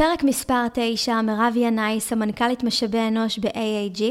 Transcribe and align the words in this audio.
פרק 0.00 0.24
מספר 0.24 0.66
9, 0.72 1.22
מירב 1.22 1.52
ינאי, 1.56 2.00
סמנכ"לית 2.00 2.64
משאבי 2.64 2.98
אנוש 3.08 3.38
ב-AAG. 3.38 4.02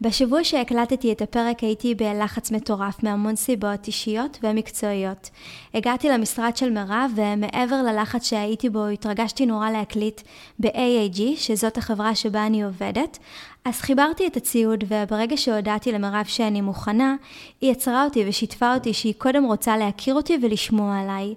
בשבוע 0.00 0.44
שהקלטתי 0.44 1.12
את 1.12 1.22
הפרק 1.22 1.60
הייתי 1.60 1.94
בלחץ 1.94 2.50
מטורף 2.50 3.02
מהמון 3.02 3.36
סיבות 3.36 3.86
אישיות 3.86 4.38
ומקצועיות. 4.42 5.30
הגעתי 5.74 6.08
למשרד 6.08 6.56
של 6.56 6.70
מירב 6.70 7.10
ומעבר 7.14 7.82
ללחץ 7.82 8.28
שהייתי 8.28 8.68
בו 8.68 8.86
התרגשתי 8.86 9.46
נורא 9.46 9.70
להקליט 9.70 10.20
ב-AAG, 10.58 11.20
שזאת 11.36 11.78
החברה 11.78 12.14
שבה 12.14 12.46
אני 12.46 12.62
עובדת. 12.62 13.18
אז 13.64 13.80
חיברתי 13.80 14.26
את 14.26 14.36
הציוד 14.36 14.84
וברגע 14.88 15.36
שהודעתי 15.36 15.92
למירב 15.92 16.24
שאני 16.24 16.60
מוכנה, 16.60 17.14
היא 17.60 17.70
עצרה 17.70 18.04
אותי 18.04 18.24
ושיתפה 18.28 18.74
אותי 18.74 18.92
שהיא 18.94 19.14
קודם 19.18 19.44
רוצה 19.44 19.76
להכיר 19.76 20.14
אותי 20.14 20.38
ולשמוע 20.42 21.00
עליי. 21.00 21.34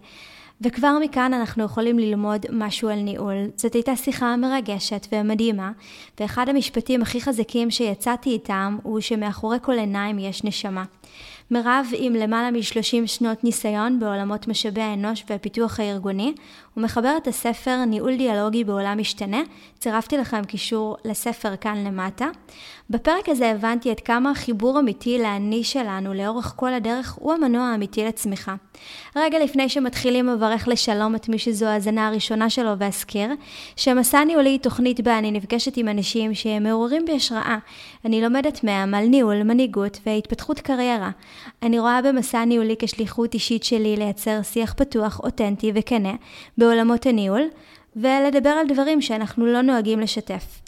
וכבר 0.62 0.98
מכאן 1.02 1.34
אנחנו 1.34 1.64
יכולים 1.64 2.00
ללמוד 2.00 2.46
משהו 2.52 2.90
על 2.90 3.00
ניהול. 3.00 3.36
זאת 3.56 3.74
הייתה 3.74 3.96
שיחה 3.96 4.36
מרגשת 4.36 5.08
ומדהימה, 5.12 5.72
ואחד 6.20 6.50
המשפטים 6.50 7.02
הכי 7.02 7.22
חזקים 7.22 7.72
שיצאתי 7.72 8.30
איתם 8.30 8.78
הוא 8.84 9.00
שמאחורי 9.00 9.58
כל 9.62 9.80
עיניים 9.80 10.20
יש 10.20 10.44
נשמה. 10.44 10.84
מירב 11.52 11.88
עם 11.98 12.14
למעלה 12.14 12.52
מ-30 12.52 13.08
שנות 13.08 13.44
ניסיון 13.44 14.00
בעולמות 14.00 14.48
משאבי 14.48 14.82
האנוש 14.82 15.24
והפיתוח 15.30 15.80
הארגוני, 15.80 16.34
הוא 16.74 16.84
מחבר 16.84 17.18
את 17.18 17.28
הספר 17.28 17.86
ניהול 17.86 18.18
דיאלוגי 18.18 18.64
בעולם 18.64 18.98
משתנה, 18.98 19.42
צירפתי 19.80 20.18
לכם 20.18 20.44
קישור 20.44 20.98
לספר 21.06 21.56
כאן 21.56 21.84
למטה. 21.84 22.28
בפרק 22.90 23.30
הזה 23.30 23.52
הבנתי 23.52 23.92
עד 23.92 24.00
כמה 24.00 24.36
חיבור 24.36 24.80
אמיתי 24.80 25.20
לאני 25.20 25.64
שלנו 25.64 26.14
לאורך 26.14 26.54
כל 26.56 26.74
הדרך 26.74 27.18
הוא 27.20 27.34
המנוע 27.34 27.64
האמיתי 27.64 28.06
לצמיחה. 28.06 28.56
רגע 29.16 29.40
לפני 29.40 29.70
שמתחילים 29.70 30.30
אברך 30.30 30.68
לשלום 30.68 31.16
את 31.16 31.30
מי 31.30 31.38
שזו 31.40 31.66
ההאזנה 31.66 32.08
הראשונה 32.08 32.50
שלו 32.50 32.72
ואזכיר, 32.80 33.30
שמסע 33.76 34.24
ניהולי 34.24 34.50
היא 34.50 34.60
תוכנית 34.60 35.02
בה 35.02 35.18
אני 35.18 35.32
נפגשת 35.32 35.78
עם 35.78 35.88
אנשים 35.88 36.34
שהם 36.34 36.64
מעוררים 36.64 37.06
בי 37.06 37.16
השראה. 37.16 37.58
אני 38.06 38.22
לומדת 38.22 38.64
מהם 38.64 38.94
על 38.94 39.06
ניהול, 39.08 39.44
מנהיגות 39.44 40.00
והתפתחות 40.06 40.60
קריירה. 40.60 41.10
אני 41.64 41.80
רואה 41.80 42.02
במסע 42.02 42.46
ניהולי 42.46 42.76
כשליחות 42.80 43.34
אישית 43.34 43.64
שלי 43.64 43.96
לייצר 43.96 44.42
שיח 44.44 44.74
פתוח, 44.74 45.20
אותנטי 45.20 45.72
וכנה 45.76 46.14
בעולמות 46.58 47.06
הניהול, 47.06 47.44
ולדבר 47.96 48.50
על 48.50 48.68
דברים 48.68 49.02
שאנחנו 49.02 49.46
לא 49.46 49.62
נוהגים 49.62 50.00
לשתף. 50.00 50.67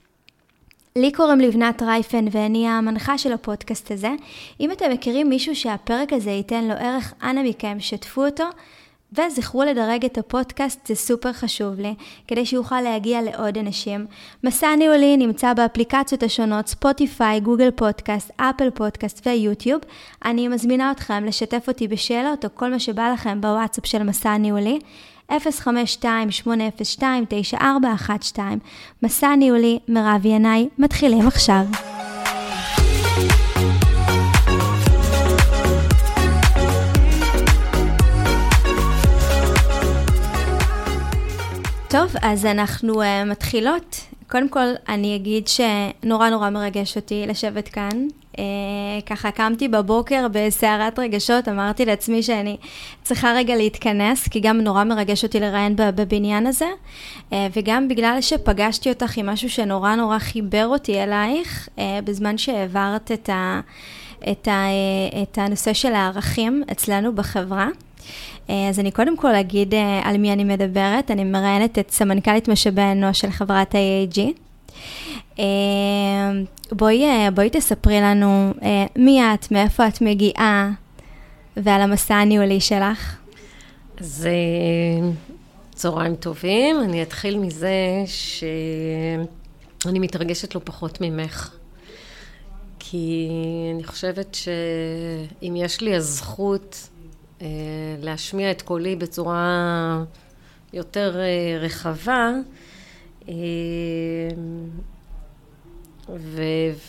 לי 0.95 1.11
קוראים 1.11 1.39
לבנת 1.39 1.81
רייפן 1.81 2.25
ואני 2.31 2.67
המנחה 2.67 3.17
של 3.17 3.33
הפודקאסט 3.33 3.91
הזה. 3.91 4.11
אם 4.59 4.71
אתם 4.71 4.91
מכירים 4.91 5.29
מישהו 5.29 5.55
שהפרק 5.55 6.13
הזה 6.13 6.31
ייתן 6.31 6.63
לו 6.63 6.73
ערך, 6.73 7.13
אנא 7.23 7.41
מכם, 7.43 7.77
שתפו 7.79 8.25
אותו. 8.25 8.45
וזכרו 9.13 9.63
לדרג 9.63 10.05
את 10.05 10.17
הפודקאסט, 10.17 10.87
זה 10.87 10.95
סופר 10.95 11.33
חשוב 11.33 11.79
לי, 11.79 11.95
כדי 12.27 12.45
שיוכל 12.45 12.81
להגיע 12.81 13.21
לעוד 13.21 13.57
אנשים. 13.57 14.05
מסע 14.43 14.75
ניהולי 14.75 15.17
נמצא 15.17 15.53
באפליקציות 15.53 16.23
השונות, 16.23 16.67
ספוטיפיי, 16.67 17.39
גוגל 17.39 17.71
פודקאסט, 17.71 18.31
אפל 18.37 18.69
פודקאסט 18.69 19.27
ויוטיוב. 19.27 19.81
אני 20.25 20.47
מזמינה 20.47 20.91
אתכם 20.91 21.25
לשתף 21.25 21.65
אותי 21.67 21.87
בשאלות 21.87 22.45
או 22.45 22.49
כל 22.53 22.71
מה 22.71 22.79
שבא 22.79 23.11
לכם 23.13 23.41
בוואטסאפ 23.41 23.85
של 23.85 24.03
מסע 24.03 24.37
ניהולי. 24.37 24.79
052-802-9412. 25.29 25.33
מסע 29.03 29.35
ניהולי, 29.35 29.79
מירב 29.87 30.25
ינאי, 30.25 30.69
מתחילים 30.77 31.27
עכשיו. 31.27 31.65
טוב, 41.89 42.13
אז 42.21 42.45
אנחנו 42.45 43.03
uh, 43.03 43.05
מתחילות. 43.25 43.95
קודם 44.29 44.49
כל, 44.49 44.67
אני 44.89 45.15
אגיד 45.15 45.47
שנורא 45.47 46.29
נורא 46.29 46.49
מרגש 46.49 46.95
אותי 46.95 47.25
לשבת 47.27 47.67
כאן 47.67 48.07
ככה 49.05 49.31
קמתי 49.31 49.67
בבוקר 49.67 50.27
בסערת 50.31 50.99
רגשות, 50.99 51.47
אמרתי 51.47 51.85
לעצמי 51.85 52.23
שאני 52.23 52.57
צריכה 53.03 53.33
רגע 53.35 53.55
להתכנס, 53.55 54.27
כי 54.27 54.39
גם 54.39 54.61
נורא 54.61 54.83
מרגש 54.83 55.23
אותי 55.23 55.39
לראיין 55.39 55.75
בבניין 55.75 56.47
הזה, 56.47 56.69
אה, 57.33 57.47
וגם 57.55 57.87
בגלל 57.87 58.17
שפגשתי 58.21 58.89
אותך 58.89 59.17
עם 59.17 59.25
משהו 59.25 59.49
שנורא 59.49 59.95
נורא 59.95 60.19
חיבר 60.19 60.67
אותי 60.67 61.03
אלייך, 61.03 61.69
אה, 61.79 61.99
בזמן 62.03 62.37
שהעברת 62.37 63.11
את, 63.11 63.29
ה, 63.29 63.59
את, 64.31 64.47
ה, 64.47 64.65
את 65.23 65.37
הנושא 65.37 65.73
של 65.73 65.93
הערכים 65.93 66.63
אצלנו 66.71 67.15
בחברה. 67.15 67.67
אז 68.69 68.79
אני 68.79 68.91
קודם 68.91 69.17
כל 69.17 69.35
אגיד 69.35 69.73
על 70.03 70.17
מי 70.17 70.33
אני 70.33 70.43
מדברת, 70.43 71.11
אני 71.11 71.23
מראיינת 71.23 71.79
את 71.79 71.91
סמנכ"לית 71.91 72.47
משאבי 72.47 72.81
אנוש 72.81 73.19
של 73.19 73.31
חברת 73.31 73.75
AAG. 73.75 74.48
אה, 75.39 76.31
בואי, 76.71 77.03
אה, 77.05 77.31
בואי 77.31 77.49
תספרי 77.49 78.01
לנו 78.01 78.53
אה, 78.63 78.85
מי 78.95 79.21
את, 79.21 79.51
מאיפה 79.51 79.87
את 79.87 80.01
מגיעה, 80.01 80.71
ועל 81.57 81.81
המסע 81.81 82.15
הניהולי 82.15 82.61
שלך. 82.61 83.17
אז 83.97 84.27
צהריים 85.73 86.15
טובים. 86.15 86.81
אני 86.81 87.03
אתחיל 87.03 87.37
מזה 87.37 88.03
שאני 88.05 89.99
מתרגשת 89.99 90.55
לא 90.55 90.61
פחות 90.63 91.01
ממך. 91.01 91.55
כי 92.79 93.29
אני 93.75 93.83
חושבת 93.83 94.35
שאם 94.35 95.55
יש 95.55 95.81
לי 95.81 95.95
הזכות 95.95 96.89
אה, 97.41 97.47
להשמיע 98.01 98.51
את 98.51 98.61
קולי 98.61 98.95
בצורה 98.95 100.03
יותר 100.73 101.15
רחבה, 101.59 102.31
ו- 106.17 106.41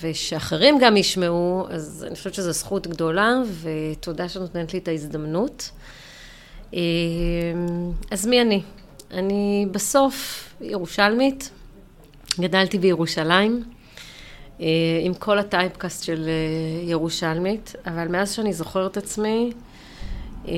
ושאחרים 0.02 0.78
גם 0.80 0.96
ישמעו, 0.96 1.66
אז 1.70 2.04
אני 2.08 2.16
חושבת 2.16 2.34
שזו 2.34 2.52
זכות 2.52 2.86
גדולה, 2.86 3.34
ותודה 3.62 4.28
שנותנת 4.28 4.72
לי 4.72 4.78
את 4.78 4.88
ההזדמנות. 4.88 5.70
אמ, 6.72 6.78
אז 8.10 8.26
מי 8.26 8.40
אני? 8.40 8.62
אני 9.10 9.66
בסוף 9.70 10.46
ירושלמית, 10.60 11.50
גדלתי 12.40 12.78
בירושלים, 12.78 13.62
אה, 14.60 14.66
עם 15.02 15.14
כל 15.14 15.38
הטייפקאסט 15.38 16.04
של 16.04 16.28
אה, 16.28 16.88
ירושלמית, 16.90 17.74
אבל 17.86 18.08
מאז 18.08 18.32
שאני 18.32 18.52
זוכרת 18.52 18.96
עצמי, 18.96 19.52
אה, 20.48 20.52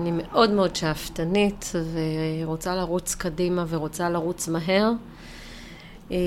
אני 0.00 0.10
מאוד 0.10 0.50
מאוד 0.50 0.76
שאפתנית 0.76 1.72
ורוצה 1.92 2.74
לרוץ 2.76 3.14
קדימה 3.14 3.64
ורוצה 3.68 4.10
לרוץ 4.10 4.48
מהר. 4.48 4.92
אה, 6.12 6.18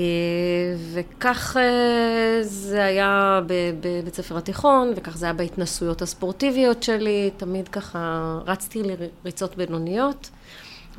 וכך 0.92 1.56
אה, 1.56 2.42
זה 2.42 2.84
היה 2.84 3.40
בבית 3.46 4.14
ספר 4.14 4.36
התיכון, 4.36 4.92
וכך 4.96 5.16
זה 5.16 5.26
היה 5.26 5.32
בהתנסויות 5.32 6.02
הספורטיביות 6.02 6.82
שלי, 6.82 7.30
תמיד 7.36 7.68
ככה 7.68 8.38
רצתי 8.46 8.82
לריצות 8.82 9.56
בינוניות, 9.56 10.30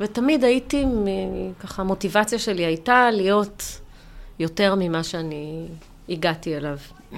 ותמיד 0.00 0.44
הייתי, 0.44 0.84
ככה 1.60 1.82
המוטיבציה 1.82 2.38
שלי 2.38 2.64
הייתה 2.64 3.10
להיות 3.10 3.62
יותר 4.38 4.74
ממה 4.78 5.02
שאני 5.02 5.66
הגעתי 6.08 6.56
אליו. 6.56 6.78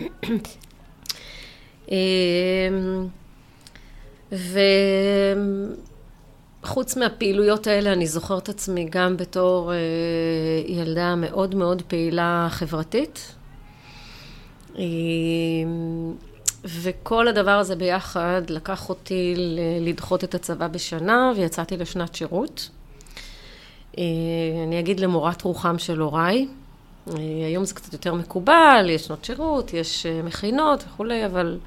אה, 1.91 1.97
ו... 4.33 4.59
חוץ 6.65 6.97
מהפעילויות 6.97 7.67
האלה, 7.67 7.93
אני 7.93 8.07
זוכרת 8.07 8.49
עצמי 8.49 8.89
גם 8.91 9.17
בתור 9.17 9.73
אה, 9.73 9.79
ילדה 10.67 11.15
מאוד 11.15 11.55
מאוד 11.55 11.83
פעילה 11.83 12.49
חברתית. 12.51 13.35
אה, 14.79 14.85
וכל 16.65 17.29
הדבר 17.29 17.51
הזה 17.51 17.77
ביחד 17.77 18.43
לקח 18.49 18.89
אותי 18.89 19.35
לדחות 19.81 20.25
את 20.25 20.35
הצבא 20.35 20.69
בשנה, 20.69 21.33
ויצאתי 21.37 21.77
לשנת 21.77 22.15
שירות. 22.15 22.71
אה, 23.99 24.05
אני 24.65 24.81
אגיד 24.81 25.01
למורת 25.01 25.43
רוחם 25.43 25.79
של 25.79 26.01
הוריי. 26.01 26.49
אה, 27.09 27.15
היום 27.47 27.65
זה 27.65 27.75
קצת 27.75 27.93
יותר 27.93 28.15
מקובל, 28.15 28.87
יש 28.91 29.07
שנות 29.07 29.25
שירות, 29.25 29.75
יש 29.75 30.07
אה, 30.07 30.23
מכינות 30.23 30.85
וכולי, 30.89 31.27
אבל... 31.27 31.59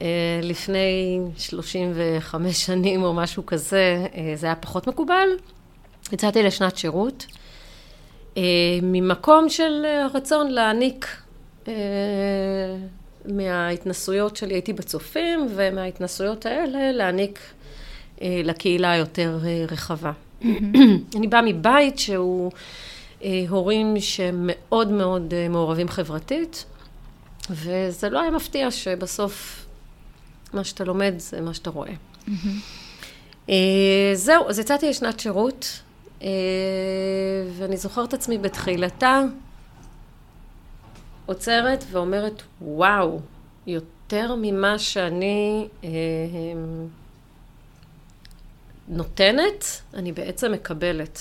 אה, 0.00 0.40
לפני 0.42 1.20
35 1.36 2.66
שנים 2.66 3.02
או 3.02 3.14
משהו 3.14 3.46
כזה, 3.46 4.06
אה, 4.14 4.32
זה 4.34 4.46
היה 4.46 4.54
פחות 4.54 4.86
מקובל. 4.86 5.28
יצאתי 6.12 6.42
לשנת 6.42 6.76
שירות, 6.76 7.26
אה, 8.36 8.42
ממקום 8.82 9.48
של 9.48 9.86
רצון 10.14 10.50
להעניק 10.50 11.06
מההתנסויות 13.24 14.36
שלי, 14.36 14.54
הייתי 14.54 14.72
בצופים, 14.72 15.46
ומההתנסויות 15.56 16.46
האלה 16.46 16.92
להעניק 16.92 17.40
לקהילה 18.20 18.96
יותר 18.96 19.38
רחבה. 19.68 20.12
אני 21.16 21.26
באה 21.28 21.42
מבית 21.42 21.98
שהוא 21.98 22.50
הורים 23.48 23.94
שמאוד 24.00 24.90
מאוד 24.90 25.34
מעורבים 25.50 25.88
חברתית, 25.88 26.64
וזה 27.50 28.08
לא 28.08 28.20
היה 28.20 28.30
מפתיע 28.30 28.70
שבסוף 28.70 29.67
מה 30.52 30.64
שאתה 30.64 30.84
לומד 30.84 31.14
זה 31.16 31.40
מה 31.40 31.54
שאתה 31.54 31.70
רואה. 31.70 31.92
אה, 33.48 34.10
זהו, 34.14 34.48
אז 34.48 34.58
יצאתי 34.58 34.88
לשנת 34.88 35.20
שירות, 35.20 35.82
אה, 36.22 36.28
ואני 37.58 37.76
זוכרת 37.76 38.14
עצמי 38.14 38.38
בתחילתה, 38.38 39.20
עוצרת 41.26 41.84
ואומרת, 41.90 42.42
וואו, 42.60 43.20
יותר 43.66 44.34
ממה 44.38 44.78
שאני 44.78 45.68
אה, 45.84 45.88
נותנת, 48.88 49.64
אני 49.94 50.12
בעצם 50.12 50.52
מקבלת. 50.52 51.20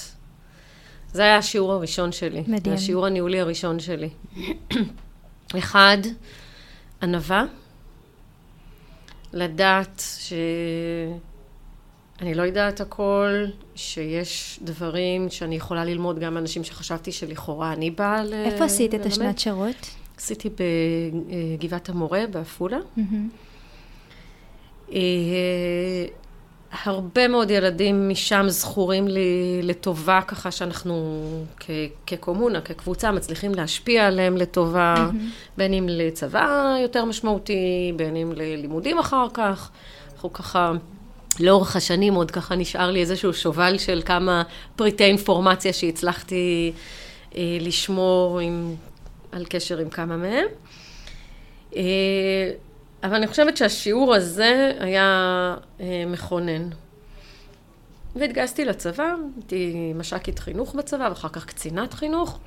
זה 1.13 1.21
היה 1.21 1.37
השיעור 1.37 1.73
הראשון 1.73 2.11
שלי. 2.11 2.43
מדהים. 2.47 2.75
השיעור 2.75 3.05
הניהולי 3.05 3.39
הראשון 3.39 3.79
שלי. 3.79 4.09
אחד, 5.57 5.97
ענווה. 7.01 7.45
לדעת 9.33 10.03
שאני 10.19 11.19
לא 12.33 12.43
יודעת 12.43 12.81
הכל, 12.81 13.45
שיש 13.75 14.59
דברים 14.63 15.29
שאני 15.29 15.55
יכולה 15.55 15.85
ללמוד 15.85 16.19
גם 16.19 16.33
מאנשים 16.33 16.63
שחשבתי 16.63 17.11
שלכאורה 17.11 17.73
אני 17.73 17.91
באה 17.91 18.23
ל... 18.23 18.33
איפה 18.33 18.65
עשית 18.65 18.95
את 18.95 19.05
השנת 19.05 19.39
שירות? 19.39 19.95
עשיתי 20.17 20.49
בגבעת 21.59 21.89
המורה 21.89 22.23
בעפולה. 22.31 22.79
Mm-hmm. 22.97 24.91
הרבה 26.83 27.27
מאוד 27.27 27.51
ילדים 27.51 28.09
משם 28.09 28.45
זכורים 28.47 29.07
לי 29.07 29.59
לטובה, 29.63 30.19
ככה 30.27 30.51
שאנחנו 30.51 31.23
כ- 31.59 31.69
כקומונה, 32.07 32.61
כקבוצה, 32.61 33.11
מצליחים 33.11 33.55
להשפיע 33.55 34.07
עליהם 34.07 34.37
לטובה, 34.37 34.95
mm-hmm. 34.95 35.57
בין 35.57 35.73
אם 35.73 35.85
לצבא 35.89 36.75
יותר 36.81 37.05
משמעותי, 37.05 37.93
בין 37.95 38.15
אם 38.15 38.31
ללימודים 38.35 38.99
אחר 38.99 39.27
כך. 39.33 39.69
אנחנו 40.13 40.33
ככה, 40.33 40.71
לאורך 41.39 41.75
השנים 41.75 42.13
עוד 42.13 42.31
ככה 42.31 42.55
נשאר 42.55 42.91
לי 42.91 42.99
איזשהו 42.99 43.33
שובל 43.33 43.77
של 43.77 44.01
כמה 44.05 44.43
פריטי 44.75 45.03
אינפורמציה 45.03 45.73
שהצלחתי 45.73 46.71
אה, 47.35 47.57
לשמור 47.59 48.39
עם, 48.39 48.75
על 49.31 49.45
קשר 49.49 49.77
עם 49.77 49.89
כמה 49.89 50.17
מהם. 50.17 50.45
אה, 51.75 52.51
אבל 53.07 53.15
אני 53.15 53.27
חושבת 53.27 53.57
שהשיעור 53.57 54.15
הזה 54.15 54.71
היה 54.79 55.55
אה, 55.79 56.03
מכונן. 56.07 56.69
והתגייסתי 58.15 58.65
לצבא, 58.65 59.13
הייתי 59.35 59.93
מש"קית 59.95 60.39
חינוך 60.39 60.75
בצבא, 60.75 61.07
ואחר 61.09 61.29
כך 61.29 61.45
קצינת 61.45 61.93
חינוך. 61.93 62.39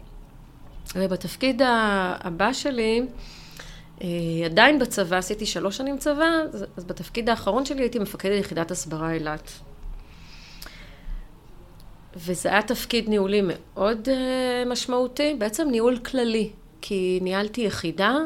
ובתפקיד 0.97 1.62
הבא 1.65 2.53
שלי, 2.53 3.03
אה, 4.03 4.09
עדיין 4.45 4.79
בצבא, 4.79 5.17
עשיתי 5.17 5.47
שלוש 5.47 5.77
שנים 5.77 5.99
צבא, 5.99 6.29
אז 6.77 6.85
בתפקיד 6.85 7.31
האחרון 7.31 7.65
שלי 7.65 7.83
הייתי 7.83 7.99
מפקדת 7.99 8.41
יחידת 8.41 8.71
הסברה 8.71 9.13
אילת. 9.13 9.51
וזה 12.17 12.49
היה 12.49 12.63
תפקיד 12.63 13.09
ניהולי 13.09 13.41
מאוד 13.45 14.09
אה, 14.09 14.65
משמעותי, 14.67 15.35
בעצם 15.39 15.69
ניהול 15.71 15.99
כללי, 15.99 16.51
כי 16.81 17.19
ניהלתי 17.23 17.61
יחידה 17.61 18.17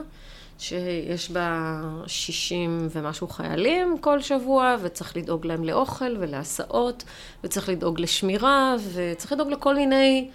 שיש 0.58 1.30
בה 1.30 1.80
60 2.06 2.88
ומשהו 2.90 3.28
חיילים 3.28 3.98
כל 4.00 4.20
שבוע, 4.20 4.76
וצריך 4.82 5.16
לדאוג 5.16 5.46
להם 5.46 5.64
לאוכל 5.64 6.16
ולהסעות, 6.20 7.04
וצריך 7.44 7.68
לדאוג 7.68 8.00
לשמירה, 8.00 8.76
וצריך 8.92 9.32
לדאוג 9.32 9.50
לכל 9.50 9.74
מיני 9.74 10.30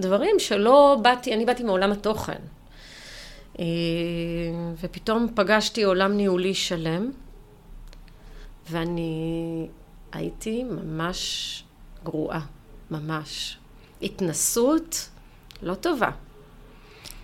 דברים 0.00 0.38
שלא 0.38 0.96
באתי, 1.02 1.34
אני 1.34 1.44
באתי 1.44 1.62
מעולם 1.62 1.92
התוכן. 1.92 2.38
אה, 3.58 3.64
ופתאום 4.80 5.26
פגשתי 5.34 5.82
עולם 5.82 6.12
ניהולי 6.12 6.54
שלם, 6.54 7.10
ואני 8.70 9.68
הייתי 10.12 10.64
ממש 10.64 11.64
גרועה, 12.04 12.40
ממש. 12.90 13.58
התנסות 14.02 15.08
לא 15.62 15.74
טובה. 15.74 16.10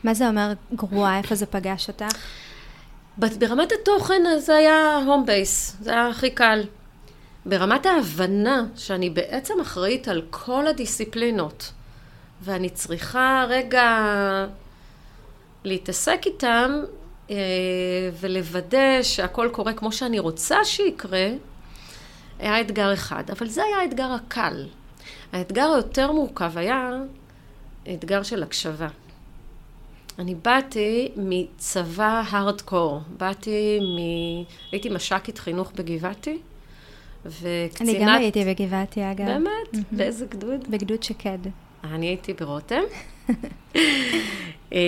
מה 0.07 0.15
זה 0.15 0.29
אומר 0.29 0.53
גרועה? 0.75 1.19
איפה 1.19 1.35
זה 1.35 1.47
פגש 1.47 1.89
אותך? 1.89 2.17
ברמת 3.19 3.73
התוכן 3.73 4.23
זה 4.39 4.57
היה 4.57 4.97
הום 5.07 5.27
בייס, 5.27 5.77
זה 5.81 5.91
היה 5.91 6.09
הכי 6.09 6.31
קל. 6.31 6.63
ברמת 7.47 7.87
ההבנה 7.87 8.65
שאני 8.77 9.11
בעצם 9.11 9.61
אחראית 9.61 10.09
על 10.09 10.23
כל 10.31 10.67
הדיסציפלינות, 10.67 11.73
ואני 12.43 12.71
צריכה 12.71 13.45
רגע 13.49 14.07
להתעסק 15.65 16.23
איתם 16.27 16.81
אה, 17.31 17.37
ולוודא 18.21 19.03
שהכל 19.03 19.49
קורה 19.53 19.73
כמו 19.73 19.93
שאני 19.93 20.19
רוצה 20.19 20.65
שיקרה, 20.65 21.29
היה 22.39 22.61
אתגר 22.61 22.95
אחד. 22.95 23.25
אבל 23.31 23.47
זה 23.47 23.63
היה 23.63 23.77
האתגר 23.77 24.13
הקל. 24.13 24.67
האתגר 25.33 25.71
היותר 25.75 26.13
מורכב 26.13 26.59
היה 26.59 26.91
אתגר 27.95 28.23
של 28.23 28.43
הקשבה. 28.43 28.89
אני 30.19 30.35
באתי 30.35 31.09
מצבא 31.17 32.23
הארדקור, 32.27 33.01
באתי 33.17 33.79
מ... 33.81 33.97
הייתי 34.73 34.89
מש"קית 34.89 35.39
חינוך 35.39 35.73
בגבעתי, 35.75 36.39
וקצינת... 37.27 37.81
אני 37.81 37.99
גם 38.01 38.09
הייתי 38.09 38.45
בגבעתי, 38.45 39.11
אגב. 39.11 39.27
באמת? 39.27 39.51
Mm-hmm. 39.73 39.79
באיזה 39.91 40.27
גדוד? 40.27 40.71
בגדוד 40.71 41.03
שקד. 41.03 41.39
אני 41.85 42.07
הייתי 42.07 42.33
ברותם, 42.33 42.83
אה, 44.73 44.79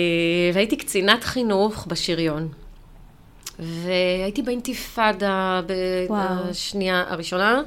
והייתי 0.53 0.77
קצינת 0.77 1.23
חינוך 1.23 1.85
בשריון. 1.87 2.47
והייתי 3.59 4.41
באינתיפאדה 4.41 5.61
בשנייה 6.49 7.03
הראשונה. 7.07 7.61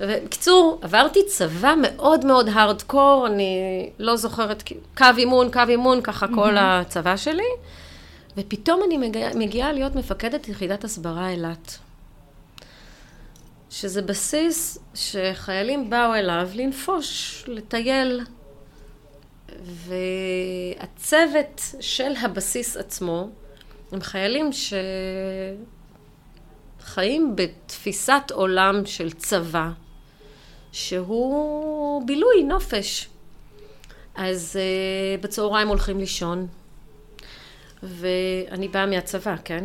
ובקיצור, 0.00 0.78
עברתי 0.82 1.20
צבא 1.26 1.74
מאוד 1.82 2.26
מאוד 2.26 2.48
הארדקור, 2.48 3.26
אני 3.26 3.90
לא 3.98 4.16
זוכרת, 4.16 4.62
קו 4.96 5.04
אימון, 5.18 5.50
קו 5.52 5.60
אימון, 5.68 6.02
ככה 6.02 6.26
כל 6.34 6.56
הצבא 6.58 7.16
שלי, 7.16 7.50
ופתאום 8.36 8.80
אני 8.86 8.98
מגיעה 8.98 9.34
מגיע 9.34 9.72
להיות 9.72 9.94
מפקדת 9.94 10.48
יחידת 10.48 10.84
הסברה 10.84 11.30
אילת. 11.30 11.78
שזה 13.70 14.02
בסיס 14.02 14.78
שחיילים 14.94 15.90
באו 15.90 16.14
אליו 16.14 16.48
לנפוש, 16.54 17.44
לטייל. 17.46 18.20
והצוות 19.64 21.60
של 21.80 22.12
הבסיס 22.20 22.76
עצמו 22.76 23.28
הם 23.92 24.00
חיילים 24.00 24.50
שחיים 26.82 27.36
בתפיסת 27.36 28.22
עולם 28.32 28.86
של 28.86 29.10
צבא, 29.12 29.70
שהוא 30.72 32.06
בילוי, 32.06 32.42
נופש. 32.42 33.08
אז 34.14 34.58
uh, 34.58 35.22
בצהריים 35.22 35.68
הולכים 35.68 35.98
לישון, 35.98 36.46
ואני 37.82 38.68
באה 38.68 38.86
מהצבא, 38.86 39.36
כן? 39.44 39.64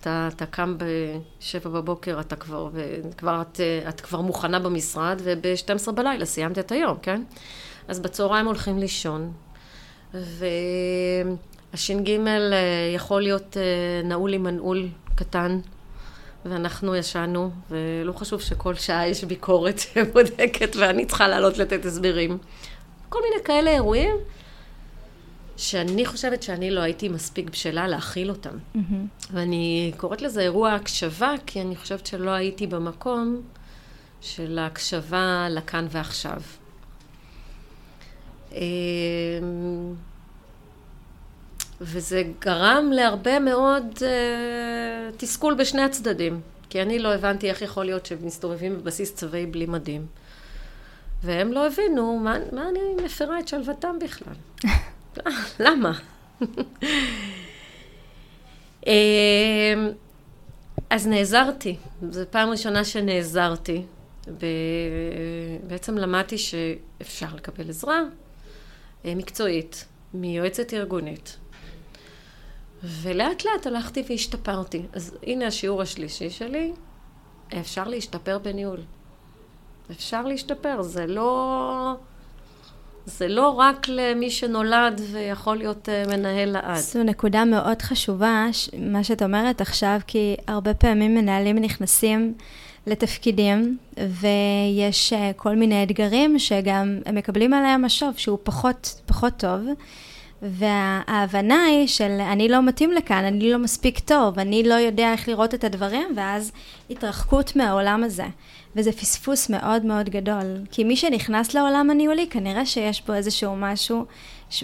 אתה, 0.00 0.28
אתה 0.36 0.46
קם 0.46 0.76
בשבע 0.78 1.70
בבוקר, 1.70 2.20
אתה 2.20 2.36
כבר, 2.36 2.70
כבר 3.16 3.42
את, 3.42 3.60
את 3.88 4.00
כבר 4.00 4.20
מוכנה 4.20 4.58
במשרד, 4.58 5.20
וב-12 5.24 5.92
בלילה 5.92 6.26
סיימת 6.26 6.58
את 6.58 6.72
היום, 6.72 6.98
כן? 7.02 7.22
אז 7.88 8.00
בצהריים 8.00 8.46
הולכים 8.46 8.78
לישון, 8.78 9.32
והש"ג 10.14 12.10
אה, 12.10 12.92
יכול 12.94 13.22
להיות 13.22 13.56
אה, 13.56 13.62
נעול 14.04 14.34
עם 14.34 14.42
מנעול 14.42 14.88
קטן. 15.14 15.60
ואנחנו 16.44 16.96
ישנו, 16.96 17.50
ולא 17.70 18.12
חשוב 18.12 18.40
שכל 18.40 18.74
שעה 18.74 19.06
יש 19.06 19.24
ביקורת 19.24 19.78
שבודקת 19.94 20.76
ואני 20.76 21.06
צריכה 21.06 21.28
לעלות 21.28 21.58
לתת 21.58 21.84
הסברים. 21.84 22.38
כל 23.08 23.18
מיני 23.22 23.44
כאלה 23.44 23.70
אירועים 23.70 24.16
שאני 25.56 26.06
חושבת 26.06 26.42
שאני 26.42 26.70
לא 26.70 26.80
הייתי 26.80 27.08
מספיק 27.08 27.50
בשלה 27.50 27.88
להכיל 27.88 28.30
אותם. 28.30 28.50
Mm-hmm. 28.50 28.78
ואני 29.30 29.92
קוראת 29.96 30.22
לזה 30.22 30.40
אירוע 30.40 30.72
הקשבה, 30.72 31.34
כי 31.46 31.60
אני 31.60 31.76
חושבת 31.76 32.06
שלא 32.06 32.30
הייתי 32.30 32.66
במקום 32.66 33.42
של 34.20 34.58
ההקשבה 34.58 35.46
לכאן 35.50 35.86
ועכשיו. 35.90 36.42
וזה 41.80 42.22
גרם 42.38 42.90
להרבה 42.92 43.38
מאוד 43.38 43.84
uh, 43.96 44.00
תסכול 45.16 45.54
בשני 45.54 45.82
הצדדים. 45.82 46.40
כי 46.70 46.82
אני 46.82 46.98
לא 46.98 47.14
הבנתי 47.14 47.50
איך 47.50 47.62
יכול 47.62 47.84
להיות 47.84 48.06
שהם 48.06 48.18
מסתובבים 48.22 48.78
בבסיס 48.78 49.14
צבאי 49.14 49.46
בלי 49.46 49.66
מדים. 49.66 50.06
והם 51.22 51.52
לא 51.52 51.66
הבינו 51.66 52.18
מה, 52.18 52.36
מה 52.52 52.68
אני 52.68 53.04
מפרה 53.04 53.40
את 53.40 53.48
שלוותם 53.48 53.96
בכלל. 54.00 54.34
למה? 55.66 55.92
אמ, 58.86 58.92
אז 60.90 61.06
נעזרתי. 61.06 61.76
זו 62.10 62.20
פעם 62.30 62.48
ראשונה 62.48 62.84
שנעזרתי. 62.84 63.82
בעצם 65.66 65.98
למדתי 65.98 66.38
שאפשר 66.38 67.26
לקבל 67.34 67.68
עזרה 67.68 68.00
אה, 69.04 69.14
מקצועית 69.14 69.84
מיועצת 70.14 70.74
ארגונית. 70.74 71.36
ולאט 72.84 73.44
לאט 73.44 73.66
הלכתי 73.66 74.02
והשתפרתי. 74.08 74.82
אז 74.92 75.16
הנה 75.26 75.46
השיעור 75.46 75.82
השלישי 75.82 76.30
שלי, 76.30 76.72
אפשר 77.60 77.88
להשתפר 77.88 78.38
בניהול. 78.38 78.80
אפשר 79.90 80.22
להשתפר, 80.22 80.82
זה 80.82 81.06
לא... 81.06 81.94
זה 83.06 83.28
לא 83.28 83.48
רק 83.48 83.88
למי 83.88 84.30
שנולד 84.30 85.00
ויכול 85.12 85.56
להיות 85.56 85.88
אה, 85.88 86.04
מנהל 86.08 86.50
לעד. 86.50 86.76
זו 86.76 87.02
נקודה 87.02 87.44
מאוד 87.44 87.82
חשובה, 87.82 88.46
מה 88.78 89.04
שאת 89.04 89.22
אומרת 89.22 89.60
עכשיו, 89.60 90.00
כי 90.06 90.36
הרבה 90.46 90.74
פעמים 90.74 91.14
מנהלים 91.14 91.58
נכנסים 91.58 92.34
לתפקידים, 92.86 93.78
ויש 93.96 95.12
אה, 95.12 95.30
כל 95.36 95.56
מיני 95.56 95.82
אתגרים 95.82 96.38
שגם 96.38 96.98
הם 97.06 97.14
מקבלים 97.14 97.54
עליהם 97.54 97.84
משוב 97.84 98.14
שהוא 98.16 98.38
פחות, 98.42 99.00
פחות 99.06 99.32
טוב. 99.36 99.60
וההבנה 100.42 101.64
היא 101.64 101.86
של 101.86 102.10
אני 102.32 102.48
לא 102.48 102.62
מתאים 102.62 102.92
לכאן, 102.92 103.24
אני 103.24 103.52
לא 103.52 103.58
מספיק 103.58 103.98
טוב, 103.98 104.38
אני 104.38 104.62
לא 104.62 104.74
יודע 104.74 105.12
איך 105.12 105.28
לראות 105.28 105.54
את 105.54 105.64
הדברים, 105.64 106.08
ואז 106.16 106.52
התרחקות 106.90 107.56
מהעולם 107.56 108.04
הזה. 108.04 108.26
וזה 108.76 108.92
פספוס 108.92 109.50
מאוד 109.50 109.84
מאוד 109.84 110.08
גדול. 110.08 110.56
כי 110.70 110.84
מי 110.84 110.96
שנכנס 110.96 111.54
לעולם 111.54 111.90
הניהולי, 111.90 112.26
כנראה 112.30 112.66
שיש 112.66 113.02
בו 113.06 113.14
איזשהו 113.14 113.56
משהו, 113.56 114.04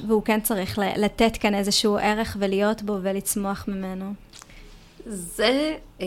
והוא 0.06 0.22
כן 0.22 0.40
צריך 0.40 0.78
לתת 0.96 1.36
כאן 1.36 1.54
איזשהו 1.54 1.96
ערך 1.96 2.36
ולהיות 2.40 2.82
בו 2.82 2.98
ולצמוח 3.02 3.64
ממנו. 3.68 4.12
זה, 5.06 5.74
אה, 6.00 6.06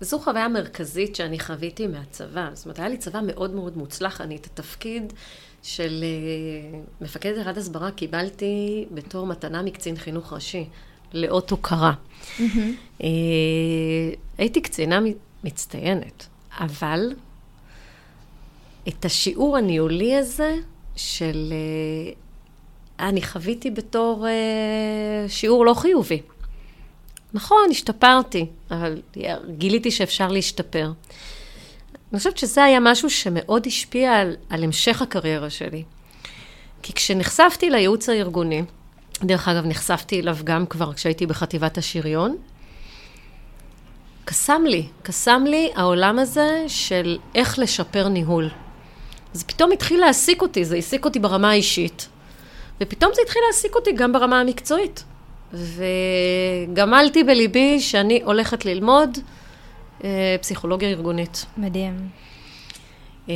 זו 0.00 0.18
חוויה 0.18 0.48
מרכזית 0.48 1.16
שאני 1.16 1.38
חוויתי 1.38 1.86
מהצבא. 1.86 2.50
זאת 2.54 2.64
אומרת, 2.64 2.78
היה 2.78 2.88
לי 2.88 2.96
צבא 2.96 3.20
מאוד 3.26 3.54
מאוד 3.54 3.76
מוצלח. 3.76 4.20
אני 4.20 4.36
את 4.36 4.46
התפקיד 4.46 5.12
של 5.64 6.04
אה, 6.04 6.78
מפקד 7.00 7.32
ירד 7.36 7.58
הסברה 7.58 7.90
קיבלתי 7.90 8.84
בתור 8.90 9.26
מתנה 9.26 9.62
מקצין 9.62 9.96
חינוך 9.96 10.32
ראשי, 10.32 10.64
לאות 11.12 11.50
הוקרה. 11.50 11.92
Mm-hmm. 11.92 12.42
אה, 13.02 13.08
הייתי 14.38 14.60
קצינה 14.60 15.00
מצטיינת, 15.44 16.26
אבל 16.58 17.12
את 18.88 19.04
השיעור 19.04 19.56
הניהולי 19.56 20.16
הזה 20.16 20.56
של... 20.96 21.52
אה, 21.52 22.12
אני 23.08 23.22
חוויתי 23.22 23.70
בתור 23.70 24.26
שיעור 25.28 25.66
לא 25.66 25.74
חיובי. 25.74 26.20
נכון, 27.32 27.66
השתפרתי, 27.70 28.46
אבל 28.70 29.00
גיליתי 29.56 29.90
שאפשר 29.90 30.28
להשתפר. 30.28 30.92
אני 32.14 32.18
חושבת 32.18 32.38
שזה 32.38 32.64
היה 32.64 32.80
משהו 32.80 33.10
שמאוד 33.10 33.66
השפיע 33.66 34.12
על, 34.12 34.36
על 34.50 34.64
המשך 34.64 35.02
הקריירה 35.02 35.50
שלי. 35.50 35.82
כי 36.82 36.92
כשנחשפתי 36.92 37.70
לייעוץ 37.70 38.08
הארגוני, 38.08 38.62
דרך 39.22 39.48
אגב, 39.48 39.66
נחשפתי 39.66 40.20
אליו 40.20 40.36
גם 40.44 40.66
כבר 40.66 40.92
כשהייתי 40.92 41.26
בחטיבת 41.26 41.78
השריון, 41.78 42.36
קסם 44.24 44.62
לי, 44.66 44.86
קסם 45.02 45.44
לי 45.46 45.70
העולם 45.74 46.18
הזה 46.18 46.64
של 46.68 47.18
איך 47.34 47.58
לשפר 47.58 48.08
ניהול. 48.08 48.50
זה 49.32 49.44
פתאום 49.44 49.72
התחיל 49.72 50.00
להעסיק 50.00 50.42
אותי, 50.42 50.64
זה 50.64 50.74
העסיק 50.74 51.04
אותי 51.04 51.18
ברמה 51.18 51.50
האישית, 51.50 52.08
ופתאום 52.80 53.12
זה 53.14 53.22
התחיל 53.22 53.42
להעסיק 53.46 53.74
אותי 53.74 53.92
גם 53.92 54.12
ברמה 54.12 54.40
המקצועית. 54.40 55.04
וגמלתי 55.52 57.24
בליבי 57.24 57.80
שאני 57.80 58.22
הולכת 58.24 58.64
ללמוד 58.64 59.18
פסיכולוגיה 60.40 60.88
ארגונית. 60.88 61.46
מדהים. 61.56 62.08
אה, 63.28 63.34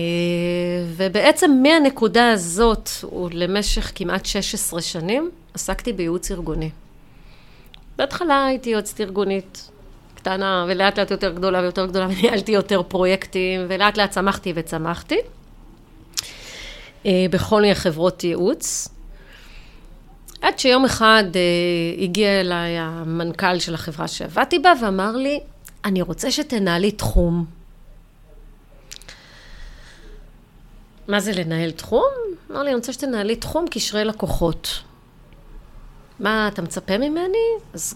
ובעצם 0.97 1.51
מהנקודה 1.63 2.31
הזאת, 2.31 2.91
למשך 3.33 3.93
כמעט 3.95 4.27
16 4.27 4.81
שנים, 4.81 5.31
עסקתי 5.55 5.93
בייעוץ 5.93 6.31
ארגוני. 6.31 6.71
בהתחלה 7.97 8.47
הייתי 8.47 8.71
יועצת 8.71 9.01
ארגונית 9.01 9.71
קטנה, 10.15 10.65
ולאט 10.69 10.99
לאט 10.99 11.11
יותר 11.11 11.33
גדולה 11.33 11.61
ויותר 11.61 11.87
גדולה, 11.87 12.07
וניהלתי 12.11 12.53
יותר 12.53 12.83
פרויקטים, 12.83 13.67
ולאט 13.69 13.99
לאט 13.99 14.11
צמחתי 14.11 14.53
וצמחתי. 14.55 15.19
אה, 17.07 17.27
בכל 17.31 17.61
מיני 17.61 17.75
חברות 17.75 18.25
ייעוץ. 18.25 18.89
עד 20.43 20.59
שיום 20.59 20.85
אחד 20.85 21.25
הגיע 21.99 22.41
אליי 22.41 22.79
המנכ"ל 22.79 23.59
של 23.59 23.75
החברה 23.75 24.09
שעבדתי 24.09 24.59
בה 24.59 24.73
ואמר 24.83 25.17
לי, 25.17 25.41
אני 25.85 26.03
רוצה 26.03 26.31
שתנהלי 26.31 26.93
תחום. 26.93 27.45
מה 31.09 31.21
זה 31.21 31.33
לנהל 31.33 31.71
תחום? 31.71 32.11
לי, 32.51 32.61
אני 32.61 32.75
רוצה 32.75 32.93
שתנהלי 32.93 33.37
תחום 33.37 33.65
קשרי 33.71 34.05
לקוחות. 34.05 34.83
מה 36.21 36.49
אתה 36.49 36.63
מצפה 36.63 36.99
ממני? 36.99 37.39
אז 37.75 37.95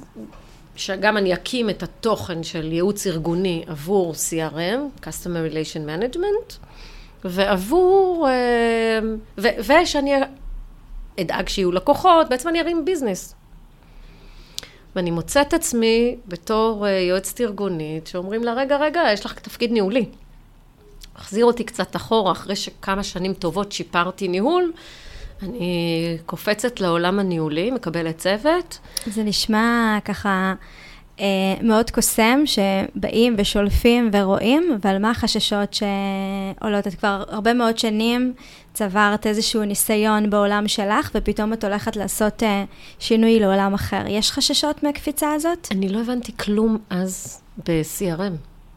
שגם 0.77 1.17
אני 1.17 1.35
אקים 1.35 1.71
את 1.71 1.83
התוכן 1.83 2.43
של 2.43 2.73
ייעוץ 2.73 3.07
ארגוני 3.07 3.65
עבור 3.67 4.13
CRM, 4.13 5.05
Customer 5.05 5.53
Relation 5.53 5.89
Management, 5.89 6.67
ועבור, 7.25 8.29
אה, 8.29 8.99
ו, 9.39 9.49
ושאני 9.59 10.15
אדאג 11.21 11.49
שיהיו 11.49 11.73
לקוחות, 11.73 12.29
בעצם 12.29 12.49
אני 12.49 12.61
ארים 12.61 12.85
ביזנס. 12.85 13.35
ואני 14.97 15.11
מוצאת 15.11 15.55
עצמי 15.55 16.17
בתור 16.29 16.87
uh, 16.87 16.89
יועצת 16.89 17.41
ארגונית, 17.41 18.07
שאומרים 18.07 18.45
לה, 18.45 18.55
רגע, 18.55 18.77
רגע, 18.77 19.03
יש 19.13 19.27
לך 19.27 19.35
תפקיד 19.41 19.73
ניהולי. 19.73 20.05
החזיר 21.17 21.45
אותי 21.45 21.65
קצת 21.65 21.97
אחורה, 21.97 22.33
אחרי 22.33 22.57
שכמה 22.57 23.03
שנים 23.03 23.35
טובות 23.35 23.73
שיפרתי 23.73 24.29
ניהול, 24.29 24.73
אני 25.43 26.19
קופצת 26.27 26.81
לעולם 26.81 27.19
הניהולי, 27.19 27.71
מקבלת 27.71 28.19
צוות. 28.19 28.79
זה 29.07 29.23
נשמע 29.23 29.99
ככה 30.05 30.29
אה, 30.29 30.55
מאוד 31.63 31.91
קוסם, 31.91 32.41
שבאים 32.45 33.35
ושולפים 33.39 34.11
ורואים, 34.13 34.79
אבל 34.83 34.99
מה 34.99 35.11
החששות 35.11 35.75
שעולות? 35.75 36.87
את 36.87 36.95
כבר 36.95 37.25
הרבה 37.29 37.55
מאוד 37.55 37.79
שנים 37.79 38.35
צברת 38.75 39.27
איזשהו 39.27 39.65
ניסיון 39.65 40.31
בעולם 40.31 40.69
שלך, 40.69 41.11
ופתאום 41.15 41.53
את 41.53 41.65
הולכת 41.65 41.97
לעשות 41.97 42.43
אה, 42.43 42.65
שינוי 42.99 43.41
לעולם 43.41 43.75
אחר. 43.75 44.03
יש 44.09 44.31
חששות 44.31 44.83
מהקפיצה 44.83 45.33
הזאת? 45.33 45.69
אני 45.71 45.89
לא 45.89 46.01
הבנתי 46.01 46.37
כלום 46.37 46.79
אז 46.91 47.43
ב-CRM. 47.69 48.37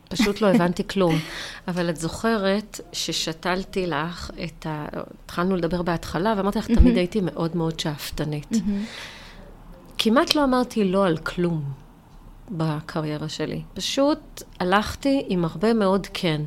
פשוט 0.10 0.42
לא 0.42 0.48
הבנתי 0.48 0.88
כלום. 0.88 1.16
אבל 1.68 1.90
את 1.90 1.98
זוכרת 1.98 2.80
ששתלתי 2.92 3.88
לך 3.88 4.32
את 4.44 4.66
ה... 4.66 4.86
התחלנו 5.24 5.56
לדבר 5.56 5.82
בהתחלה, 5.82 6.34
ואמרתי 6.38 6.60
לך, 6.60 6.68
תמיד 6.68 6.98
הייתי 6.98 7.22
מאוד 7.22 7.58
מאוד 7.58 7.80
שאפתנית. 7.80 8.50
כמעט 9.98 10.36
לא 10.36 10.44
אמרתי 10.44 10.84
לא 10.84 11.06
על 11.06 11.18
כלום 11.18 11.85
בקריירה 12.52 13.30
שלי. 13.30 13.62
פשוט 13.74 14.44
הלכתי 14.60 15.26
עם 15.28 15.46
הרבה 15.46 15.74
מאוד 15.74 16.08
כן. 16.14 16.42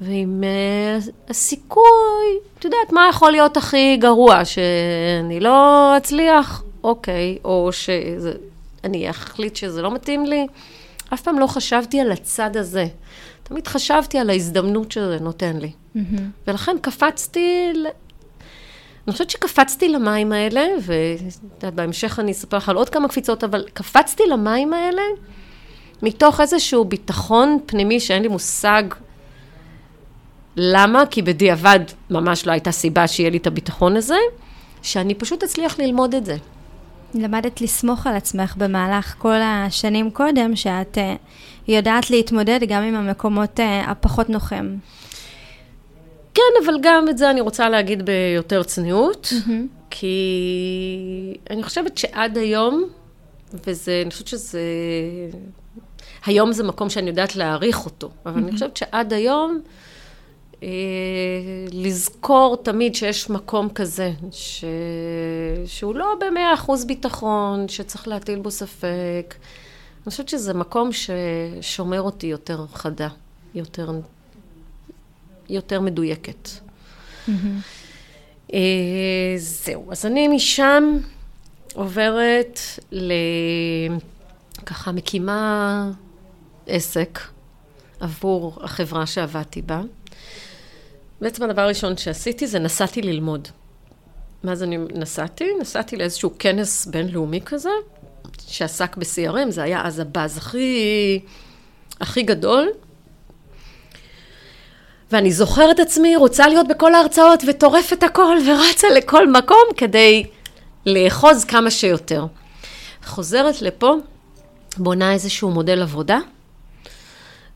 ועם 0.00 0.44
uh, 0.44 1.10
הסיכוי, 1.28 2.38
את 2.58 2.64
יודעת, 2.64 2.92
מה 2.92 3.06
יכול 3.10 3.30
להיות 3.30 3.56
הכי 3.56 3.96
גרוע? 3.96 4.44
שאני 4.44 5.40
לא 5.40 5.94
אצליח? 5.96 6.62
אוקיי, 6.84 7.38
או 7.44 7.70
שאני 7.72 9.10
אחליט 9.10 9.56
שזה 9.56 9.82
לא 9.82 9.94
מתאים 9.94 10.26
לי? 10.26 10.46
אף 11.14 11.22
פעם 11.22 11.38
לא 11.38 11.46
חשבתי 11.46 12.00
על 12.00 12.12
הצד 12.12 12.56
הזה. 12.56 12.86
תמיד 13.42 13.66
חשבתי 13.66 14.18
על 14.18 14.30
ההזדמנות 14.30 14.92
שזה 14.92 15.18
נותן 15.20 15.56
לי. 15.56 15.70
Mm-hmm. 15.96 16.00
ולכן 16.46 16.76
קפצתי. 16.82 17.72
אני 19.08 19.12
חושבת 19.12 19.30
שקפצתי 19.30 19.88
למים 19.88 20.32
האלה, 20.32 20.66
ובהמשך 21.62 22.18
אני 22.18 22.32
אספר 22.32 22.56
לך 22.56 22.68
על 22.68 22.76
עוד 22.76 22.88
כמה 22.88 23.08
קפיצות, 23.08 23.44
אבל 23.44 23.64
קפצתי 23.72 24.22
למים 24.30 24.74
האלה 24.74 25.02
מתוך 26.02 26.40
איזשהו 26.40 26.84
ביטחון 26.84 27.58
פנימי 27.66 28.00
שאין 28.00 28.22
לי 28.22 28.28
מושג 28.28 28.82
למה? 30.56 31.06
כי 31.06 31.22
בדיעבד 31.22 31.80
ממש 32.10 32.46
לא 32.46 32.52
הייתה 32.52 32.72
סיבה 32.72 33.08
שיהיה 33.08 33.30
לי 33.30 33.36
את 33.36 33.46
הביטחון 33.46 33.96
הזה, 33.96 34.18
שאני 34.82 35.14
פשוט 35.14 35.42
אצליח 35.42 35.78
ללמוד 35.78 36.14
את 36.14 36.24
זה. 36.24 36.36
למדת 37.14 37.60
לסמוך 37.60 38.06
על 38.06 38.16
עצמך 38.16 38.56
במהלך 38.56 39.14
כל 39.18 39.40
השנים 39.42 40.10
קודם, 40.10 40.56
שאת 40.56 40.98
uh, 40.98 41.18
יודעת 41.68 42.10
להתמודד 42.10 42.60
גם 42.68 42.82
עם 42.82 42.94
המקומות 42.94 43.60
uh, 43.60 43.62
הפחות 43.90 44.30
נוחים. 44.30 44.78
כן, 46.38 46.64
אבל 46.64 46.74
גם 46.82 47.08
את 47.08 47.18
זה 47.18 47.30
אני 47.30 47.40
רוצה 47.40 47.68
להגיד 47.68 48.02
ביותר 48.06 48.62
צניעות, 48.62 49.26
mm-hmm. 49.26 49.50
כי 49.90 51.36
אני 51.50 51.62
חושבת 51.62 51.98
שעד 51.98 52.38
היום, 52.38 52.84
וזה, 53.66 54.00
אני 54.02 54.10
חושבת 54.10 54.26
שזה... 54.26 54.60
היום 56.26 56.52
זה 56.52 56.64
מקום 56.64 56.90
שאני 56.90 57.10
יודעת 57.10 57.36
להעריך 57.36 57.84
אותו, 57.84 58.10
אבל 58.26 58.34
mm-hmm. 58.34 58.38
אני 58.44 58.52
חושבת 58.52 58.76
שעד 58.76 59.12
היום... 59.12 59.60
אה, 60.62 60.68
לזכור 61.72 62.56
תמיד 62.62 62.94
שיש 62.94 63.30
מקום 63.30 63.68
כזה, 63.68 64.12
ש... 64.30 64.64
שהוא 65.66 65.94
לא 65.94 66.14
במאה 66.20 66.54
אחוז 66.54 66.84
ביטחון, 66.84 67.68
שצריך 67.68 68.08
להטיל 68.08 68.38
בו 68.38 68.50
ספק. 68.50 69.34
אני 70.04 70.10
חושבת 70.10 70.28
שזה 70.28 70.54
מקום 70.54 70.90
ששומר 70.92 72.02
אותי 72.02 72.26
יותר 72.26 72.66
חדה, 72.72 73.08
יותר, 73.54 73.90
יותר 75.48 75.80
מדויקת. 75.80 76.48
Mm-hmm. 76.48 77.32
אה, 78.54 79.34
זהו, 79.36 79.92
אז 79.92 80.06
אני 80.06 80.28
משם 80.28 80.98
עוברת 81.74 82.60
ל... 82.92 83.12
ככה 84.66 84.92
מקימה 84.92 85.90
עסק 86.66 87.18
עבור 88.00 88.58
החברה 88.60 89.06
שעבדתי 89.06 89.62
בה. 89.62 89.82
בעצם 91.20 91.42
הדבר 91.42 91.62
הראשון 91.62 91.96
שעשיתי 91.96 92.46
זה 92.46 92.58
נסעתי 92.58 93.02
ללמוד. 93.02 93.48
מה 94.42 94.54
זה 94.54 94.66
נסעתי? 94.94 95.44
נסעתי 95.60 95.96
לאיזשהו 95.96 96.30
כנס 96.38 96.86
בינלאומי 96.86 97.40
כזה, 97.40 97.70
שעסק 98.46 98.96
ב-CRM, 98.96 99.50
זה 99.50 99.62
היה 99.62 99.86
אז 99.86 99.98
הבאז 99.98 100.36
הכי, 100.36 101.20
הכי 102.00 102.22
גדול. 102.22 102.68
ואני 105.12 105.32
זוכרת 105.32 105.80
עצמי, 105.80 106.16
רוצה 106.16 106.48
להיות 106.48 106.68
בכל 106.68 106.94
ההרצאות 106.94 107.42
וטורפת 107.46 108.02
הכל 108.02 108.36
ורצה 108.46 108.88
לכל 108.96 109.30
מקום 109.30 109.64
כדי 109.76 110.24
לאחוז 110.86 111.44
כמה 111.44 111.70
שיותר. 111.70 112.26
חוזרת 113.04 113.62
לפה, 113.62 113.94
בונה 114.76 115.12
איזשהו 115.12 115.50
מודל 115.50 115.82
עבודה, 115.82 116.18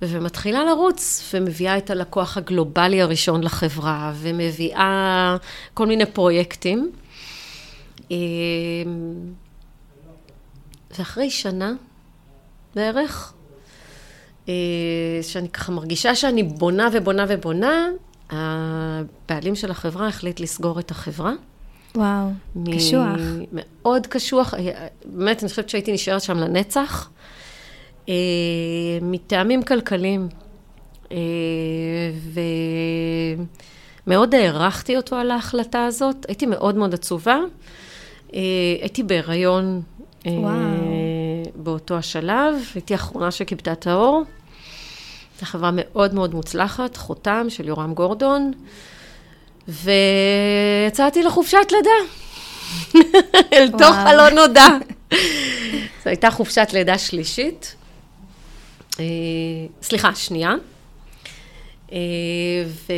ומתחילה 0.02 0.64
לרוץ, 0.64 1.30
ומביאה 1.34 1.78
את 1.78 1.90
הלקוח 1.90 2.36
הגלובלי 2.36 3.02
הראשון 3.02 3.42
לחברה, 3.42 4.12
ומביאה 4.14 5.36
כל 5.74 5.86
מיני 5.86 6.06
פרויקטים. 6.06 6.92
אמ, 8.10 8.16
ואחרי 10.98 11.30
שנה 11.30 11.72
בערך, 12.74 13.32
אה, 13.32 13.41
שאני 15.22 15.48
ככה 15.48 15.72
מרגישה 15.72 16.14
שאני 16.14 16.42
בונה 16.42 16.88
ובונה 16.92 17.24
ובונה, 17.28 17.88
הבעלים 18.30 19.54
של 19.54 19.70
החברה 19.70 20.08
החליט 20.08 20.40
לסגור 20.40 20.80
את 20.80 20.90
החברה. 20.90 21.32
וואו, 21.94 22.28
קשוח. 22.72 23.20
מאוד 23.52 24.06
קשוח. 24.06 24.54
באמת, 25.04 25.42
אני 25.42 25.48
חושבת 25.48 25.68
שהייתי 25.68 25.92
נשארת 25.92 26.22
שם 26.22 26.38
לנצח. 26.38 27.10
אה, 28.08 28.14
מטעמים 29.02 29.62
כלכליים. 29.62 30.28
אה, 31.12 31.16
ומאוד 34.06 34.34
הערכתי 34.34 34.96
אותו 34.96 35.16
על 35.16 35.30
ההחלטה 35.30 35.84
הזאת. 35.84 36.26
הייתי 36.28 36.46
מאוד 36.46 36.76
מאוד 36.76 36.94
עצובה. 36.94 37.38
אה, 38.34 38.40
הייתי 38.80 39.02
בהיריון 39.02 39.82
וואו. 40.26 40.52
באותו 41.54 41.96
השלב. 41.96 42.54
הייתי 42.74 42.94
האחרונה 42.94 43.30
שכיבתה 43.30 43.72
את 43.72 43.86
האור. 43.86 44.22
זו 45.42 45.46
חברה 45.46 45.70
מאוד 45.72 46.14
מאוד 46.14 46.34
מוצלחת, 46.34 46.96
חותם 46.96 47.46
של 47.48 47.68
יורם 47.68 47.94
גורדון. 47.94 48.52
ויצאתי 49.68 51.22
לחופשת 51.22 51.66
לידה. 51.72 51.90
אל 53.52 53.70
תוך 53.70 53.96
הלא 53.96 54.30
נודע. 54.30 54.66
זו 56.04 56.10
הייתה 56.10 56.30
חופשת 56.30 56.68
לידה 56.72 56.98
שלישית. 56.98 57.74
אה, 59.00 59.04
סליחה, 59.82 60.14
שנייה. 60.14 60.54
אה, 61.92 61.98
ו... 62.66 62.92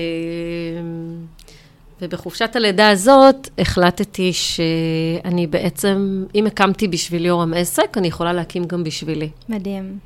ובחופשת 2.00 2.56
הלידה 2.56 2.88
הזאת 2.88 3.48
החלטתי 3.58 4.32
שאני 4.32 5.46
בעצם, 5.46 6.24
אם 6.34 6.46
הקמתי 6.46 6.88
בשביל 6.88 7.26
יורם 7.26 7.54
עסק, 7.54 7.98
אני 7.98 8.08
יכולה 8.08 8.32
להקים 8.32 8.64
גם 8.64 8.84
בשבילי. 8.84 9.28
מדהים. 9.48 9.98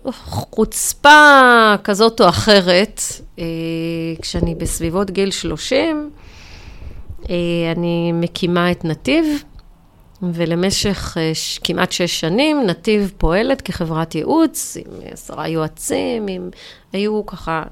ובחוצפה 0.00 1.20
כזאת 1.84 2.20
או 2.20 2.28
אחרת, 2.28 3.02
אה, 3.38 3.44
כשאני 4.22 4.54
בסביבות 4.54 5.10
גיל 5.10 5.30
30, 5.30 6.10
אני 7.72 8.12
מקימה 8.12 8.70
את 8.70 8.84
נתיב, 8.84 9.24
ולמשך 10.22 11.16
אה, 11.20 11.32
כמעט 11.64 11.92
שש 11.92 12.20
שנים 12.20 12.66
נתיב 12.66 13.12
פועלת 13.18 13.62
כחברת 13.62 14.14
ייעוץ, 14.14 14.76
עם 14.76 14.92
עשרה 15.12 15.48
יועצים, 15.48 16.26
עם... 16.28 16.50
היו 16.92 17.26
ככה, 17.26 17.62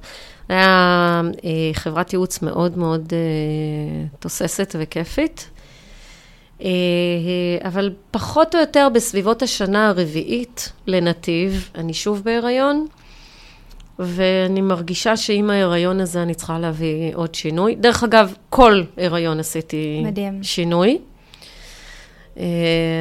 היה 0.49 1.23
אה, 1.45 1.71
חברת 1.73 2.13
ייעוץ 2.13 2.43
מאוד 2.43 2.79
מאוד 2.79 3.13
אה, 3.13 4.07
תוססת 4.19 4.77
וכיפית. 4.79 5.51
אבל 7.65 7.93
פחות 8.11 8.55
או 8.55 8.61
יותר 8.61 8.89
בסביבות 8.95 9.43
השנה 9.43 9.89
הרביעית 9.89 10.73
לנתיב, 10.87 11.71
אני 11.75 11.95
שוב 11.95 12.23
בהיריון, 12.25 12.87
ואני 13.99 14.61
מרגישה 14.61 15.17
שעם 15.17 15.51
ההיריון 15.51 16.01
הזה 16.01 16.23
אני 16.23 16.35
צריכה 16.35 16.59
להביא 16.59 17.15
עוד 17.15 17.35
שינוי. 17.35 17.75
דרך 17.75 18.05
אגב, 18.05 18.35
כל 18.51 18.83
הריון 18.97 19.41
עשיתי 19.41 20.03
מדהים. 20.05 20.43
שינוי. 20.43 20.99
אה, 22.39 22.45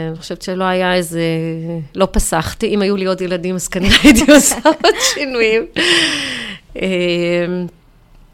אני 0.09 0.17
חושבת 0.17 0.41
שלא 0.41 0.63
היה 0.63 0.93
איזה, 0.93 1.21
לא 1.95 2.07
פסחתי, 2.11 2.67
אם 2.67 2.81
היו 2.81 2.95
לי 2.95 3.05
עוד 3.05 3.21
ילדים 3.21 3.55
אז 3.55 3.67
כנראה 3.67 3.97
הייתי 4.03 4.31
עושה 4.35 4.55
עוד 4.63 4.95
שינויים. 5.13 5.65
אה, 6.81 7.45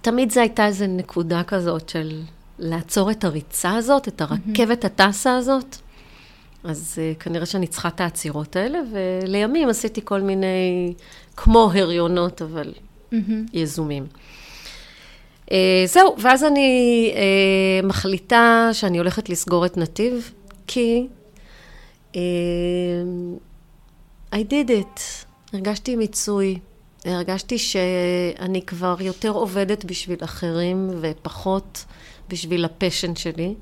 תמיד 0.02 0.32
זו 0.32 0.40
הייתה 0.40 0.66
איזו 0.66 0.86
נקודה 0.88 1.44
כזאת 1.44 1.90
של 1.90 2.22
לעצור 2.62 3.12
את 3.12 3.24
הריצה 3.24 3.76
הזאת, 3.76 4.08
את 4.08 4.22
הרכבת 4.22 4.86
הטסה 4.86 5.38
הזאת. 5.38 5.76
אז 6.64 6.98
uh, 6.98 7.24
כנראה 7.24 7.46
שאני 7.46 7.68
צריכה 7.68 7.88
את 7.88 8.02
העצירות 8.02 8.56
האלה, 8.56 8.80
ולימים 8.92 9.70
עשיתי 9.70 10.02
כל 10.04 10.22
מיני, 10.22 10.94
כמו 11.38 11.72
הריונות, 11.74 12.42
אבל 12.42 12.74
mm-hmm. 12.74 13.16
יזומים. 13.54 14.08
Uh, 15.46 15.52
זהו, 15.86 16.16
ואז 16.20 16.44
אני 16.44 17.12
uh, 17.14 17.86
מחליטה 17.86 18.70
שאני 18.74 18.98
הולכת 18.98 19.30
לסגור 19.30 19.66
את 19.66 19.78
נתיב. 19.78 20.32
כי 20.68 21.08
uh, 22.14 22.18
I 24.32 24.38
did 24.50 24.70
it, 24.70 25.02
הרגשתי 25.54 25.96
מיצוי, 25.96 26.60
הרגשתי 27.06 27.58
שאני 27.58 28.62
כבר 28.62 28.96
יותר 29.00 29.30
עובדת 29.30 29.86
בשביל 29.86 30.18
אחרים 30.24 30.90
ופחות 31.02 31.86
בשביל 32.32 32.66
הפשן 32.66 33.16
שלי. 33.16 33.56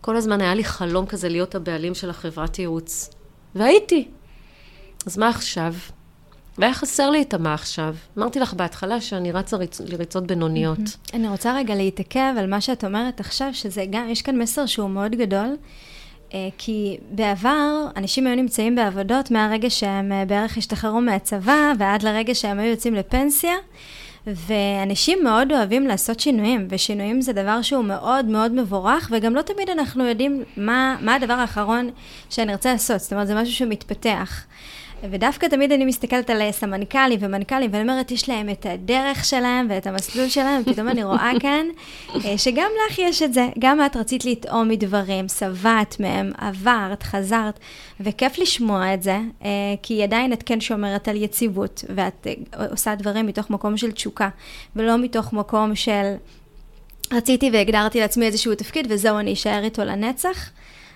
כל 0.00 0.16
הזמן 0.16 0.40
היה 0.40 0.54
לי 0.54 0.64
חלום 0.64 1.06
כזה 1.06 1.28
להיות 1.28 1.54
הבעלים 1.54 1.94
של 1.94 2.10
החברת 2.10 2.58
ייעוץ, 2.58 3.10
והייתי. 3.54 4.08
אז 5.06 5.18
מה 5.18 5.28
עכשיו? 5.28 5.74
והיה 6.58 6.74
חסר 6.74 7.10
לי 7.10 7.22
את 7.22 7.34
המה 7.34 7.54
עכשיו. 7.54 7.94
אמרתי 8.18 8.40
לך 8.40 8.54
בהתחלה 8.54 9.00
שאני 9.00 9.32
רצה 9.32 9.56
ריצ... 9.56 9.80
לריצות 9.80 10.26
בינוניות. 10.26 10.78
אני 11.14 11.28
רוצה 11.28 11.56
רגע 11.56 11.74
להתעכב 11.74 12.34
על 12.38 12.46
מה 12.50 12.60
שאת 12.60 12.84
אומרת 12.84 13.20
עכשיו, 13.20 13.48
שזה 13.52 13.84
גם, 13.90 14.08
יש 14.08 14.22
כאן 14.22 14.38
מסר 14.38 14.66
שהוא 14.66 14.90
מאוד 14.90 15.12
גדול. 15.12 15.56
אה, 16.34 16.48
כי 16.58 16.96
בעבר 17.10 17.86
אנשים 17.96 18.26
היו 18.26 18.36
נמצאים 18.36 18.74
בעבודות 18.74 19.30
מהרגע 19.30 19.70
שהם 19.70 20.12
אה, 20.12 20.24
בערך 20.24 20.56
השתחררו 20.56 21.00
מהצבא 21.00 21.72
ועד 21.78 22.02
לרגע 22.02 22.34
שהם 22.34 22.58
היו 22.58 22.70
יוצאים 22.70 22.94
לפנסיה. 22.94 23.54
ואנשים 24.26 25.18
מאוד 25.24 25.52
אוהבים 25.52 25.86
לעשות 25.86 26.20
שינויים, 26.20 26.66
ושינויים 26.70 27.20
זה 27.20 27.32
דבר 27.32 27.62
שהוא 27.62 27.84
מאוד 27.84 28.24
מאוד 28.24 28.52
מבורך, 28.52 29.10
וגם 29.12 29.34
לא 29.34 29.42
תמיד 29.42 29.70
אנחנו 29.70 30.04
יודעים 30.04 30.42
מה, 30.56 30.96
מה 31.00 31.14
הדבר 31.14 31.32
האחרון 31.32 31.90
שנרצה 32.30 32.72
לעשות, 32.72 33.00
זאת 33.00 33.12
אומרת, 33.12 33.26
זה 33.26 33.34
משהו 33.34 33.54
שמתפתח. 33.54 34.44
ודווקא 35.10 35.46
תמיד 35.46 35.72
אני 35.72 35.84
מסתכלת 35.84 36.30
על 36.30 36.52
סמנכ"לים 36.52 37.18
ומנכ"לים, 37.22 37.70
ואני 37.72 37.82
אומרת, 37.82 38.10
יש 38.10 38.28
להם 38.28 38.48
את 38.48 38.66
הדרך 38.66 39.24
שלהם 39.24 39.66
ואת 39.70 39.86
המסלול 39.86 40.28
שלהם, 40.28 40.62
ופתאום 40.66 40.88
אני 40.88 41.04
רואה 41.04 41.30
כאן 41.40 41.66
אה, 42.24 42.38
שגם 42.38 42.70
לך 42.86 42.98
יש 42.98 43.22
את 43.22 43.34
זה. 43.34 43.48
גם 43.58 43.86
את 43.86 43.96
רצית 43.96 44.24
לטעום 44.24 44.68
מדברים, 44.68 45.28
שבעת 45.28 46.00
מהם, 46.00 46.32
עברת, 46.38 47.02
חזרת, 47.02 47.58
וכיף 48.00 48.38
לשמוע 48.38 48.94
את 48.94 49.02
זה, 49.02 49.18
אה, 49.44 49.50
כי 49.82 50.02
עדיין 50.02 50.32
את 50.32 50.42
כן 50.46 50.60
שומרת 50.60 51.08
על 51.08 51.16
יציבות, 51.16 51.84
ואת 51.94 52.26
אה, 52.26 52.66
עושה 52.70 52.94
דברים 52.94 53.26
מתוך 53.26 53.50
מקום 53.50 53.76
של 53.76 53.92
תשוקה, 53.92 54.28
ולא 54.76 54.98
מתוך 54.98 55.32
מקום 55.32 55.74
של... 55.74 56.14
רציתי 57.12 57.50
והגדרתי 57.52 58.00
לעצמי 58.00 58.26
איזשהו 58.26 58.54
תפקיד, 58.54 58.86
וזהו, 58.90 59.18
אני 59.18 59.32
אשאר 59.32 59.64
איתו 59.64 59.84
לנצח. 59.84 60.50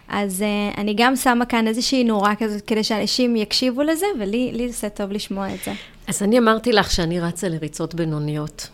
אז 0.09 0.42
uh, 0.42 0.79
אני 0.81 0.95
גם 0.97 1.16
שמה 1.16 1.47
כאן 1.47 1.66
איזושהי 1.69 2.05
נורה 2.05 2.37
כזאת, 2.37 2.62
כדי 2.66 2.85
שאנשים 2.85 3.37
יקשיבו 3.37 3.83
לזה, 3.83 4.07
ולי 4.21 4.53
לי 4.53 4.66
עושה 4.66 4.88
טוב 4.88 5.12
לשמוע 5.12 5.55
את 5.55 5.59
זה. 5.64 5.73
אז 6.07 6.23
אני 6.23 6.38
אמרתי 6.38 6.73
לך 6.73 6.90
שאני 6.90 7.21
רצה 7.21 7.49
לריצות 7.49 7.95
בינוניות. 7.95 8.69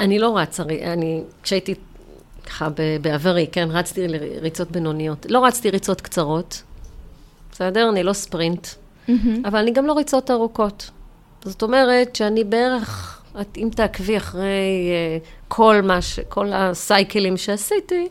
אני 0.00 0.18
לא 0.18 0.38
רצה, 0.38 0.62
אני, 0.62 1.22
כשהייתי 1.42 1.74
ככה 2.46 2.68
בעברי, 3.00 3.46
כן, 3.52 3.68
רצתי 3.70 4.08
לריצות 4.08 4.70
בינוניות. 4.70 5.26
לא 5.28 5.44
רצתי 5.44 5.70
ריצות 5.70 6.00
קצרות, 6.00 6.62
בסדר? 7.52 7.88
אני 7.90 8.02
לא 8.02 8.12
ספרינט, 8.12 8.66
mm-hmm. 8.66 9.12
אבל 9.44 9.58
אני 9.58 9.70
גם 9.70 9.86
לא 9.86 9.92
ריצות 9.92 10.30
ארוכות. 10.30 10.90
זאת 11.44 11.62
אומרת 11.62 12.16
שאני 12.16 12.44
בערך, 12.44 13.22
אם 13.56 13.68
תעקבי 13.74 14.16
אחרי 14.16 14.90
uh, 15.22 15.26
כל 15.48 15.80
מה 15.82 16.02
ש... 16.02 16.20
כל 16.20 16.52
הסייקלים 16.52 17.36
שעשיתי, 17.36 18.08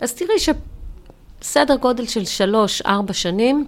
אז 0.00 0.14
תראי 0.14 0.38
ש... 0.38 0.48
סדר 1.44 1.76
גודל 1.76 2.06
של 2.06 2.24
שלוש, 2.24 2.82
ארבע 2.82 3.12
שנים, 3.12 3.66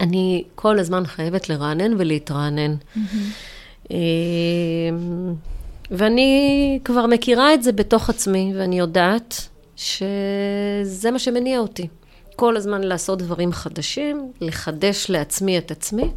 אני 0.00 0.44
כל 0.54 0.78
הזמן 0.78 1.06
חייבת 1.06 1.48
לרענן 1.48 1.94
ולהתרענן. 1.98 2.74
Mm-hmm. 2.74 3.92
ואני 5.90 6.78
כבר 6.84 7.06
מכירה 7.06 7.54
את 7.54 7.62
זה 7.62 7.72
בתוך 7.72 8.10
עצמי, 8.10 8.52
ואני 8.56 8.78
יודעת 8.78 9.48
שזה 9.76 11.10
מה 11.10 11.18
שמניע 11.18 11.58
אותי. 11.58 11.88
כל 12.36 12.56
הזמן 12.56 12.82
לעשות 12.82 13.18
דברים 13.18 13.52
חדשים, 13.52 14.32
לחדש 14.40 15.06
לעצמי 15.10 15.58
את 15.58 15.70
עצמי, 15.70 16.10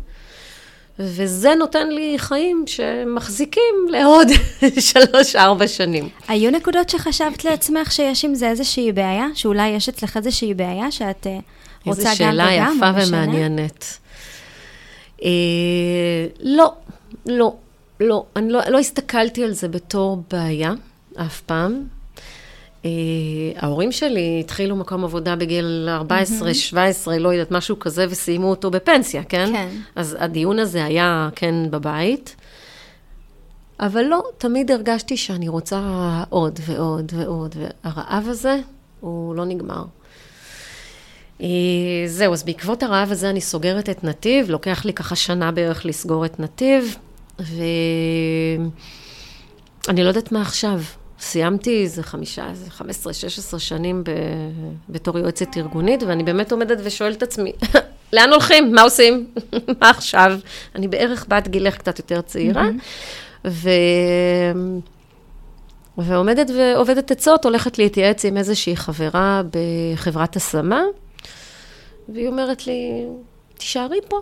וזה 1.00 1.56
נותן 1.56 1.90
לי 1.90 2.14
חיים 2.18 2.64
שמחזיקים 2.68 3.74
לעוד 3.90 4.28
שלוש-ארבע 4.90 5.68
שנים. 5.68 6.10
היו 6.28 6.52
נקודות 6.52 6.90
שחשבת 6.90 7.46
לעצמך 7.46 7.92
שיש 7.92 8.26
עם 8.26 8.36
זה 8.36 8.50
איזושהי 8.50 8.92
בעיה? 8.92 9.28
שאולי 9.34 9.68
יש 9.68 9.90
אצלך 9.90 10.18
איזושהי 10.18 10.54
בעיה 10.54 10.92
שאת 10.92 11.28
אה, 11.28 11.40
רוצה 11.86 12.02
גם 12.04 12.10
וגם? 12.10 12.10
איזו 12.10 12.16
שאלה 12.16 12.54
יפה 12.54 12.92
ומעניינת. 13.08 13.98
אה, 15.24 15.30
לא, 16.40 16.74
לא, 17.26 17.56
לא. 18.00 18.26
אני 18.36 18.52
לא, 18.52 18.60
לא 18.70 18.80
הסתכלתי 18.80 19.44
על 19.44 19.52
זה 19.52 19.68
בתור 19.68 20.24
בעיה 20.32 20.74
אף 21.16 21.42
פעם. 21.42 21.99
אה, 22.86 22.92
ההורים 23.56 23.92
שלי 23.92 24.38
התחילו 24.40 24.76
מקום 24.76 25.04
עבודה 25.04 25.36
בגיל 25.36 25.88
14, 25.90 26.54
17, 26.54 27.18
לא 27.18 27.30
יודעת, 27.30 27.52
משהו 27.52 27.80
כזה, 27.80 28.06
וסיימו 28.10 28.50
אותו 28.50 28.72
בפנסיה, 28.72 29.24
כן? 29.24 29.50
כן. 29.54 29.70
אז 29.96 30.18
הדיון 30.20 30.60
הזה 30.60 30.86
היה, 30.86 31.30
כן, 31.36 31.72
בבית. 31.72 32.36
אבל 33.80 34.04
לא, 34.04 34.24
תמיד 34.38 34.72
הרגשתי 34.72 35.18
שאני 35.18 35.48
רוצה 35.48 35.80
עוד 36.30 36.60
ועוד 36.66 37.12
ועוד, 37.16 37.56
והרעב 37.58 38.28
הזה, 38.28 38.58
הוא 39.00 39.36
לא 39.36 39.46
נגמר. 39.46 39.84
אה, 41.42 41.48
זהו, 42.06 42.34
אז 42.34 42.44
בעקבות 42.44 42.84
הרעב 42.84 43.12
הזה 43.12 43.30
אני 43.30 43.42
סוגרת 43.42 43.90
את 43.90 44.04
נתיב, 44.04 44.50
לוקח 44.50 44.86
לי 44.86 44.94
ככה 44.94 45.16
שנה 45.16 45.52
בערך 45.52 45.86
לסגור 45.86 46.26
את 46.26 46.40
נתיב, 46.40 46.96
ואני 47.40 48.70
לא 50.04 50.08
יודעת 50.08 50.32
מה 50.32 50.42
עכשיו. 50.42 50.82
סיימתי 51.20 51.84
איזה 51.84 52.04
חמישה, 52.04 52.50
איזה 52.50 52.72
חמש 52.72 52.90
עשרה, 52.90 53.14
שש 53.14 53.40
עשרה 53.40 53.60
שנים 53.60 54.04
ב... 54.04 54.10
בתור 54.90 55.20
יועצת 55.20 55.58
ארגונית, 55.58 56.04
ואני 56.04 56.24
באמת 56.24 56.52
עומדת 56.52 56.78
ושואלת 56.84 57.18
את 57.18 57.24
עצמי, 57.24 57.52
לאן 58.14 58.30
הולכים? 58.30 58.72
מה 58.72 58.82
עושים? 58.82 59.28
מה 59.82 59.90
עכשיו? 59.90 60.40
אני 60.76 60.88
בערך 60.88 61.26
בת 61.30 61.48
גילך 61.48 61.78
קצת 61.78 62.00
יותר 62.00 62.22
צעירה, 62.22 62.70
ו... 63.48 63.70
ועומדת 65.98 66.52
ועובדת 66.58 67.12
עצות, 67.12 67.46
הולכת 67.46 67.78
להתייעץ 67.78 68.26
עם 68.26 68.38
איזושהי 68.38 68.76
חברה 68.76 69.42
בחברת 69.54 70.36
השמה, 70.36 70.82
והיא 72.10 72.28
אומרת 72.28 72.68
לי, 72.68 73.06
תישארי 73.58 74.00
פה. 74.08 74.22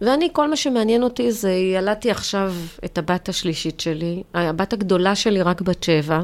ואני, 0.00 0.28
כל 0.32 0.50
מה 0.50 0.56
שמעניין 0.56 1.02
אותי 1.02 1.32
זה, 1.32 1.52
ילדתי 1.52 2.10
עכשיו 2.10 2.54
את 2.84 2.98
הבת 2.98 3.28
השלישית 3.28 3.80
שלי, 3.80 4.22
הבת 4.34 4.72
הגדולה 4.72 5.14
שלי 5.14 5.42
רק 5.42 5.60
בת 5.60 5.82
שבע. 5.82 6.20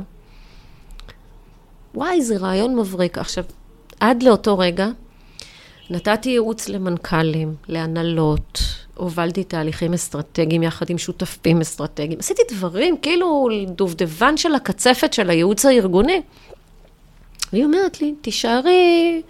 וואי, 1.95 2.23
זה 2.23 2.37
רעיון 2.37 2.77
מבריק. 2.77 3.19
עכשיו, 3.19 3.45
עד 4.01 4.23
לאותו 4.23 4.59
רגע, 4.59 4.89
נתתי 5.91 6.29
ייעוץ 6.29 6.69
למנכ"לים, 6.69 7.55
להנהלות, 7.69 8.59
הובלתי 8.95 9.45
תהליכים 9.45 9.95
אסטרטגיים 9.95 10.63
יחד 10.63 10.91
עם 10.91 10.99
שותפים 10.99 11.61
אסטרטגיים. 11.61 12.19
עשיתי 12.19 12.43
דברים, 12.51 12.97
כאילו 13.03 13.49
דובדבן 13.67 14.37
של 14.37 14.55
הקצפת 14.55 15.13
של 15.13 15.31
הייעוץ 15.31 15.65
הארגוני. 15.65 16.23
והיא 17.53 17.65
אומרת 17.65 18.01
לי, 18.01 18.15
תישארי, 18.21 19.23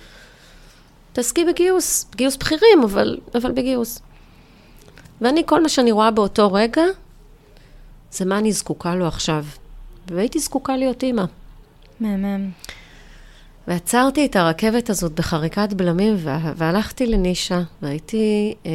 תעסקי 1.13 1.45
בגיוס, 1.45 2.07
גיוס 2.17 2.37
בכירים, 2.37 2.83
אבל, 2.85 3.19
אבל 3.35 3.53
בגיוס. 3.53 4.01
ואני, 5.21 5.43
כל 5.47 5.63
מה 5.63 5.69
שאני 5.69 5.93
רואה 5.93 6.11
באותו 6.11 6.53
רגע, 6.53 6.83
זה 8.11 8.25
מה 8.25 8.39
אני 8.39 8.53
זקוקה 8.53 8.95
לו 8.95 9.07
עכשיו. 9.07 9.45
והייתי 10.11 10.39
זקוקה 10.39 10.77
להיות 10.77 11.03
אימא. 11.03 11.25
מהמם. 12.01 12.51
ועצרתי 13.69 14.27
את 14.27 14.37
הרכבת 14.37 14.91
הזאת 14.91 15.13
בחריקת 15.13 15.73
בלמים, 15.73 16.17
והלכתי 16.57 17.07
לנישה, 17.07 17.61
והייתי 17.83 18.55
אה, 18.67 18.71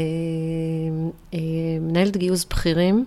אה, 1.34 1.40
מנהלת 1.82 2.18
גיוס 2.18 2.46
בכירים. 2.46 3.06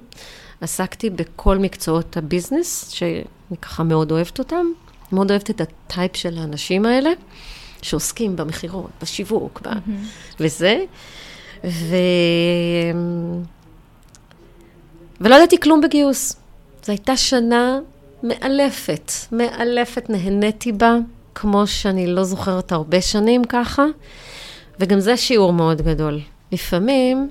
עסקתי 0.60 1.10
בכל 1.10 1.58
מקצועות 1.58 2.16
הביזנס, 2.16 2.90
שאני 2.90 3.56
ככה 3.62 3.82
מאוד 3.82 4.12
אוהבת 4.12 4.38
אותם. 4.38 4.66
מאוד 5.12 5.30
אוהבת 5.30 5.50
את 5.50 5.60
הטייפ 5.60 6.16
של 6.16 6.38
האנשים 6.38 6.86
האלה, 6.86 7.10
שעוסקים 7.82 8.36
במכירות, 8.36 8.90
בשיווק, 9.02 9.62
mm-hmm. 9.64 9.88
וזה. 10.40 10.84
ו... 11.64 11.96
ולא 15.20 15.34
ידעתי 15.34 15.60
כלום 15.60 15.80
בגיוס. 15.80 16.36
זו 16.84 16.92
הייתה 16.92 17.16
שנה 17.16 17.78
מאלפת, 18.22 19.12
מאלפת, 19.32 20.10
נהניתי 20.10 20.72
בה, 20.72 20.96
כמו 21.34 21.66
שאני 21.66 22.06
לא 22.06 22.24
זוכרת 22.24 22.72
הרבה 22.72 23.00
שנים 23.00 23.44
ככה, 23.44 23.84
וגם 24.80 25.00
זה 25.00 25.16
שיעור 25.16 25.52
מאוד 25.52 25.82
גדול. 25.82 26.20
לפעמים, 26.52 27.30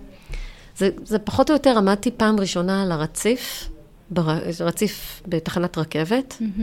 זה, 0.77 0.89
זה 1.03 1.19
פחות 1.19 1.49
או 1.49 1.55
יותר, 1.55 1.77
עמדתי 1.77 2.11
פעם 2.11 2.39
ראשונה 2.39 2.83
על 2.83 2.91
הרציף, 2.91 3.69
בר, 4.09 4.37
רציף 4.59 5.21
בתחנת 5.27 5.77
רכבת, 5.77 6.37
mm-hmm. 6.39 6.61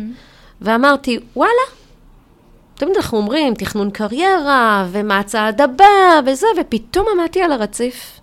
ואמרתי, 0.60 1.18
וואלה, 1.36 1.79
תמיד 2.80 2.96
אנחנו 2.96 3.18
אומרים, 3.18 3.54
תכנון 3.54 3.90
קריירה, 3.90 4.86
ומה 4.90 5.18
הצעד 5.18 5.60
הבא, 5.60 6.20
וזה, 6.26 6.46
ופתאום 6.60 7.06
עמדתי 7.12 7.42
על 7.42 7.52
הרציף, 7.52 8.20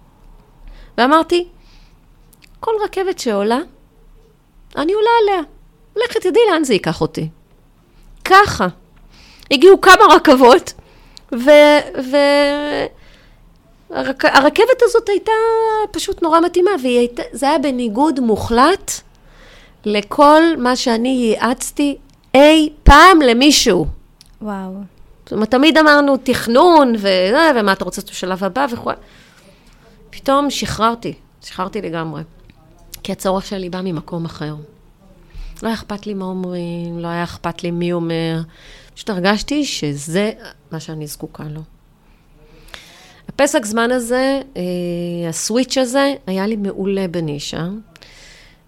ואמרתי, 0.98 1.48
כל 2.60 2.72
רכבת 2.84 3.20
שעולה, 3.20 3.60
אני 4.76 4.94
עולה 4.94 5.10
עליה. 5.22 5.42
לכי 5.96 6.20
תדעי 6.20 6.42
לאן 6.52 6.64
זה 6.64 6.74
ייקח 6.74 7.02
אותי. 7.02 7.30
ככה. 8.26 8.68
הגיעו 9.52 9.82
כמה 9.82 10.16
רכבות, 10.16 10.74
ו... 11.32 11.50
ו... 12.12 12.18
הרק... 13.90 14.26
הרכבת 14.26 14.82
הזאת 14.82 15.10
הייתה 15.10 15.32
פשוט 15.92 16.22
נורא 16.22 16.40
מתאימה, 16.40 16.72
וזה 16.80 17.50
היה 17.50 17.58
בניגוד 17.58 18.20
מוחלט 18.20 18.92
לכל 19.86 20.44
מה 20.58 20.76
שאני 20.76 21.10
ייעצתי 21.10 21.98
אי 22.36 22.70
פעם 22.84 23.22
למישהו. 23.22 23.97
וואו. 24.42 24.74
זאת 25.24 25.34
אומרת, 25.34 25.52
תמיד 25.52 25.78
אמרנו 25.78 26.18
תכנון, 26.18 26.96
ו... 27.00 27.08
ומה 27.60 27.74
אתה 27.74 27.86
רוצה 27.86 28.02
בשלב 28.02 28.44
הבא 28.44 28.66
וכו'. 28.72 28.92
פתאום 30.10 30.50
שחררתי, 30.50 31.14
שחררתי 31.42 31.82
לגמרי. 31.82 32.22
כי 33.04 33.12
הצורך 33.12 33.46
שלי 33.46 33.70
בא 33.70 33.82
ממקום 33.82 34.26
אחר. 34.26 34.56
לא 35.64 35.68
היה 35.68 35.74
אכפת 35.74 36.08
לי 36.08 36.14
מה 36.14 36.26
אומרים, 36.26 37.00
לא 37.00 37.08
היה 37.08 37.24
אכפת 37.24 37.64
לי 37.64 37.72
מי 37.72 37.94
אומר. 37.94 38.42
פשוט 38.94 39.10
הרגשתי 39.10 39.66
שזה 39.66 40.32
מה 40.72 40.80
שאני 40.80 41.08
זקוקה 41.08 41.44
לו. 41.44 41.62
הפסק 43.30 43.66
זמן 43.66 43.92
הזה, 43.92 44.42
אה, 44.58 45.30
הסוויץ' 45.30 45.78
הזה, 45.78 46.14
היה 46.28 46.48
לי 46.48 46.56
מעולה 46.56 47.08
בנישה. 47.08 47.68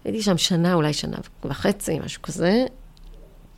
הייתי 0.04 0.22
שם 0.22 0.38
שנה, 0.38 0.74
אולי 0.74 0.92
שנה 0.92 1.16
וחצי, 1.44 1.98
משהו 1.98 2.22
כזה, 2.22 2.66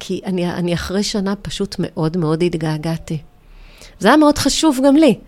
כי 0.04 0.20
אני, 0.24 0.50
אני 0.50 0.74
אחרי 0.74 1.02
שנה 1.02 1.36
פשוט 1.36 1.76
מאוד 1.78 2.16
מאוד 2.16 2.42
התגעגעתי. 2.42 3.18
זה 3.98 4.08
היה 4.08 4.16
מאוד 4.16 4.38
חשוב 4.38 4.78
גם 4.86 4.96
לי. 4.96 5.18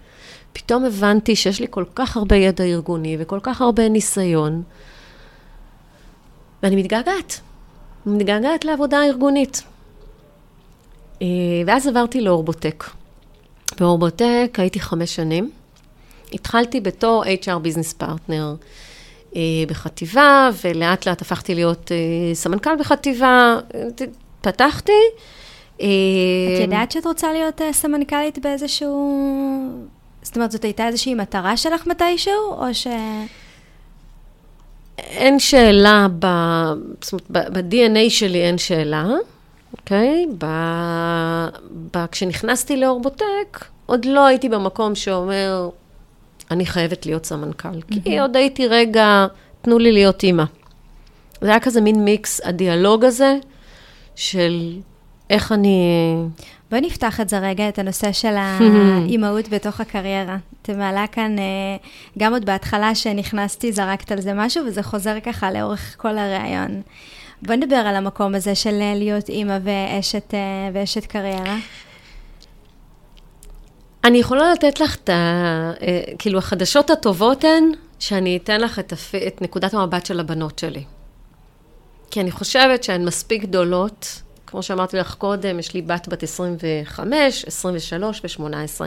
פתאום 0.53 0.85
הבנתי 0.85 1.37
שיש 1.37 1.61
לי 1.61 1.67
כל 1.71 1.85
כך 1.95 2.17
הרבה 2.17 2.37
ידע 2.37 2.65
ארגוני 2.65 3.17
וכל 3.21 3.39
כך 3.43 3.61
הרבה 3.61 3.89
ניסיון, 3.89 4.63
ואני 6.63 6.77
מתגעגעת. 6.77 7.41
מתגעגעת 8.07 8.65
לעבודה 8.65 9.05
ארגונית. 9.05 9.63
אה, 11.23 11.27
ואז 11.67 11.87
עברתי 11.87 12.21
לאורבוטק. 12.21 12.85
באורבוטק 13.81 14.57
הייתי 14.59 14.81
חמש 14.81 15.15
שנים. 15.15 15.51
התחלתי 16.33 16.81
בתור 16.81 17.25
HR 17.25 17.59
ביזנס 17.59 17.93
פרטנר 17.93 18.55
בחטיבה, 19.69 20.51
ולאט 20.65 21.07
לאט 21.07 21.23
הפכתי 21.23 21.55
להיות 21.55 21.93
אה, 21.93 22.35
סמנכ"ל 22.35 22.77
בחטיבה. 22.81 23.59
פתחתי. 24.45 24.93
אה, 25.81 25.87
את 26.55 26.61
יודעת 26.61 26.93
שאת 26.93 27.07
רוצה 27.07 27.33
להיות 27.33 27.61
סמנכ"לית 27.73 28.39
באיזשהו... 28.39 29.21
זאת 30.23 30.37
אומרת, 30.37 30.51
זאת 30.51 30.65
הייתה 30.65 30.87
איזושהי 30.87 31.15
מטרה 31.15 31.57
שלך 31.57 31.87
מתישהו, 31.87 32.53
או 32.53 32.75
ש... 32.75 32.87
אין 34.99 35.39
שאלה, 35.39 36.07
ב, 36.19 36.27
זאת 37.01 37.13
אומרת, 37.13 37.51
ב-DNA 37.51 38.11
שלי 38.11 38.43
אין 38.43 38.59
שאלה, 38.59 39.07
אוקיי? 39.79 40.27
ב, 40.39 40.47
ב, 41.95 42.07
כשנכנסתי 42.07 42.77
לאורבוטק, 42.77 43.65
עוד 43.87 44.05
לא 44.05 44.27
הייתי 44.27 44.49
במקום 44.49 44.95
שאומר, 44.95 45.69
אני 46.51 46.67
חייבת 46.67 47.07
להיות 47.07 47.27
סמנכ"ל. 47.27 47.69
Mm-hmm. 47.69 48.03
כי 48.05 48.21
עוד 48.21 48.37
הייתי 48.37 48.69
רגע, 48.69 49.27
תנו 49.63 49.79
לי 49.79 49.93
להיות 49.93 50.23
אימא. 50.23 50.45
זה 51.41 51.49
היה 51.49 51.61
כזה 51.61 51.81
מין 51.81 52.05
מיקס, 52.05 52.41
הדיאלוג 52.45 53.05
הזה, 53.05 53.37
של 54.16 54.81
איך 55.31 55.53
אני... 55.53 55.88
בואי 56.70 56.81
נפתח 56.81 57.20
את 57.20 57.29
זה 57.29 57.38
רגע, 57.38 57.68
את 57.68 57.79
הנושא 57.79 58.12
של 58.12 58.35
האימהות 58.42 59.48
בתוך 59.48 59.81
הקריירה. 59.81 60.37
אתם 60.62 60.79
מעלה 60.79 61.07
כאן, 61.07 61.38
אה, 61.38 61.77
גם 62.18 62.33
עוד 62.33 62.44
בהתחלה 62.44 62.94
שנכנסתי, 62.94 63.72
זרקת 63.72 64.12
על 64.12 64.20
זה 64.20 64.35
משהו, 64.35 64.66
וזה 64.66 64.83
חוזר 64.83 65.20
ככה 65.20 65.50
לאורך 65.50 65.94
כל 65.98 66.18
הריאיון. 66.18 66.83
בואי 67.42 67.57
נדבר 67.57 67.77
על 67.77 67.96
המקום 67.96 68.35
הזה 68.35 68.55
של 68.55 68.94
להיות 68.94 69.29
אימא 69.29 69.59
ואשת, 69.62 70.35
אה, 70.35 70.70
ואשת 70.72 71.07
קריירה. 71.07 71.57
אני 74.05 74.18
יכולה 74.18 74.53
לתת 74.53 74.81
לך 74.81 74.96
את 74.96 75.09
ה... 75.09 75.12
אה, 75.83 76.00
כאילו, 76.18 76.38
החדשות 76.38 76.90
הטובות 76.90 77.44
הן 77.44 77.64
שאני 77.98 78.37
אתן 78.37 78.61
לך 78.61 78.79
את, 78.79 78.92
הפ... 78.92 79.14
את 79.14 79.42
נקודת 79.42 79.74
המבט 79.74 80.07
של 80.07 80.20
הבנות 80.20 80.59
שלי. 80.59 80.85
כי 82.11 82.21
אני 82.21 82.31
חושבת 82.31 82.85
שהן 82.85 83.05
מספיק 83.05 83.43
גדולות, 83.43 84.23
כמו 84.47 84.62
שאמרתי 84.62 84.97
לך 84.97 85.14
קודם, 85.14 85.59
יש 85.59 85.75
לי 85.75 85.83
בת 85.83 86.09
בת 86.09 86.23
25, 86.23 87.45
23 87.45 88.21
ו-18. 88.25 88.85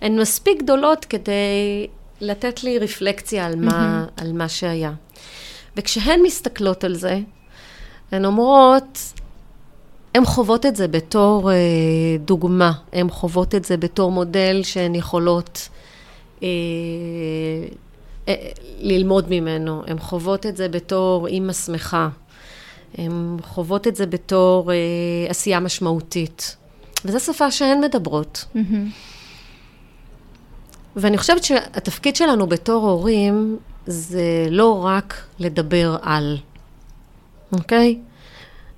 הן 0.00 0.20
מספיק 0.20 0.62
גדולות 0.62 1.04
כדי 1.04 1.86
לתת 2.20 2.64
לי 2.64 2.78
רפלקציה 2.78 3.46
על 3.46 3.56
מה, 3.56 4.04
mm-hmm. 4.06 4.22
על 4.22 4.32
מה 4.32 4.48
שהיה. 4.48 4.92
וכשהן 5.76 6.20
מסתכלות 6.22 6.84
על 6.84 6.94
זה, 6.94 7.18
הן 8.12 8.24
אומרות, 8.24 8.98
הן 10.14 10.24
חוות 10.24 10.66
את 10.66 10.76
זה 10.76 10.88
בתור 10.88 11.52
אה, 11.52 11.56
דוגמה, 12.24 12.72
הן 12.92 13.10
חוות 13.10 13.54
את 13.54 13.64
זה 13.64 13.76
בתור 13.76 14.12
מודל 14.12 14.60
שהן 14.62 14.94
יכולות 14.94 15.68
אה, 16.42 16.48
אה, 18.28 18.34
ללמוד 18.78 19.26
ממנו, 19.30 19.82
הן 19.86 19.98
חוות 19.98 20.46
את 20.46 20.56
זה 20.56 20.68
בתור 20.68 21.26
אימא 21.26 21.52
שמחה, 21.52 22.08
הן 22.98 23.36
חוות 23.42 23.86
את 23.86 23.96
זה 23.96 24.06
בתור 24.06 24.72
אה, 24.72 24.76
עשייה 25.28 25.60
משמעותית. 25.60 26.56
וזו 27.04 27.20
שפה 27.20 27.50
שהן 27.50 27.80
מדברות. 27.80 28.44
Mm-hmm. 28.54 28.58
ואני 30.96 31.18
חושבת 31.18 31.44
שהתפקיד 31.44 32.16
שלנו 32.16 32.46
בתור 32.46 32.88
הורים 32.88 33.58
זה 33.86 34.46
לא 34.50 34.84
רק 34.84 35.14
לדבר 35.38 35.96
על, 36.02 36.38
אוקיי? 37.52 37.98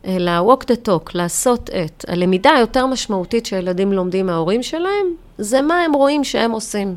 אלא 0.05 0.53
walk 0.53 0.65
the 0.65 0.89
talk, 0.89 1.11
לעשות 1.15 1.71
את. 1.71 2.05
הלמידה 2.09 2.51
היותר 2.51 2.87
משמעותית 2.87 3.47
שהילדים 3.47 3.93
לומדים 3.93 4.27
מההורים 4.27 4.63
שלהם, 4.63 5.07
זה 5.39 5.63
מה 5.63 5.81
הם 5.81 5.93
רואים 5.93 6.25
שהם 6.25 6.51
עושים. 6.51 6.97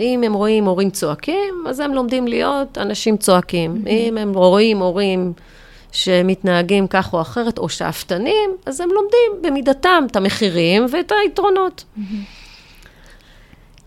אם 0.00 0.22
הם 0.24 0.34
רואים 0.34 0.64
הורים 0.64 0.90
צועקים, 0.90 1.64
אז 1.68 1.80
הם 1.80 1.94
לומדים 1.94 2.26
להיות 2.26 2.78
אנשים 2.78 3.16
צועקים. 3.16 3.82
Mm-hmm. 3.84 3.88
אם 3.88 4.18
הם 4.18 4.34
רואים 4.34 4.78
הורים 4.78 5.32
שמתנהגים 5.94 6.86
כך 6.86 7.12
או 7.12 7.20
אחרת, 7.20 7.58
או 7.58 7.68
שאפתנים, 7.68 8.50
אז 8.66 8.80
הם 8.80 8.88
לומדים 8.88 9.42
במידתם 9.42 10.04
את 10.10 10.16
המחירים 10.16 10.86
ואת 10.92 11.12
היתרונות. 11.22 11.84
Mm-hmm. 11.96 12.00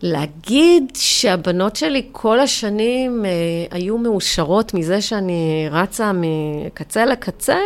להגיד 0.02 0.91
שהבנות 0.96 1.76
שלי 1.76 2.08
כל 2.12 2.39
השנים 2.39 3.26
אה, 3.26 3.32
היו 3.72 3.98
מאושרות 3.98 4.74
מזה 4.74 5.02
שאני 5.02 5.67
רצה 5.72 6.12
מקצה 6.13 7.06
לקצה, 7.06 7.60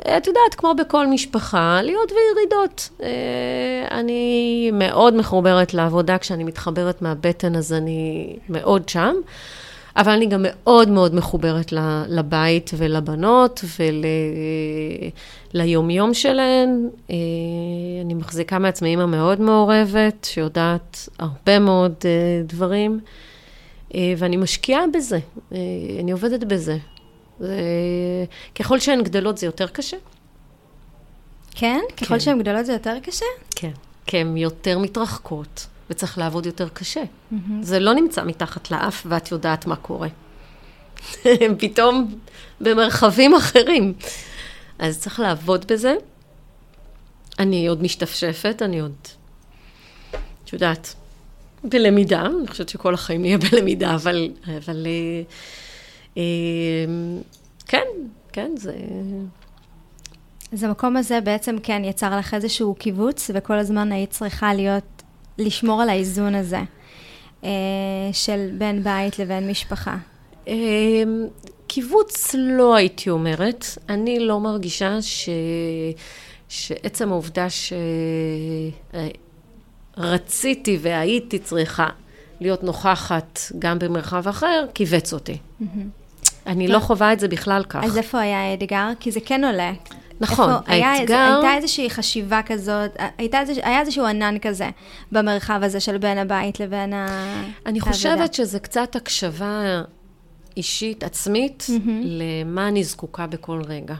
את 0.00 0.26
יודעת, 0.26 0.54
כמו 0.56 0.74
בכל 0.74 1.06
משפחה, 1.06 1.78
עליות 1.78 2.12
וירידות. 2.12 2.88
אה, 3.02 3.98
אני 3.98 4.70
מאוד 4.72 5.16
מחוברת 5.16 5.74
לעבודה, 5.74 6.18
כשאני 6.18 6.44
מתחברת 6.44 7.02
מהבטן 7.02 7.56
אז 7.56 7.72
אני 7.72 8.36
מאוד 8.48 8.88
שם. 8.88 9.14
אבל 9.96 10.12
אני 10.12 10.26
גם 10.26 10.40
מאוד 10.42 10.88
מאוד 10.88 11.14
מחוברת 11.14 11.72
לבית 12.08 12.70
ולבנות 12.76 13.64
וליומיום 15.54 16.14
שלהן. 16.14 16.88
אה, 17.10 17.16
אני 18.04 18.14
מחזיקה 18.14 18.58
מעצמי 18.58 18.88
אימא 18.88 19.06
מאוד 19.06 19.40
מעורבת, 19.40 20.26
שיודעת 20.30 21.08
הרבה 21.18 21.58
מאוד 21.58 21.94
אה, 22.04 22.42
דברים, 22.46 23.00
אה, 23.94 24.14
ואני 24.18 24.36
משקיעה 24.36 24.84
בזה, 24.94 25.18
אני 26.00 26.12
עובדת 26.12 26.44
בזה. 26.44 26.76
ככל 28.54 28.78
שהן 28.78 29.02
גדלות 29.02 29.38
זה 29.38 29.46
יותר 29.46 29.66
קשה. 29.66 29.96
כן? 31.54 31.80
ככל 31.96 32.06
כן. 32.06 32.20
שהן 32.20 32.38
גדולות 32.38 32.66
זה 32.66 32.72
יותר 32.72 32.96
קשה? 33.02 33.26
כן, 33.56 33.70
כי 34.06 34.18
הן 34.18 34.36
יותר 34.36 34.78
מתרחקות. 34.78 35.66
וצריך 35.94 36.18
לעבוד 36.18 36.46
יותר 36.46 36.68
קשה. 36.68 37.02
Mm-hmm. 37.02 37.36
זה 37.62 37.78
לא 37.78 37.94
נמצא 37.94 38.24
מתחת 38.24 38.70
לאף 38.70 39.06
ואת 39.08 39.30
יודעת 39.30 39.66
מה 39.66 39.76
קורה. 39.76 40.08
הם 41.40 41.54
פתאום 41.58 42.14
במרחבים 42.60 43.34
אחרים. 43.34 43.94
אז 44.78 45.00
צריך 45.00 45.20
לעבוד 45.20 45.64
בזה. 45.68 45.94
אני 47.38 47.66
עוד 47.66 47.82
משתפשפת, 47.82 48.62
אני 48.62 48.80
עוד, 48.80 48.94
את 50.44 50.52
יודעת, 50.52 50.94
בלמידה, 51.64 52.26
אני 52.26 52.48
חושבת 52.48 52.68
שכל 52.68 52.94
החיים 52.94 53.20
נהיה 53.20 53.38
בלמידה, 53.50 53.94
אבל, 53.94 54.30
אבל 54.46 54.86
אה, 54.86 55.22
אה, 56.16 56.22
כן, 57.66 57.86
כן, 58.32 58.50
זה... 58.56 58.74
אז 60.52 60.62
המקום 60.64 60.96
הזה 60.96 61.20
בעצם 61.20 61.56
כן 61.62 61.82
יצר 61.84 62.18
לך 62.18 62.34
איזשהו 62.34 62.74
קיבוץ, 62.74 63.30
וכל 63.34 63.58
הזמן 63.58 63.92
היית 63.92 64.10
צריכה 64.10 64.54
להיות 64.54 64.93
לשמור 65.38 65.82
על 65.82 65.88
האיזון 65.88 66.34
הזה 66.34 66.60
אה, 67.44 67.50
של 68.12 68.50
בין 68.58 68.82
בית 68.82 69.18
לבין 69.18 69.50
משפחה? 69.50 69.96
אה, 70.48 70.54
קיבוץ 71.66 72.34
לא 72.38 72.74
הייתי 72.74 73.10
אומרת. 73.10 73.64
אני 73.88 74.18
לא 74.18 74.40
מרגישה 74.40 75.02
ש... 75.02 75.28
שעצם 76.48 77.12
העובדה 77.12 77.46
שרציתי 79.96 80.78
והייתי 80.80 81.38
צריכה 81.38 81.88
להיות 82.40 82.62
נוכחת 82.62 83.40
גם 83.58 83.78
במרחב 83.78 84.28
אחר, 84.28 84.64
כיווץ 84.74 85.12
אותי. 85.12 85.38
Mm-hmm. 85.60 86.03
אני 86.46 86.68
לא 86.68 86.78
חווה 86.78 87.12
את 87.12 87.20
זה 87.20 87.28
בכלל 87.28 87.64
כך. 87.68 87.84
אז 87.84 87.98
איפה 87.98 88.20
היה 88.20 88.50
האתגר? 88.50 88.88
כי 89.00 89.10
זה 89.10 89.20
כן 89.20 89.44
עולה. 89.44 89.72
נכון, 90.20 90.50
איפה, 90.50 90.86
האתגר... 90.86 91.14
היה, 91.14 91.34
הייתה 91.34 91.56
איזושהי 91.56 91.90
חשיבה 91.90 92.40
כזאת, 92.46 92.90
הייתה 93.18 93.40
איזוש, 93.40 93.58
היה 93.62 93.80
איזשהו 93.80 94.06
ענן 94.06 94.38
כזה 94.38 94.70
במרחב 95.12 95.60
הזה 95.62 95.80
של 95.80 95.98
בין 95.98 96.18
הבית 96.18 96.60
לבין 96.60 96.92
העבודה. 96.92 97.50
אני 97.66 97.80
חושבת 97.80 98.34
שזה 98.34 98.58
קצת 98.58 98.96
הקשבה 98.96 99.82
אישית, 100.56 101.04
עצמית, 101.04 101.66
mm-hmm. 101.68 101.90
למה 102.04 102.68
אני 102.68 102.84
זקוקה 102.84 103.26
בכל 103.26 103.62
רגע. 103.66 103.94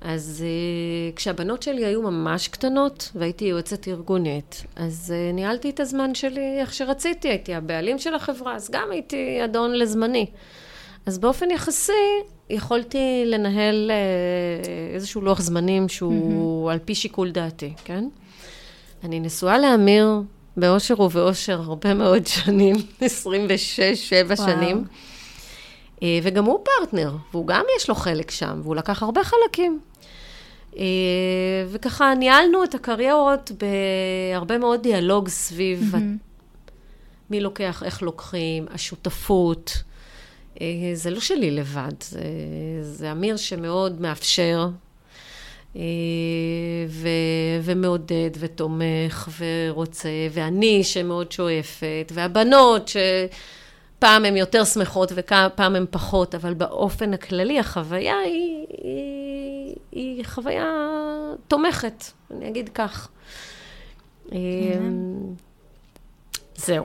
אז 0.00 0.44
uh, 0.44 1.16
כשהבנות 1.16 1.62
שלי 1.62 1.84
היו 1.84 2.02
ממש 2.02 2.48
קטנות, 2.48 3.10
והייתי 3.14 3.44
יועצת 3.44 3.88
ארגונית, 3.88 4.64
אז 4.76 5.14
uh, 5.14 5.34
ניהלתי 5.34 5.70
את 5.70 5.80
הזמן 5.80 6.14
שלי 6.14 6.56
איך 6.60 6.74
שרציתי, 6.74 7.28
הייתי 7.28 7.54
הבעלים 7.54 7.98
של 7.98 8.14
החברה, 8.14 8.54
אז 8.54 8.70
גם 8.70 8.88
הייתי 8.90 9.44
אדון 9.44 9.72
לזמני. 9.74 10.26
אז 11.06 11.18
באופן 11.18 11.50
יחסי, 11.50 11.92
יכולתי 12.50 13.22
לנהל 13.26 13.90
אה, 13.90 14.94
איזשהו 14.94 15.20
לוח 15.20 15.40
זמנים 15.40 15.88
שהוא 15.88 16.68
mm-hmm. 16.68 16.72
על 16.72 16.78
פי 16.84 16.94
שיקול 16.94 17.30
דעתי, 17.30 17.72
כן? 17.84 18.08
אני 19.04 19.20
נשואה 19.20 19.58
לאמיר 19.58 20.22
באושר 20.56 21.00
ובאושר 21.00 21.60
הרבה 21.60 21.94
מאוד 21.94 22.26
שנים, 22.26 22.76
26-7 23.00 24.36
שנים. 24.36 24.84
אה, 26.02 26.18
וגם 26.22 26.44
הוא 26.44 26.64
פרטנר, 26.64 27.16
והוא 27.32 27.46
גם 27.46 27.64
יש 27.76 27.88
לו 27.88 27.94
חלק 27.94 28.30
שם, 28.30 28.60
והוא 28.62 28.76
לקח 28.76 29.02
הרבה 29.02 29.20
חלקים. 29.24 29.80
אה, 30.76 30.84
וככה 31.68 32.14
ניהלנו 32.14 32.64
את 32.64 32.74
הקריירות 32.74 33.52
בהרבה 34.32 34.58
מאוד 34.58 34.82
דיאלוג 34.82 35.28
סביב 35.28 35.94
mm-hmm. 35.94 36.70
מי 37.30 37.40
לוקח, 37.40 37.82
איך 37.82 38.02
לוקחים, 38.02 38.66
השותפות. 38.70 39.82
אה, 40.60 40.90
זה 40.94 41.10
לא 41.10 41.20
שלי 41.20 41.50
לבד, 41.50 42.02
זה, 42.02 42.22
זה 42.82 43.12
אמיר 43.12 43.36
שמאוד 43.36 44.00
מאפשר 44.00 44.68
אה, 45.76 45.82
ו, 46.88 47.08
ומעודד 47.62 48.30
ותומך 48.38 49.28
ורוצה, 49.38 50.08
ואני 50.30 50.84
שמאוד 50.84 51.32
שואפת, 51.32 52.12
והבנות 52.14 52.88
שפעם 52.88 54.24
הן 54.24 54.36
יותר 54.36 54.64
שמחות 54.64 55.12
ופעם 55.14 55.76
הן 55.76 55.86
פחות, 55.90 56.34
אבל 56.34 56.54
באופן 56.54 57.14
הכללי 57.14 57.58
החוויה 57.58 58.18
היא, 58.18 58.66
היא, 58.82 59.74
היא 59.92 60.24
חוויה 60.24 60.72
תומכת, 61.48 62.04
אני 62.30 62.48
אגיד 62.48 62.68
כך. 62.68 63.08
אה, 64.32 64.38
זהו. 66.56 66.84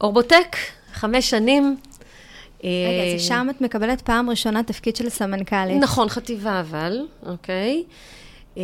אורבוטק, 0.00 0.56
חמש 0.92 1.30
שנים. 1.30 1.76
רגע, 2.64 3.14
אז 3.14 3.22
שם 3.22 3.46
את 3.50 3.60
מקבלת 3.60 4.00
פעם 4.00 4.30
ראשונה 4.30 4.62
תפקיד 4.62 4.96
של 4.96 5.08
סמנכ"לית. 5.08 5.82
נכון, 5.82 6.08
חטיבה 6.08 6.60
אבל, 6.60 7.06
אוקיי. 7.26 7.84
אה, 8.58 8.62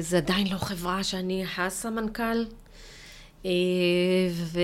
זה 0.00 0.16
עדיין 0.16 0.46
לא 0.52 0.56
חברה 0.58 1.04
שאני 1.04 1.44
הסמנכ"ל. 1.58 2.44
אה, 3.46 3.50
ו... 4.32 4.60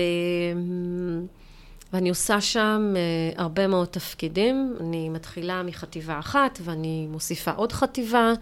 ואני 1.93 2.09
עושה 2.09 2.41
שם 2.41 2.93
אה, 2.95 3.43
הרבה 3.43 3.67
מאוד 3.67 3.87
תפקידים. 3.87 4.75
אני 4.79 5.09
מתחילה 5.09 5.63
מחטיבה 5.63 6.19
אחת, 6.19 6.59
ואני 6.63 7.07
מוסיפה 7.09 7.51
עוד 7.51 7.71
חטיבה, 7.71 8.33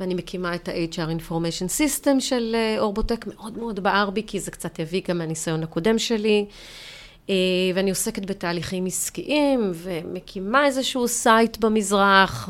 ואני 0.00 0.14
מקימה 0.14 0.54
את 0.54 0.68
ה-HR 0.68 1.22
Information 1.22 1.68
System 1.78 2.20
של 2.20 2.56
אורבוטק. 2.78 3.26
מאוד 3.26 3.58
מאוד 3.58 3.80
בער 3.80 4.10
בי, 4.10 4.22
כי 4.26 4.40
זה 4.40 4.50
קצת 4.50 4.80
הביא 4.80 5.02
גם 5.08 5.18
מהניסיון 5.18 5.62
הקודם 5.62 5.98
שלי. 5.98 6.46
אה, 7.30 7.34
ואני 7.74 7.90
עוסקת 7.90 8.26
בתהליכים 8.26 8.86
עסקיים, 8.86 9.72
ומקימה 9.74 10.66
איזשהו 10.66 11.08
site 11.08 11.56
במזרח, 11.56 12.48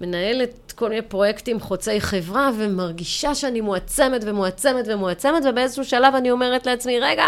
ומנהלת 0.00 0.72
כל 0.72 0.88
מיני 0.88 1.02
פרויקטים 1.02 1.60
חוצי 1.60 2.00
חברה, 2.00 2.50
ומרגישה 2.58 3.34
שאני 3.34 3.60
מועצמת 3.60 4.20
ומועצמת 4.24 4.84
ומועצמת, 4.88 5.42
ובאיזשהו 5.48 5.84
שלב 5.84 6.14
אני 6.14 6.30
אומרת 6.30 6.66
לעצמי, 6.66 7.00
רגע, 7.00 7.24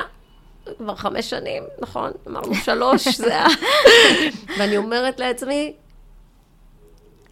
כבר 0.78 0.94
חמש 0.94 1.30
שנים, 1.30 1.62
נכון? 1.80 2.10
אמרנו 2.28 2.54
שלוש, 2.54 3.08
זה 3.24 3.38
ה... 3.38 3.46
ואני 4.58 4.76
אומרת 4.76 5.20
לעצמי, 5.20 5.72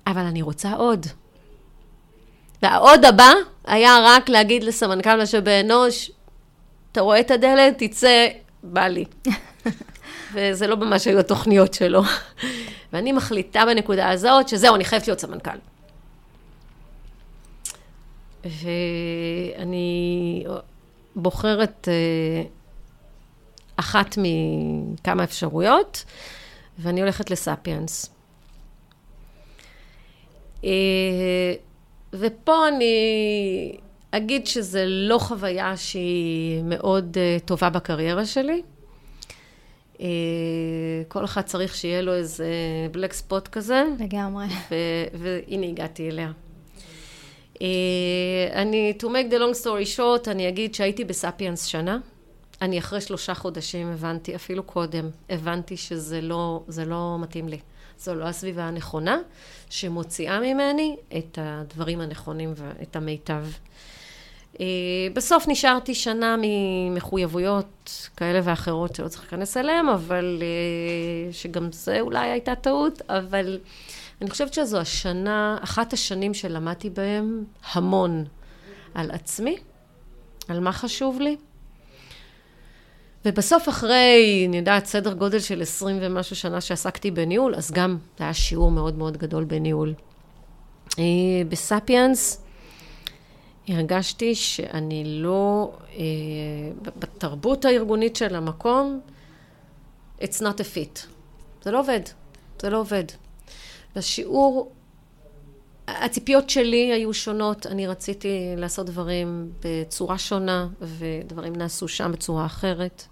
אבל 0.07 0.23
אני 0.23 0.43
רוצה 0.43 0.73
עוד. 0.73 1.07
והעוד 2.63 3.05
הבא 3.05 3.33
היה 3.65 3.99
רק 4.03 4.29
להגיד 4.29 4.65
לסמנכ"ל 4.65 5.23
משאבי 5.23 5.61
אנוש, 5.61 6.11
אתה 6.93 7.01
רואה 7.01 7.21
את 7.21 7.31
הדלת, 7.31 7.75
תצא, 7.79 8.29
בא 8.63 8.87
לי. 8.87 9.05
וזה 10.35 10.67
לא 10.67 10.77
ממש 10.77 11.07
היו 11.07 11.19
התוכניות 11.19 11.75
שלו. 11.75 12.03
ואני 12.93 13.13
מחליטה 13.13 13.63
בנקודה 13.67 14.11
הזאת 14.11 14.49
שזהו, 14.49 14.75
אני 14.75 14.85
חייבת 14.85 15.09
להיות 15.09 15.21
סמנכ"ל. 15.21 15.59
ואני 18.45 20.45
בוחרת 21.17 21.89
אה, 21.89 22.43
אחת 23.77 24.19
מכמה 24.19 25.25
אפשרויות, 25.25 26.05
ואני 26.79 27.01
הולכת 27.01 27.31
לספיאנס. 27.31 28.11
אה, 30.65 30.71
ופה 32.13 32.69
אני 32.69 32.97
אגיד 34.11 34.47
שזה 34.47 34.85
לא 34.87 35.19
חוויה 35.19 35.77
שהיא 35.77 36.63
מאוד 36.65 37.17
אה, 37.21 37.37
טובה 37.45 37.71
בקריירה 37.71 38.27
שלי. 38.27 38.63
כל 41.09 41.25
אחד 41.25 41.43
צריך 41.43 41.75
שיהיה 41.75 42.03
לו 42.03 42.15
איזה 42.15 42.49
בלק 42.93 43.13
ספוט 43.13 43.49
כזה. 43.49 43.85
לגמרי. 43.99 44.47
והנה 45.15 45.67
הגעתי 45.67 46.11
אליה. 46.11 46.33
אה, 47.63 48.49
אני, 48.53 48.95
to 49.03 49.05
make 49.05 49.33
the 49.33 49.37
long 49.37 49.65
story 49.65 49.97
short, 49.97 50.31
אני 50.31 50.49
אגיד 50.49 50.75
שהייתי 50.75 51.05
בספיאנס 51.05 51.65
שנה. 51.65 51.99
אני 52.63 52.79
אחרי 52.79 53.01
שלושה 53.01 53.35
חודשים 53.35 53.93
הבנתי, 53.93 54.35
אפילו 54.35 54.63
קודם, 54.63 55.11
הבנתי 55.31 55.77
שזה 55.77 56.21
לא, 56.21 56.63
לא 56.87 57.17
מתאים 57.21 57.49
לי. 57.49 57.59
זו 57.99 58.15
לא 58.15 58.25
הסביבה 58.25 58.63
הנכונה, 58.63 59.19
שמוציאה 59.71 60.41
ממני 60.41 60.97
את 61.19 61.39
הדברים 61.43 62.01
הנכונים 62.01 62.53
ואת 62.57 62.97
המיטב. 62.97 63.45
אה, 64.61 64.67
בסוף 65.15 65.49
נשארתי 65.49 65.95
שנה 65.95 66.37
ממחויבויות 66.43 68.09
כאלה 68.17 68.41
ואחרות 68.45 68.95
שלא 68.95 69.09
צריך 69.09 69.23
להיכנס 69.23 69.57
אליהן, 69.57 69.89
אבל 69.89 70.39
אה, 70.43 71.33
שגם 71.33 71.73
זה 71.73 72.01
אולי 72.01 72.29
הייתה 72.29 72.55
טעות, 72.55 73.03
אבל 73.09 73.59
אני 74.23 74.31
חושבת 74.31 74.55
שזו 74.55 74.79
השנה, 74.79 75.59
אחת 75.63 75.93
השנים 75.93 76.35
שלמדתי 76.35 76.91
בהם 76.91 77.45
המון 77.73 78.25
על 78.95 79.11
עצמי, 79.11 79.57
על 80.49 80.61
מה 80.61 80.73
חשוב 80.73 81.21
לי. 81.21 81.37
ובסוף 83.25 83.69
אחרי, 83.69 84.45
אני 84.49 84.57
יודעת, 84.57 84.87
סדר 84.87 85.13
גודל 85.13 85.39
של 85.39 85.63
עשרים 85.63 85.99
ומשהו 86.01 86.37
שנה 86.37 86.61
שעסקתי 86.61 87.11
בניהול, 87.11 87.55
אז 87.55 87.71
גם 87.71 87.99
זה 88.19 88.25
היה 88.25 88.35
שיעור 88.35 88.71
מאוד 88.71 88.99
מאוד 88.99 89.17
גדול 89.17 89.45
בניהול. 89.45 89.95
אה, 90.99 91.05
בספיאנס 91.49 92.43
הרגשתי 93.69 94.35
שאני 94.35 95.05
לא, 95.07 95.73
אה, 95.97 96.03
בתרבות 96.99 97.65
הארגונית 97.65 98.17
של 98.17 98.35
המקום, 98.35 99.01
it's 100.21 100.41
not 100.41 100.59
a 100.59 100.75
fit. 100.75 101.07
זה 101.63 101.71
לא 101.71 101.81
עובד, 101.81 102.01
זה 102.63 102.71
לא 102.71 102.81
עובד. 102.81 103.05
בשיעור, 103.97 104.73
הציפיות 105.89 106.51
שלי 106.51 106.93
היו 106.93 107.15
שונות, 107.15 107.67
אני 107.67 107.87
רציתי 107.87 108.55
לעשות 108.57 108.87
דברים 108.87 109.53
בצורה 109.65 110.19
שונה, 110.19 110.69
ודברים 110.81 111.57
נעשו 111.57 111.89
שם 111.89 112.13
בצורה 112.13 112.47
אחרת, 112.47 113.05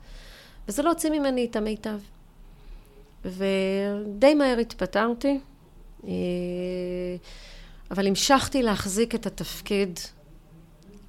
וזה 0.68 0.82
לא 0.82 0.88
הוציא 0.88 1.10
ממני 1.10 1.46
את 1.50 1.56
המיטב. 1.56 1.98
ודי 3.24 4.34
מהר 4.34 4.58
התפטרתי, 4.58 5.40
אה, 6.04 6.10
אבל 7.90 8.06
המשכתי 8.06 8.62
להחזיק 8.62 9.14
את 9.14 9.26
התפקיד 9.26 9.98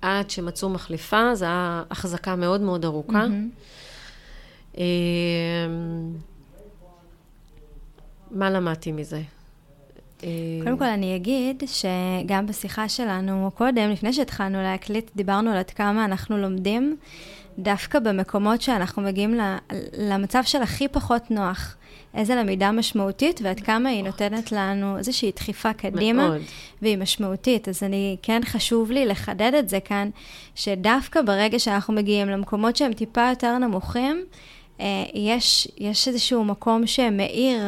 עד 0.02 0.30
שמצאו 0.30 0.70
מחליפה, 0.70 1.36
זו 1.36 1.46
הייתה 1.46 1.84
החזקה 1.92 2.36
מאוד 2.36 2.62
מאוד 2.62 2.86
ארוכה. 2.86 3.26
Mm-hmm. 3.26 4.80
מה 8.32 8.50
למדתי 8.50 8.92
מזה? 8.92 9.22
קודם 10.64 10.78
כל 10.78 10.86
אני 10.86 11.16
אגיד 11.16 11.64
שגם 11.66 12.46
בשיחה 12.48 12.90
שלנו 12.90 13.52
קודם, 13.56 13.90
לפני 13.90 14.14
שהתחלנו 14.14 14.62
להקליט, 14.62 15.12
דיברנו 15.16 15.52
על 15.52 15.58
עד 15.58 15.70
כמה 15.70 16.06
אנחנו 16.06 16.38
לומדים 16.38 16.98
דווקא 17.60 18.00
במקומות 18.00 18.62
שאנחנו 18.62 19.02
מגיעים 19.02 19.40
למצב 19.98 20.44
של 20.44 20.62
הכי 20.62 20.88
פחות 20.88 21.32
נוח. 21.32 21.76
איזה 22.14 22.36
למידה 22.36 22.72
משמעותית 22.72 23.40
ועד 23.44 23.60
כמה 23.60 23.90
היא 23.90 24.04
נותנת 24.04 24.52
לנו 24.52 24.98
איזושהי 24.98 25.32
דחיפה 25.36 25.74
קדימה, 25.74 26.28
מאוד. 26.28 26.42
והיא 26.82 26.98
משמעותית. 26.98 27.68
אז 27.68 27.84
אני, 27.84 28.18
כן 28.22 28.42
חשוב 28.46 28.92
לי 28.92 29.06
לחדד 29.06 29.52
את 29.60 29.70
זה 29.70 29.80
כאן, 29.80 30.10
שדווקא 30.56 31.22
ברגע 31.22 31.60
שאנחנו 31.60 31.94
מגיעים 31.94 32.30
למקומות 32.30 32.76
שהם 32.76 32.94
טיפה 32.94 33.30
יותר 33.30 33.58
נמוכים, 33.58 34.26
אה, 34.80 34.86
יש, 35.14 35.68
יש 35.78 36.08
איזשהו 36.08 36.44
מקום 36.44 36.88
שמאיר 36.88 37.62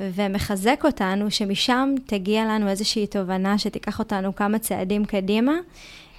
ומחזק 0.00 0.82
אותנו, 0.84 1.30
שמשם 1.30 1.94
תגיע 2.06 2.44
לנו 2.44 2.68
איזושהי 2.68 3.06
תובנה 3.06 3.58
שתיקח 3.58 3.98
אותנו 3.98 4.34
כמה 4.34 4.58
צעדים 4.58 5.04
קדימה. 5.04 5.52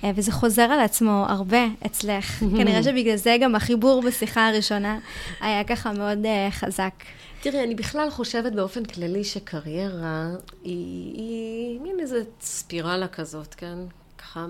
אה, 0.06 0.12
וזה 0.16 0.32
חוזר 0.32 0.62
על 0.62 0.80
עצמו 0.80 1.26
הרבה 1.28 1.66
אצלך. 1.86 2.40
כנראה 2.58 2.84
שבגלל 2.84 3.16
זה 3.16 3.38
גם 3.42 3.56
החיבור 3.56 4.02
בשיחה 4.02 4.48
הראשונה 4.48 5.00
היה 5.42 5.64
ככה 5.64 5.92
מאוד 5.92 6.26
uh, 6.26 6.52
חזק. 6.52 6.94
תראי, 7.42 7.64
אני 7.64 7.76
בכלל 7.76 8.10
חושבת 8.10 8.54
באופן 8.54 8.86
כללי 8.86 9.24
שקריירה 9.24 10.30
היא, 10.64 11.14
היא 11.14 11.80
מין 11.80 12.00
איזה 12.00 12.24
ספירלה 12.42 13.08
כזאת, 13.08 13.54
כן? 13.54 13.78
ככה 14.18 14.46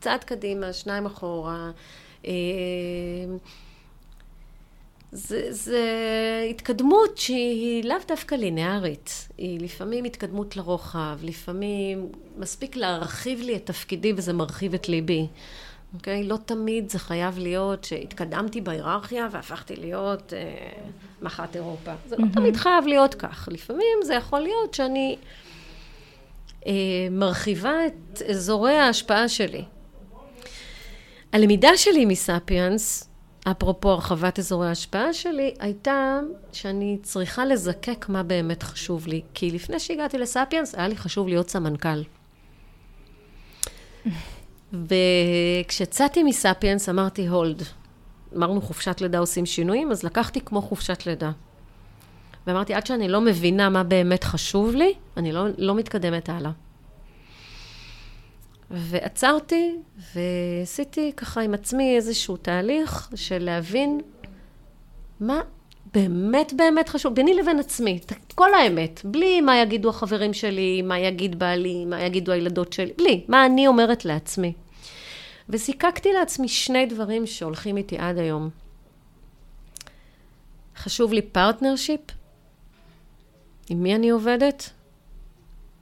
צעד 0.00 0.24
קדימה, 0.24 0.72
שניים 0.72 1.06
אחורה. 1.06 1.70
אה, 2.26 2.32
זה, 5.12 5.46
זה 5.50 5.80
התקדמות 6.50 7.18
שהיא 7.18 7.84
לאו 7.84 7.96
דווקא 8.08 8.34
לינארית. 8.34 9.28
היא 9.38 9.60
לפעמים 9.60 10.04
התקדמות 10.04 10.56
לרוחב, 10.56 11.18
לפעמים 11.22 12.08
מספיק 12.36 12.76
להרחיב 12.76 13.40
לי 13.40 13.56
את 13.56 13.66
תפקידי 13.66 14.12
וזה 14.16 14.32
מרחיב 14.32 14.74
את 14.74 14.88
ליבי. 14.88 15.26
אוקיי? 15.94 16.24
לא 16.24 16.36
תמיד 16.44 16.90
זה 16.90 16.98
חייב 16.98 17.38
להיות 17.38 17.84
שהתקדמתי 17.84 18.60
בהיררכיה 18.60 19.28
והפכתי 19.30 19.76
להיות 19.76 20.32
אה, 20.32 20.38
מח"ט 21.22 21.56
אירופה. 21.56 21.92
זה 22.06 22.16
לא 22.16 22.26
תמיד 22.32 22.56
חייב 22.56 22.86
להיות 22.86 23.14
כך. 23.14 23.48
לפעמים 23.52 23.98
זה 24.02 24.14
יכול 24.14 24.40
להיות 24.40 24.74
שאני 24.74 25.16
אה, 26.66 26.72
מרחיבה 27.10 27.86
את 27.86 28.22
אזורי 28.22 28.76
ההשפעה 28.76 29.28
שלי. 29.28 29.64
הלמידה 31.32 31.76
שלי 31.76 32.04
מספיאנס 32.04 33.11
אפרופו 33.50 33.90
הרחבת 33.90 34.38
אזורי 34.38 34.68
ההשפעה 34.68 35.12
שלי, 35.12 35.54
הייתה 35.58 36.20
שאני 36.52 36.98
צריכה 37.02 37.44
לזקק 37.44 38.06
מה 38.08 38.22
באמת 38.22 38.62
חשוב 38.62 39.06
לי. 39.06 39.22
כי 39.34 39.50
לפני 39.50 39.78
שהגעתי 39.78 40.18
לספיאנס, 40.18 40.74
היה 40.74 40.88
לי 40.88 40.96
חשוב 40.96 41.28
להיות 41.28 41.50
סמנכ"ל. 41.50 42.02
וכשצאתי 44.72 46.22
מספיאנס 46.22 46.88
אמרתי, 46.88 47.28
הולד. 47.28 47.62
אמרנו 48.36 48.60
חופשת 48.60 49.00
לידה 49.00 49.18
עושים 49.18 49.46
שינויים, 49.46 49.90
אז 49.90 50.02
לקחתי 50.02 50.40
כמו 50.40 50.62
חופשת 50.62 51.06
לידה. 51.06 51.30
ואמרתי, 52.46 52.74
עד 52.74 52.86
שאני 52.86 53.08
לא 53.08 53.20
מבינה 53.20 53.68
מה 53.68 53.82
באמת 53.82 54.24
חשוב 54.24 54.74
לי, 54.74 54.94
אני 55.16 55.32
לא, 55.32 55.46
לא 55.58 55.74
מתקדמת 55.74 56.28
הלאה. 56.28 56.50
ועצרתי 58.72 59.76
ועשיתי 60.14 61.12
ככה 61.16 61.40
עם 61.40 61.54
עצמי 61.54 61.96
איזשהו 61.96 62.36
תהליך 62.36 63.10
של 63.14 63.44
להבין 63.44 64.00
מה 65.20 65.40
באמת 65.94 66.52
באמת 66.56 66.88
חשוב, 66.88 67.14
ביני 67.14 67.34
לבין 67.34 67.58
עצמי, 67.58 68.00
את 68.06 68.32
כל 68.34 68.54
האמת, 68.54 69.00
בלי 69.04 69.40
מה 69.40 69.58
יגידו 69.58 69.88
החברים 69.88 70.34
שלי, 70.34 70.82
מה 70.82 70.98
יגיד 70.98 71.38
בעלי, 71.38 71.84
מה 71.84 72.02
יגידו 72.02 72.32
הילדות 72.32 72.72
שלי, 72.72 72.92
בלי, 72.98 73.24
מה 73.28 73.46
אני 73.46 73.66
אומרת 73.66 74.04
לעצמי. 74.04 74.52
וזיקקתי 75.48 76.12
לעצמי 76.12 76.48
שני 76.48 76.86
דברים 76.86 77.26
שהולכים 77.26 77.76
איתי 77.76 77.98
עד 77.98 78.18
היום. 78.18 78.50
חשוב 80.76 81.12
לי 81.12 81.22
partnership, 81.22 82.00
עם 83.70 83.82
מי 83.82 83.94
אני 83.94 84.10
עובדת, 84.10 84.70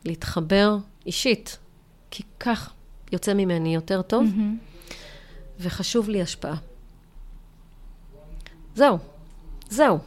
להתחבר 0.05 0.76
אישית, 1.07 1.59
כי 2.11 2.22
כך 2.41 2.72
יוצא 3.12 3.34
ממני 3.34 3.74
יותר 3.74 4.02
טוב, 4.02 4.24
mm-hmm. 4.26 4.92
וחשוב 5.61 6.08
לי 6.08 6.22
השפעה. 6.22 6.56
זהו, 8.74 8.98
זהו. 9.68 9.98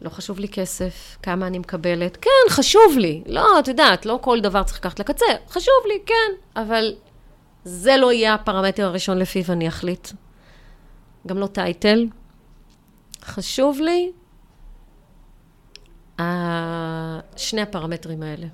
לא 0.00 0.10
חשוב 0.10 0.38
לי 0.38 0.48
כסף, 0.48 1.16
כמה 1.22 1.46
אני 1.46 1.58
מקבלת. 1.58 2.16
כן, 2.16 2.50
חשוב 2.50 2.98
לי. 2.98 3.22
לא, 3.26 3.58
את 3.58 3.68
יודעת, 3.68 4.06
לא 4.06 4.18
כל 4.22 4.40
דבר 4.40 4.62
צריך 4.62 4.78
לקחת 4.78 5.00
לקצה. 5.00 5.26
חשוב 5.48 5.74
לי, 5.88 5.98
כן, 6.06 6.60
אבל 6.60 6.94
זה 7.64 7.96
לא 7.96 8.12
יהיה 8.12 8.34
הפרמטר 8.34 8.86
הראשון 8.86 9.18
לפיו 9.18 9.44
אני 9.48 9.68
אחליט. 9.68 10.08
גם 11.26 11.38
לא 11.38 11.46
טייטל, 11.46 12.06
חשוב 13.22 13.80
לי 13.80 14.12
שני 17.36 17.60
הפרמטרים 17.60 18.22
האלה. 18.22 18.46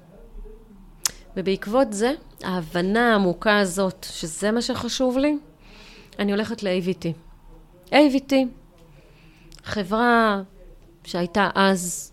ובעקבות 1.37 1.93
זה, 1.93 2.13
ההבנה 2.45 3.13
העמוקה 3.13 3.59
הזאת, 3.59 4.07
שזה 4.11 4.51
מה 4.51 4.63
שחשוב 4.63 5.19
לי, 5.19 5.39
אני 6.19 6.33
הולכת 6.33 6.63
ל-AVT. 6.63 7.05
AVT, 7.91 8.33
חברה 9.65 10.43
שהייתה 11.05 11.51
אז 11.55 12.13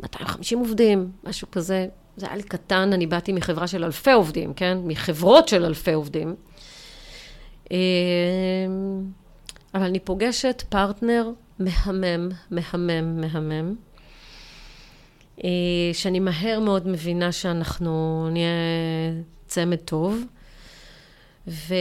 250 0.00 0.58
עובדים, 0.58 1.10
משהו 1.24 1.50
כזה, 1.50 1.86
זה 2.16 2.26
היה 2.26 2.36
לי 2.36 2.42
קטן, 2.42 2.92
אני 2.92 3.06
באתי 3.06 3.32
מחברה 3.32 3.66
של 3.66 3.84
אלפי 3.84 4.12
עובדים, 4.12 4.54
כן? 4.54 4.78
מחברות 4.84 5.48
של 5.48 5.64
אלפי 5.64 5.92
עובדים. 5.92 6.34
אמ, 7.70 7.76
אבל 9.74 9.84
אני 9.84 10.00
פוגשת 10.00 10.62
פרטנר 10.68 11.30
מהמם, 11.58 12.28
מהמם, 12.50 13.20
מהמם, 13.20 13.74
אה, 15.44 15.50
שאני 15.92 16.20
מהר 16.20 16.60
מאוד 16.60 16.88
מבינה 16.88 17.32
שאנחנו 17.32 18.28
נהיה 18.30 18.48
צמד 19.56 19.76
טוב, 19.76 20.24
ו... 21.48 21.74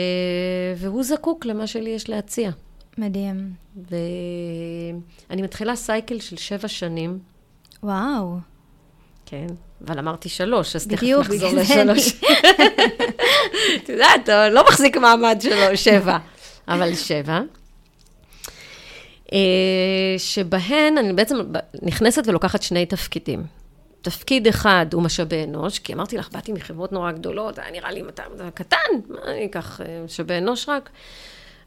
והוא 0.78 1.04
זקוק 1.04 1.46
למה 1.46 1.68
שלי 1.68 1.90
יש 1.90 2.10
להציע. 2.10 2.52
מדהים. 2.98 3.54
ואני 3.90 5.42
מתחילה 5.42 5.76
סייקל 5.76 6.20
של 6.20 6.38
שבע 6.38 6.68
שנים. 6.68 7.20
וואו. 7.84 8.38
כן, 9.26 9.48
אבל 9.88 10.00
אמרתי 10.00 10.30
שלוש, 10.30 10.76
אז 10.76 10.88
תכף 10.88 11.08
נחזור 11.20 11.54
לשלוש. 11.54 12.22
את 13.84 13.90
יודעת, 13.90 14.30
לא 14.52 14.64
מחזיק 14.68 14.98
מעמד 14.98 15.38
שלו, 15.42 15.78
שבע, 15.78 16.18
אבל 16.68 16.96
שבע. 16.96 17.40
אה, 19.34 19.40
שבהן 20.18 20.98
אני 20.98 21.14
בעצם 21.14 21.36
נכנסת 21.82 22.28
ולוקחת 22.28 22.62
שני 22.62 22.86
תפקידים. 22.86 23.44
תפקיד 24.06 24.48
אחד 24.48 24.86
הוא 24.94 25.04
משאבי 25.04 25.44
אנוש, 25.44 25.80
כי 25.80 25.94
אמרתי 25.94 26.18
לך, 26.18 26.30
באתי 26.32 26.54
מחברות 26.54 26.92
נורא 26.92 27.12
גדולות, 27.12 27.60
היה 27.60 27.72
נראה 27.72 27.92
לי 27.92 28.02
אתה 28.10 28.24
קטן, 28.54 28.78
מה 29.10 29.20
אני 29.28 29.46
אקח 29.46 29.82
אה, 29.82 30.02
משאבי 30.06 30.38
אנוש 30.38 30.70
רק? 30.70 30.90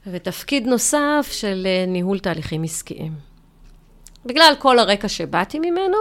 ותפקיד 0.07 0.67
נוסף 0.67 1.29
של 1.33 1.67
אה, 1.67 1.85
ניהול 1.87 2.19
תהליכים 2.19 2.63
עסקיים. 2.63 3.13
בגלל 4.27 4.55
כל 4.59 4.79
הרקע 4.79 5.09
שבאתי 5.09 5.59
ממנו, 5.59 5.97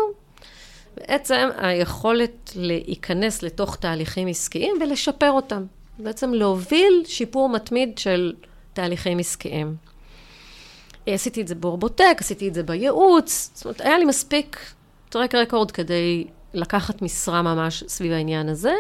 בעצם 0.98 1.50
היכולת 1.58 2.52
להיכנס 2.56 3.44
לתוך 3.44 3.76
תהליכים 3.76 4.28
עסקיים 4.28 4.76
ולשפר 4.82 5.32
אותם. 5.32 5.66
בעצם 6.00 6.34
להוביל 6.34 7.04
שיפור 7.06 7.50
מתמיד 7.50 7.98
של 7.98 8.34
תהליכים 8.74 9.20
עסקיים. 9.20 9.76
עשיתי 11.08 11.42
את 11.42 11.48
זה 11.48 11.56
באורבוטק, 11.56 12.18
עשיתי 12.20 12.48
את 12.48 12.54
זה 12.54 12.64
בייעוץ, 12.64 13.52
זאת 13.54 13.66
אומרת, 13.66 13.82
היה 13.82 14.00
לי 14.00 14.06
מספיק 14.06 14.60
טרק 15.10 15.36
רקורד 15.36 15.72
כדי 15.72 16.28
לקחת 16.54 17.02
משרה 17.02 17.42
ממש 17.42 17.84
סביב 17.88 18.12
העניין 18.12 18.50
הזה. 18.50 18.74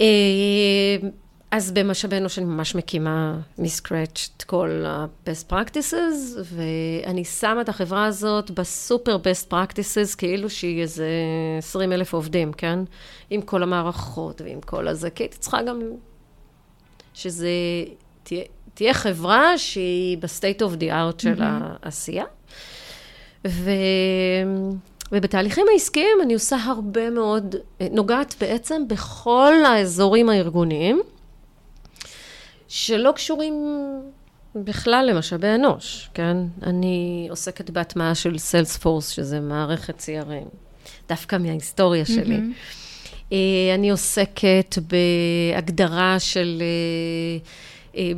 אה, 0.00 0.96
אז 1.50 1.72
במשאבי 1.72 2.16
אנוש 2.16 2.38
אני 2.38 2.46
ממש 2.46 2.74
מקימה 2.74 3.40
מסקרץ' 3.58 4.30
את 4.36 4.42
כל 4.42 4.84
ה-best 4.86 5.52
practices, 5.52 6.38
ואני 6.44 7.24
שמה 7.24 7.60
את 7.60 7.68
החברה 7.68 8.04
הזאת 8.04 8.50
בסופר 8.50 9.16
best 9.16 9.52
practices, 9.52 10.16
כאילו 10.18 10.50
שהיא 10.50 10.82
איזה 10.82 11.08
20 11.58 11.92
אלף 11.92 12.12
עובדים, 12.12 12.52
כן? 12.52 12.78
עם 13.30 13.42
כל 13.42 13.62
המערכות 13.62 14.40
ועם 14.40 14.60
כל 14.60 14.88
הזה, 14.88 15.10
כי 15.10 15.22
הייתי 15.22 15.38
צריכה 15.38 15.62
גם 15.62 15.80
שזה 17.14 17.50
תהיה, 18.22 18.44
תהיה 18.74 18.94
חברה 18.94 19.58
שהיא 19.58 20.18
ב-state 20.18 20.60
of 20.60 20.80
the 20.80 20.90
art 20.90 21.22
של 21.22 21.34
mm-hmm. 21.38 21.78
העשייה. 21.82 22.24
ו... 23.46 23.70
ובתהליכים 25.12 25.66
העסקיים 25.72 26.18
אני 26.22 26.34
עושה 26.34 26.56
הרבה 26.56 27.10
מאוד, 27.10 27.56
נוגעת 27.90 28.34
בעצם 28.40 28.88
בכל 28.88 29.54
האזורים 29.66 30.28
הארגוניים. 30.28 31.02
שלא 32.68 33.12
קשורים 33.16 33.54
בכלל 34.54 35.10
למשאבי 35.10 35.48
אנוש, 35.54 36.10
כן? 36.14 36.36
אני 36.62 37.26
עוסקת 37.30 37.70
בהטמעה 37.70 38.14
של 38.14 38.38
סיילספורס, 38.38 39.08
שזה 39.08 39.40
מערכת 39.40 40.00
CRM, 40.00 40.56
דווקא 41.08 41.36
מההיסטוריה 41.36 42.04
שלי. 42.04 42.36
Mm-hmm. 42.36 43.32
אני 43.74 43.90
עוסקת 43.90 44.78
בהגדרה 44.78 46.16
של 46.18 46.62
אה, 46.62 47.38
אה, 47.96 48.12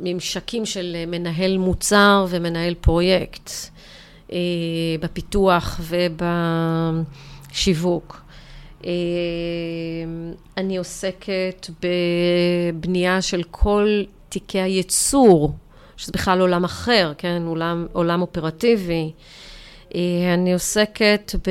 ממשקים 0.00 0.66
של 0.66 0.96
מנהל 1.06 1.58
מוצר 1.58 2.26
ומנהל 2.28 2.74
פרויקט, 2.74 3.50
בפיתוח 5.00 5.80
ובשיווק. 7.50 8.26
אה, 8.84 8.90
אני 10.56 10.76
עוסקת 10.76 11.66
בבנייה 11.82 13.22
של 13.22 13.42
כל 13.50 14.02
תיקי 14.28 14.60
הייצור, 14.60 15.52
שזה 15.96 16.12
בכלל 16.12 16.40
עולם 16.40 16.64
אחר, 16.64 17.12
כן? 17.18 17.42
עולם, 17.46 17.86
עולם 17.92 18.22
אופרטיבי. 18.22 19.12
אה, 19.94 20.34
אני 20.34 20.52
עוסקת 20.52 21.32
ב... 21.46 21.50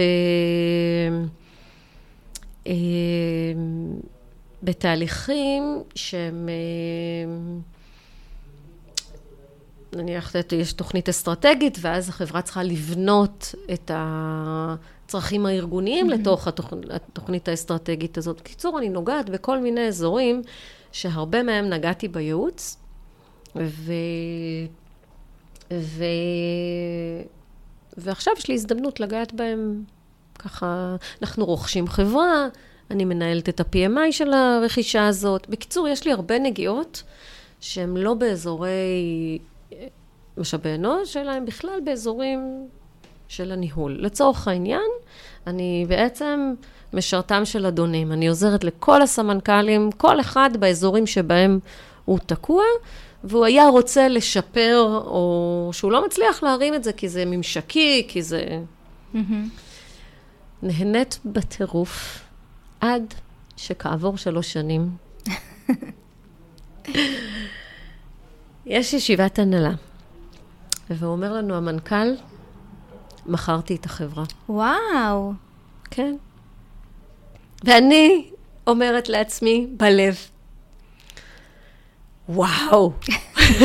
אה, 2.68 2.74
בתהליכים 4.64 5.84
שהם... 5.96 6.50
נניח, 9.96 10.36
יש 10.52 10.74
תוכנית 10.74 11.10
אסטרטגית, 11.10 11.78
ואז 11.82 12.10
החברה 12.10 12.42
צריכה 12.42 12.64
לבנות 12.64 13.56
את. 13.74 13.92
הצרכים 15.06 15.46
הארגוניים 15.46 16.10
mm-hmm. 16.10 16.14
לתוך 16.14 16.48
התוכ... 16.48 16.74
התוכנית 16.90 17.48
האסטרטגית 17.48 18.18
הזאת. 18.18 18.42
בקיצור, 18.42 18.80
אני 18.80 18.90
נוגעת 18.90 19.30
בכל 19.30 19.60
מיני 19.60 19.88
אזורים 19.88 20.42
שהרבה 20.92 21.44
מהם 21.44 21.70
נגעתי 21.70 22.08
בייעוץ, 22.08 22.78
ו... 23.56 23.94
ו... 25.74 26.04
ועכשיו 27.98 28.34
יש 28.38 28.48
לי 28.48 28.54
הזדמנות 28.54 29.00
לגעת 29.00 29.34
בהם 29.34 29.84
ככה, 30.40 30.96
אנחנו 31.22 31.46
רוכשים 31.46 31.88
חברה, 31.88 32.48
אני 32.92 33.06
מנהלת 33.06 33.50
את 33.50 33.60
ה-PMI 33.60 34.12
של 34.12 34.34
הרכישה 34.34 35.08
הזאת. 35.08 35.50
בקיצור, 35.50 35.88
יש 35.88 36.06
לי 36.06 36.12
הרבה 36.12 36.40
נגיעות 36.40 37.04
שהן 37.60 37.98
לא 37.98 38.14
באזורי 38.14 39.40
משאבי 40.38 40.76
אנוש, 40.76 41.18
אלא 41.18 41.32
הם 41.32 41.46
בכלל 41.46 41.80
באזורים 41.86 42.68
של 43.28 43.52
הניהול. 43.52 43.98
לצורך 44.00 44.48
העניין, 44.48 44.90
אני 45.48 45.86
בעצם 45.90 46.54
משרתם 46.94 47.46
של 47.46 47.66
אדונים. 47.66 48.12
אני 48.12 48.28
עוזרת 48.28 48.64
לכל 48.64 49.02
הסמנכ"לים, 49.02 49.92
כל 49.92 50.20
אחד 50.20 50.50
באזורים 50.60 51.08
שבהם 51.08 51.60
הוא 52.06 52.20
תקוע, 52.26 52.64
והוא 53.24 53.46
היה 53.46 53.68
רוצה 53.68 54.08
לשפר, 54.08 55.02
או 55.06 55.70
שהוא 55.74 55.92
לא 55.92 56.06
מצליח 56.06 56.44
להרים 56.44 56.74
את 56.74 56.84
זה 56.84 56.94
כי 56.94 57.10
זה 57.10 57.26
ממשקי, 57.26 58.06
כי 58.08 58.22
זה... 58.22 58.60
Mm-hmm. 59.14 59.18
נהנית 60.64 61.20
בטירוף 61.26 62.24
עד 62.82 63.14
שכעבור 63.58 64.18
שלוש 64.18 64.54
שנים 64.54 64.90
יש 68.66 68.94
ישיבת 68.94 69.40
הנהלה, 69.40 69.72
והוא 70.90 71.12
אומר 71.12 71.34
לנו, 71.34 71.56
המנכ"ל, 71.56 72.14
מכרתי 73.26 73.76
את 73.76 73.86
החברה. 73.86 74.24
וואו. 74.50 75.34
כן. 75.92 76.16
ואני 77.64 78.32
אומרת 78.68 79.10
לעצמי 79.10 79.68
בלב, 79.78 80.16
וואו. 82.30 82.94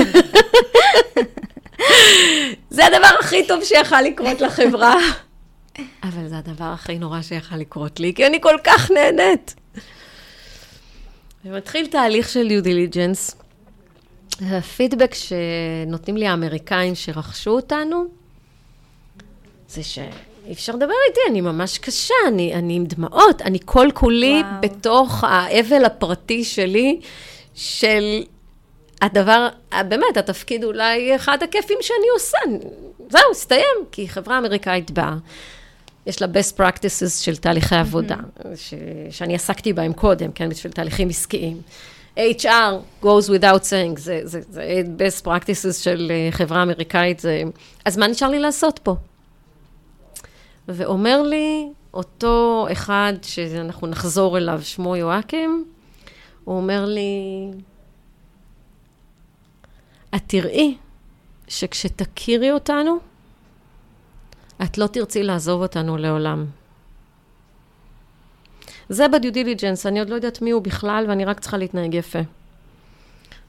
זה 2.70 2.86
הדבר 2.86 3.10
הכי 3.20 3.46
טוב 3.46 3.64
שיכל 3.64 4.00
לקרות 4.00 4.40
לחברה. 4.40 4.94
אבל 6.08 6.28
זה 6.28 6.38
הדבר 6.38 6.64
הכי 6.64 6.98
נורא 6.98 7.22
שיכל 7.22 7.56
לקרות 7.56 8.00
לי, 8.00 8.14
כי 8.14 8.26
אני 8.26 8.40
כל 8.40 8.56
כך 8.64 8.90
נהנית. 8.90 9.54
ומתחיל 11.44 11.86
תהליך 11.86 12.28
של 12.28 12.48
דיו 12.48 12.62
דיליג'נס. 12.62 13.36
הפידבק 14.42 15.14
שנותנים 15.14 16.16
לי 16.16 16.26
האמריקאים 16.26 16.94
שרכשו 16.94 17.50
אותנו, 17.50 18.04
זה 19.68 19.82
שאי 19.82 20.52
אפשר 20.52 20.72
לדבר 20.72 20.94
איתי, 21.08 21.20
אני 21.30 21.40
ממש 21.40 21.78
קשה, 21.78 22.14
אני, 22.28 22.54
אני 22.54 22.74
עם 22.74 22.84
דמעות, 22.84 23.42
אני 23.42 23.58
כל 23.64 23.88
כולי 23.94 24.42
וואו. 24.42 24.60
בתוך 24.60 25.24
האבל 25.24 25.84
הפרטי 25.84 26.44
שלי, 26.44 27.00
של 27.54 28.22
הדבר, 29.02 29.48
באמת, 29.88 30.16
התפקיד 30.16 30.64
אולי 30.64 31.16
אחד 31.16 31.42
הכיפים 31.42 31.78
שאני 31.80 32.08
עושה. 32.14 32.38
זהו, 33.10 33.30
הסתיים, 33.30 33.76
כי 33.92 34.08
חברה 34.08 34.38
אמריקאית 34.38 34.90
באה. 34.90 35.16
יש 36.06 36.22
לה 36.22 36.28
best 36.28 36.60
practices 36.60 37.22
של 37.22 37.36
תהליכי 37.36 37.74
עבודה, 37.74 38.16
mm-hmm. 38.16 38.46
ש, 38.56 38.74
שאני 39.10 39.34
עסקתי 39.34 39.72
בהם 39.72 39.92
קודם, 39.92 40.32
כן, 40.32 40.48
בשביל 40.48 40.72
תהליכים 40.72 41.08
עסקיים. 41.08 41.60
HR 42.20 43.04
goes 43.04 43.28
without 43.28 43.64
saying, 43.64 43.98
זה, 43.98 44.20
זה, 44.24 44.40
זה 44.48 44.82
best 44.98 45.24
practices 45.24 45.82
של 45.82 46.12
אה, 46.14 46.28
חברה 46.30 46.62
אמריקאית, 46.62 47.20
זה... 47.20 47.42
אז 47.84 47.96
מה 47.98 48.06
נשאר 48.06 48.28
לי 48.28 48.38
לעשות 48.38 48.80
פה? 48.82 48.96
ואומר 50.68 51.22
לי 51.22 51.68
אותו 51.94 52.66
אחד 52.72 53.12
שאנחנו 53.22 53.86
נחזור 53.86 54.38
אליו, 54.38 54.60
שמו 54.62 54.96
יואקים, 54.96 55.64
הוא 56.44 56.56
אומר 56.56 56.84
לי, 56.84 57.50
את 60.14 60.22
תראי 60.26 60.76
שכשתכירי 61.48 62.52
אותנו, 62.52 62.98
את 64.62 64.78
לא 64.78 64.86
תרצי 64.86 65.22
לעזוב 65.22 65.62
אותנו 65.62 65.96
לעולם. 65.96 66.46
זה 68.90 69.08
בדיו 69.08 69.32
דיליג'נס, 69.32 69.86
אני 69.86 69.98
עוד 69.98 70.10
לא 70.10 70.14
יודעת 70.14 70.42
מי 70.42 70.50
הוא 70.50 70.62
בכלל, 70.62 71.04
ואני 71.08 71.24
רק 71.24 71.40
צריכה 71.40 71.56
להתנהג 71.56 71.94
יפה. 71.94 72.18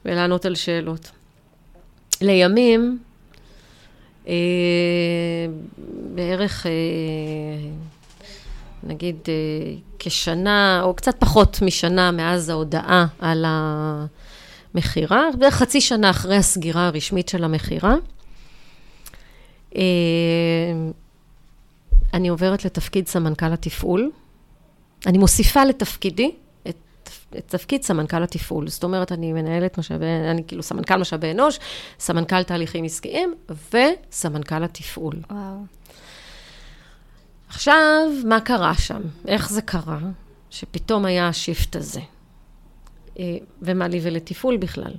ולענות 0.04 0.44
על 0.44 0.54
שאלות. 0.54 1.10
לימים, 2.20 2.98
אה, 4.28 4.34
בערך, 6.14 6.66
אה, 6.66 6.70
נגיד, 8.82 9.16
אה, 9.28 9.34
כשנה, 9.98 10.80
או 10.82 10.94
קצת 10.94 11.14
פחות 11.18 11.62
משנה 11.62 12.10
מאז 12.10 12.48
ההודעה 12.48 13.06
על 13.18 13.44
המכירה, 14.74 15.22
בערך 15.38 15.54
חצי 15.54 15.80
שנה 15.80 16.10
אחרי 16.10 16.36
הסגירה 16.36 16.86
הרשמית 16.86 17.28
של 17.28 17.44
המכירה, 17.44 17.94
אה, 19.76 19.82
אני 22.14 22.28
עוברת 22.28 22.64
לתפקיד 22.64 23.08
סמנכ"ל 23.08 23.52
התפעול. 23.52 24.10
אני 25.06 25.18
מוסיפה 25.18 25.64
לתפקידי 25.64 26.30
את, 26.68 26.76
את 27.38 27.44
תפקיד 27.46 27.82
סמנכ"ל 27.82 28.22
התפעול. 28.22 28.68
זאת 28.68 28.84
אומרת, 28.84 29.12
אני 29.12 29.32
מנהלת 29.32 29.78
משאבי, 29.78 30.06
אני 30.30 30.42
כאילו 30.46 30.62
סמנכ"ל 30.62 30.96
משאבי 30.96 31.30
אנוש, 31.30 31.58
סמנכ"ל 31.98 32.42
תהליכים 32.42 32.84
עסקיים 32.84 33.34
וסמנכ"ל 33.48 34.64
התפעול. 34.64 35.14
וואו. 35.30 35.64
עכשיו, 37.48 38.08
מה 38.24 38.40
קרה 38.40 38.74
שם? 38.74 39.00
איך 39.28 39.50
זה 39.50 39.62
קרה? 39.62 39.98
שפתאום 40.50 41.04
היה 41.04 41.28
השיפט 41.28 41.76
הזה. 41.76 42.00
אה, 43.18 43.36
ומה 43.62 43.88
לי 43.88 44.00
ולתפעול 44.02 44.56
בכלל. 44.56 44.92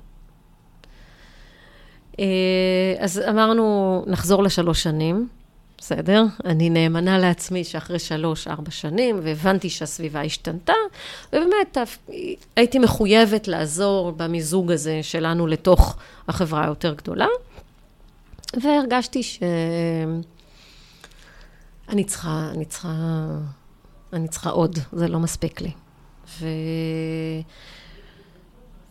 אה, 2.18 2.94
אז 2.98 3.18
אמרנו, 3.30 4.04
נחזור 4.06 4.42
לשלוש 4.42 4.82
שנים. 4.82 5.28
בסדר? 5.84 6.24
אני 6.44 6.70
נאמנה 6.70 7.18
לעצמי 7.18 7.64
שאחרי 7.64 7.98
שלוש, 7.98 8.48
ארבע 8.48 8.70
שנים, 8.70 9.20
והבנתי 9.22 9.70
שהסביבה 9.70 10.22
השתנתה, 10.22 10.72
ובאמת 11.32 11.78
הייתי 12.56 12.78
מחויבת 12.78 13.48
לעזור 13.48 14.12
במיזוג 14.12 14.72
הזה 14.72 15.02
שלנו 15.02 15.46
לתוך 15.46 15.96
החברה 16.28 16.64
היותר 16.64 16.94
גדולה, 16.94 17.26
והרגשתי 18.62 19.22
שאני 19.22 20.24
צריכה, 22.04 22.48
אני 22.54 22.64
צריכה, 22.64 23.26
אני 24.12 24.28
צריכה 24.28 24.50
עוד, 24.50 24.78
זה 24.92 25.08
לא 25.08 25.18
מספיק 25.18 25.60
לי. 25.60 25.70
ו... 26.38 26.46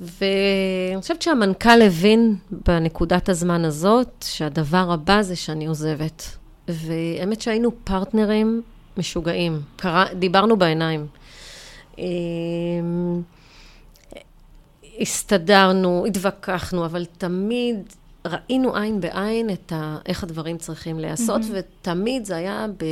ואני 0.01 1.01
חושבת 1.01 1.21
שהמנכ"ל 1.21 1.81
הבין 1.81 2.35
בנקודת 2.51 3.29
הזמן 3.29 3.65
הזאת 3.65 4.25
שהדבר 4.27 4.91
הבא 4.91 5.21
זה 5.21 5.35
שאני 5.35 5.65
עוזבת. 5.65 6.42
והאמת 6.67 7.41
שהיינו 7.41 7.71
פרטנרים 7.83 8.61
משוגעים. 8.97 9.61
קרא, 9.75 10.05
דיברנו 10.13 10.57
בעיניים. 10.57 11.07
אמ, 11.97 13.21
הסתדרנו, 14.99 16.05
התווכחנו, 16.05 16.85
אבל 16.85 17.05
תמיד 17.05 17.77
ראינו 18.25 18.75
עין 18.75 19.01
בעין 19.01 19.49
את 19.49 19.71
ה, 19.71 19.97
איך 20.05 20.23
הדברים 20.23 20.57
צריכים 20.57 20.99
להיעשות, 20.99 21.41
mm-hmm. 21.41 21.55
ותמיד 21.81 22.25
זה 22.25 22.35
היה 22.35 22.65
ב, 22.77 22.85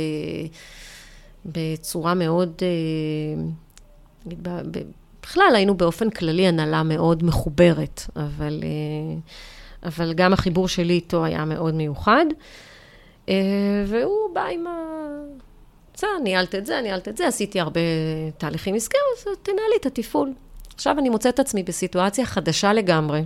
בצורה 1.46 2.14
מאוד, 2.14 2.52
אה, 2.62 3.42
נגיד, 4.26 4.48
בכלל 5.22 5.52
היינו 5.54 5.74
באופן 5.74 6.10
כללי 6.10 6.46
הנהלה 6.46 6.82
מאוד 6.82 7.24
מחוברת, 7.24 8.02
אבל, 8.16 8.60
אה, 8.62 9.18
אבל 9.88 10.12
גם 10.14 10.32
החיבור 10.32 10.68
שלי 10.68 10.92
איתו 10.92 11.24
היה 11.24 11.44
מאוד 11.44 11.74
מיוחד. 11.74 12.26
אה, 13.28 13.34
והוא 13.86 14.34
בא 14.34 14.46
עם 14.46 14.66
ה... 14.66 14.72
בסדר, 15.94 16.18
ניהלת 16.22 16.54
את 16.54 16.66
זה, 16.66 16.80
ניהלת 16.80 17.08
את 17.08 17.16
זה, 17.16 17.26
עשיתי 17.26 17.60
הרבה 17.60 17.80
תהליכים 18.38 18.74
עסקיים, 18.74 19.02
אז 19.16 19.24
תנהלי 19.42 19.76
את 19.80 19.86
התפעול. 19.86 20.32
עכשיו 20.74 20.98
אני 20.98 21.08
מוצאת 21.08 21.34
את 21.34 21.40
עצמי 21.40 21.62
בסיטואציה 21.62 22.26
חדשה 22.26 22.72
לגמרי, 22.72 23.24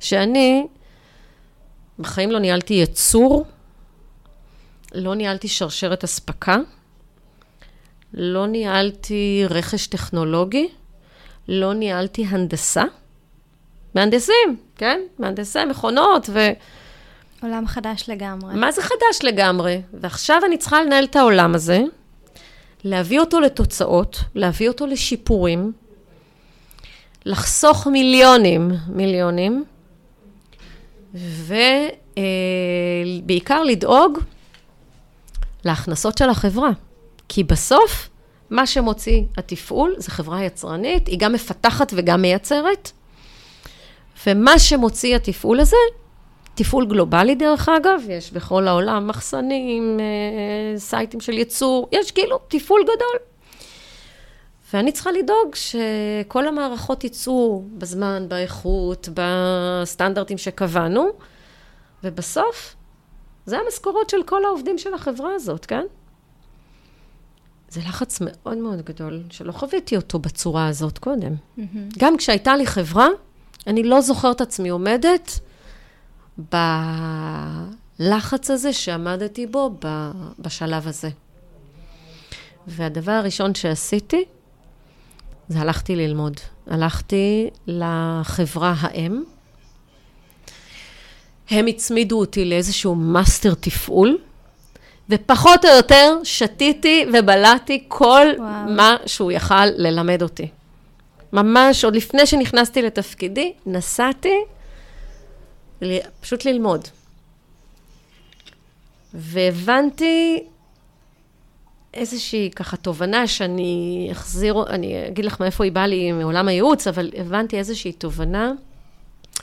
שאני 0.00 0.66
בחיים 1.98 2.30
לא 2.30 2.38
ניהלתי 2.38 2.74
יצור, 2.74 3.44
לא 4.94 5.14
ניהלתי 5.14 5.48
שרשרת 5.48 6.04
אספקה, 6.04 6.56
לא 8.14 8.46
ניהלתי 8.46 9.44
רכש 9.50 9.86
טכנולוגי, 9.86 10.68
לא 11.48 11.74
ניהלתי 11.74 12.24
הנדסה. 12.24 12.84
מהנדסים, 13.94 14.56
כן? 14.76 15.00
מהנדסי 15.18 15.64
מכונות 15.64 16.30
ו... 16.32 16.38
עולם 17.42 17.66
חדש 17.66 18.04
לגמרי. 18.08 18.54
מה 18.54 18.72
זה 18.72 18.82
חדש 18.82 19.18
לגמרי? 19.22 19.82
ועכשיו 19.92 20.42
אני 20.46 20.58
צריכה 20.58 20.82
לנהל 20.82 21.04
את 21.04 21.16
העולם 21.16 21.54
הזה, 21.54 21.80
להביא 22.84 23.20
אותו 23.20 23.40
לתוצאות, 23.40 24.20
להביא 24.34 24.68
אותו 24.68 24.86
לשיפורים, 24.86 25.72
לחסוך 27.24 27.86
מיליונים, 27.86 28.70
מיליונים, 28.88 29.64
ובעיקר 33.24 33.62
לדאוג 33.62 34.18
להכנסות 35.64 36.18
של 36.18 36.30
החברה. 36.30 36.70
כי 37.28 37.44
בסוף, 37.44 38.08
מה 38.50 38.66
שמוציא 38.66 39.22
התפעול 39.36 39.94
זה 39.98 40.10
חברה 40.10 40.44
יצרנית, 40.44 41.06
היא 41.06 41.18
גם 41.18 41.32
מפתחת 41.32 41.92
וגם 41.96 42.22
מייצרת, 42.22 42.90
ומה 44.26 44.58
שמוציא 44.58 45.16
התפעול 45.16 45.60
הזה 45.60 45.76
תפעול 46.58 46.86
גלובלי 46.86 47.34
דרך 47.34 47.68
אגב, 47.68 48.02
יש 48.08 48.32
בכל 48.32 48.68
העולם 48.68 49.06
מחסנים, 49.06 50.00
אה, 50.00 50.78
סייטים 50.78 51.20
של 51.20 51.32
ייצור, 51.32 51.88
יש 51.92 52.10
כאילו 52.10 52.38
תפעול 52.48 52.82
גדול. 52.82 53.18
ואני 54.72 54.92
צריכה 54.92 55.12
לדאוג 55.12 55.54
שכל 55.54 56.48
המערכות 56.48 57.04
יצאו 57.04 57.62
בזמן, 57.78 58.26
באיכות, 58.28 59.08
בסטנדרטים 59.14 60.38
שקבענו, 60.38 61.08
ובסוף, 62.04 62.76
זה 63.46 63.58
המשכורות 63.58 64.10
של 64.10 64.22
כל 64.26 64.44
העובדים 64.44 64.78
של 64.78 64.94
החברה 64.94 65.34
הזאת, 65.34 65.66
כן? 65.66 65.84
זה 67.68 67.80
לחץ 67.88 68.18
מאוד 68.20 68.58
מאוד 68.58 68.82
גדול, 68.82 69.22
שלא 69.30 69.52
חוויתי 69.52 69.96
אותו 69.96 70.18
בצורה 70.18 70.68
הזאת 70.68 70.98
קודם. 70.98 71.32
Mm-hmm. 71.32 71.62
גם 71.98 72.16
כשהייתה 72.16 72.56
לי 72.56 72.66
חברה, 72.66 73.08
אני 73.66 73.82
לא 73.82 74.00
זוכרת 74.00 74.40
עצמי 74.40 74.68
עומדת 74.68 75.40
בלחץ 77.98 78.50
הזה 78.50 78.72
שעמדתי 78.72 79.46
בו 79.46 79.70
בשלב 80.38 80.88
הזה. 80.88 81.08
והדבר 82.66 83.12
הראשון 83.12 83.54
שעשיתי, 83.54 84.24
זה 85.48 85.60
הלכתי 85.60 85.96
ללמוד. 85.96 86.40
הלכתי 86.66 87.50
לחברה 87.66 88.74
האם. 88.78 89.22
הם 91.50 91.66
הצמידו 91.66 92.18
אותי 92.18 92.44
לאיזשהו 92.44 92.94
master 92.94 93.54
תפעול, 93.54 94.18
ופחות 95.10 95.64
או 95.64 95.70
יותר 95.76 96.18
שתיתי 96.24 97.06
ובלעתי 97.12 97.84
כל 97.88 98.26
וואו. 98.38 98.48
מה 98.68 98.96
שהוא 99.06 99.32
יכל 99.32 99.64
ללמד 99.64 100.22
אותי. 100.22 100.48
ממש, 101.32 101.84
עוד 101.84 101.96
לפני 101.96 102.26
שנכנסתי 102.26 102.82
לתפקידי, 102.82 103.52
נסעתי 103.66 104.34
פשוט 106.20 106.44
ללמוד. 106.44 106.88
והבנתי 109.14 110.44
איזושהי 111.94 112.50
ככה 112.56 112.76
תובנה 112.76 113.26
שאני 113.26 114.08
אחזיר, 114.12 114.64
אני 114.68 115.08
אגיד 115.08 115.24
לך 115.24 115.40
מאיפה 115.40 115.64
היא 115.64 115.72
באה 115.72 115.86
לי 115.86 116.12
מעולם 116.12 116.48
הייעוץ, 116.48 116.86
אבל 116.86 117.10
הבנתי 117.16 117.58
איזושהי 117.58 117.92
תובנה 117.92 118.52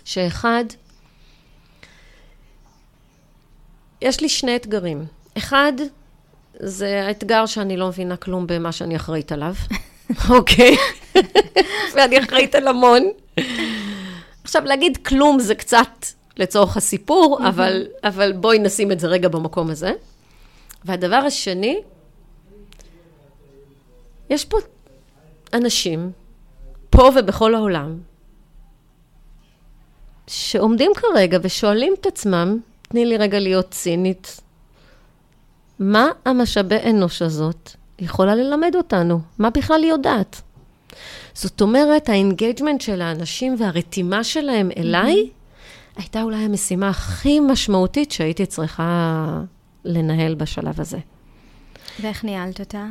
שאחד, 0.06 0.66
יש 4.02 4.22
לי 4.22 4.30
שני 4.30 4.56
אתגרים. 4.56 5.06
אחד, 5.38 5.74
זה 6.60 7.04
האתגר 7.08 7.46
שאני 7.46 7.78
לא 7.78 7.88
מבינה 7.88 8.18
כלום 8.18 8.48
במה 8.48 8.72
שאני 8.72 8.96
אחראית 8.96 9.32
עליו, 9.32 9.54
אוקיי? 10.30 10.76
ואני 11.96 12.20
אחראית 12.20 12.56
על 12.56 12.68
המון. 12.68 13.04
עכשיו, 14.44 14.64
להגיד 14.66 14.98
כלום 14.98 15.40
זה 15.40 15.56
קצת 15.56 16.06
לצורך 16.38 16.78
הסיפור, 16.78 17.40
mm-hmm. 17.40 17.48
אבל, 17.50 17.88
אבל 18.04 18.34
בואי 18.34 18.60
נשים 18.60 18.92
את 18.92 19.00
זה 19.00 19.08
רגע 19.08 19.28
במקום 19.28 19.70
הזה. 19.70 19.94
והדבר 20.86 21.16
השני, 21.16 21.82
יש 24.30 24.46
פה 24.46 24.58
אנשים, 25.54 26.12
פה 26.90 27.10
ובכל 27.16 27.56
העולם, 27.56 28.00
שעומדים 30.28 30.92
כרגע 30.96 31.38
ושואלים 31.42 31.94
את 32.02 32.06
עצמם, 32.06 32.60
תני 32.82 33.06
לי 33.06 33.18
רגע 33.18 33.40
להיות 33.40 33.70
צינית, 33.70 34.42
מה 35.80 36.08
המשאבי 36.26 36.78
אנוש 36.90 37.22
הזאת 37.22 37.72
יכולה 38.00 38.36
ללמד 38.36 38.76
אותנו? 38.76 39.20
מה 39.40 39.50
בכלל 39.50 39.84
היא 39.84 39.92
יודעת? 39.92 40.42
זאת 41.34 41.62
אומרת, 41.62 42.10
ה 42.10 42.16
engagement 42.16 42.82
של 42.82 43.02
האנשים 43.02 43.56
והרתימה 43.60 44.24
שלהם 44.24 44.70
אליי, 44.78 45.24
mm-hmm. 45.24 45.45
הייתה 45.96 46.22
אולי 46.22 46.38
המשימה 46.38 46.90
הכי 46.90 47.40
משמעותית 47.40 48.12
שהייתי 48.12 48.46
צריכה 48.46 49.42
לנהל 49.86 50.36
בשלב 50.36 50.82
הזה. 50.82 51.00
ואיך 52.02 52.24
ניהלת 52.24 52.60
אותה? 52.60 52.88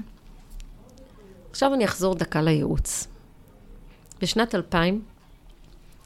עכשיו 1.50 1.74
אני 1.74 1.84
אחזור 1.84 2.14
דקה 2.14 2.42
לייעוץ. 2.42 3.06
בשנת 4.20 4.54
2000 4.54 5.02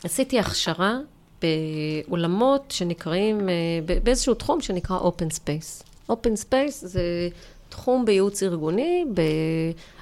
עשיתי 0.05 0.39
הכשרה 0.39 0.99
בעולמות 1.43 2.71
שנקראים, 2.71 3.49
אה, 3.49 3.55
באיזשהו 4.03 4.35
תחום 4.35 4.61
שנקרא 4.61 4.99
Open 4.99 5.35
Space. 5.35 5.85
Open 6.13 6.45
Space 6.45 6.73
זה 6.73 7.29
תחום 7.69 8.05
בייעוץ 8.05 8.43
ארגוני, 8.43 9.05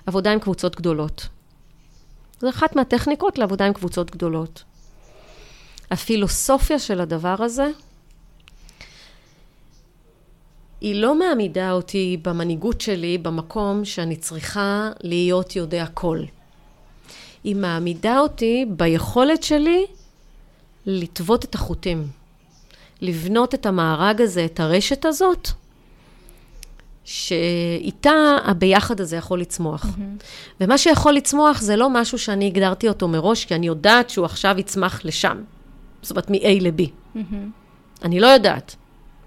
בעבודה 0.05 0.33
עם 0.33 0.39
קבוצות 0.41 0.77
גדולות. 0.77 1.29
זו 2.41 2.49
אחת 2.49 2.77
מהטכניקות 2.77 3.39
לעבודה 3.39 3.67
עם 3.67 3.73
קבוצות 3.73 4.11
גדולות. 4.11 4.65
הפילוסופיה 5.91 6.79
של 6.79 7.01
הדבר 7.01 7.37
הזה, 7.39 7.71
היא 10.81 10.95
לא 10.95 11.19
מעמידה 11.19 11.73
אותי 11.73 12.17
במנהיגות 12.23 12.81
שלי 12.81 13.19
במקום 13.19 13.85
שאני 13.85 14.17
צריכה 14.17 14.91
להיות 15.03 15.57
יודע 15.57 15.83
הכל. 15.83 16.23
היא 17.45 17.57
מעמידה 17.57 18.21
אותי 18.21 18.67
ביכולת 18.69 19.43
שלי 19.43 19.87
לטוות 20.87 21.45
את 21.45 21.55
החוטים, 21.55 22.07
לבנות 23.01 23.55
את 23.55 23.67
המארג 23.67 24.21
הזה, 24.21 24.45
את 24.45 24.61
הרשת 24.61 25.05
הזאת, 25.05 25.49
שאיתה 27.05 28.37
הביחד 28.45 29.01
הזה 29.01 29.17
יכול 29.17 29.41
לצמוח. 29.41 29.85
Mm-hmm. 29.85 30.25
ומה 30.61 30.79
שיכול 30.79 31.13
לצמוח 31.13 31.61
זה 31.61 31.77
לא 31.77 31.91
משהו 31.91 32.19
שאני 32.19 32.47
הגדרתי 32.47 32.89
אותו 32.89 33.09
מראש, 33.09 33.45
כי 33.45 33.55
אני 33.55 33.67
יודעת 33.67 34.11
שהוא 34.11 34.25
עכשיו 34.25 34.55
יצמח 34.59 35.05
לשם. 35.05 35.43
זאת 36.07 36.11
אומרת, 36.11 36.31
מ-A 36.31 36.61
ל-B. 36.61 36.83
Mm-hmm. 37.17 38.05
אני 38.05 38.21
לא 38.21 38.27
יודעת. 38.27 38.77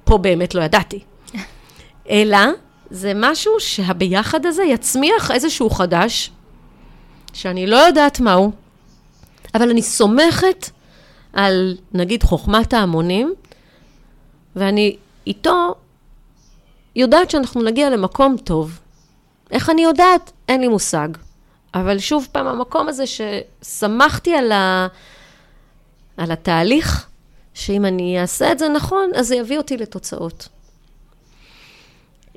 פה 0.03 0.17
באמת 0.17 0.55
לא 0.55 0.61
ידעתי. 0.61 0.99
אלא 2.09 2.37
זה 2.89 3.11
משהו 3.15 3.51
שהביחד 3.59 4.45
הזה 4.45 4.63
יצמיח 4.63 5.31
איזשהו 5.31 5.69
חדש, 5.69 6.31
שאני 7.33 7.67
לא 7.67 7.75
יודעת 7.77 8.19
מהו, 8.19 8.51
אבל 9.55 9.69
אני 9.69 9.81
סומכת 9.81 10.69
על, 11.33 11.77
נגיד, 11.93 12.23
חוכמת 12.23 12.73
ההמונים, 12.73 13.33
ואני 14.55 14.95
איתו 15.27 15.75
יודעת 16.95 17.29
שאנחנו 17.29 17.63
נגיע 17.63 17.89
למקום 17.89 18.37
טוב. 18.37 18.79
איך 19.51 19.69
אני 19.69 19.81
יודעת? 19.81 20.31
אין 20.47 20.61
לי 20.61 20.67
מושג. 20.67 21.07
אבל 21.73 21.99
שוב 21.99 22.27
פעם, 22.31 22.47
המקום 22.47 22.87
הזה 22.87 23.03
ששמחתי 23.07 24.35
על, 24.35 24.51
ה... 24.51 24.87
על 26.19 26.31
התהליך, 26.31 27.07
שאם 27.53 27.85
אני 27.85 28.21
אעשה 28.21 28.51
את 28.51 28.59
זה 28.59 28.69
נכון, 28.69 29.11
אז 29.15 29.27
זה 29.27 29.35
יביא 29.35 29.57
אותי 29.57 29.77
לתוצאות. 29.77 30.49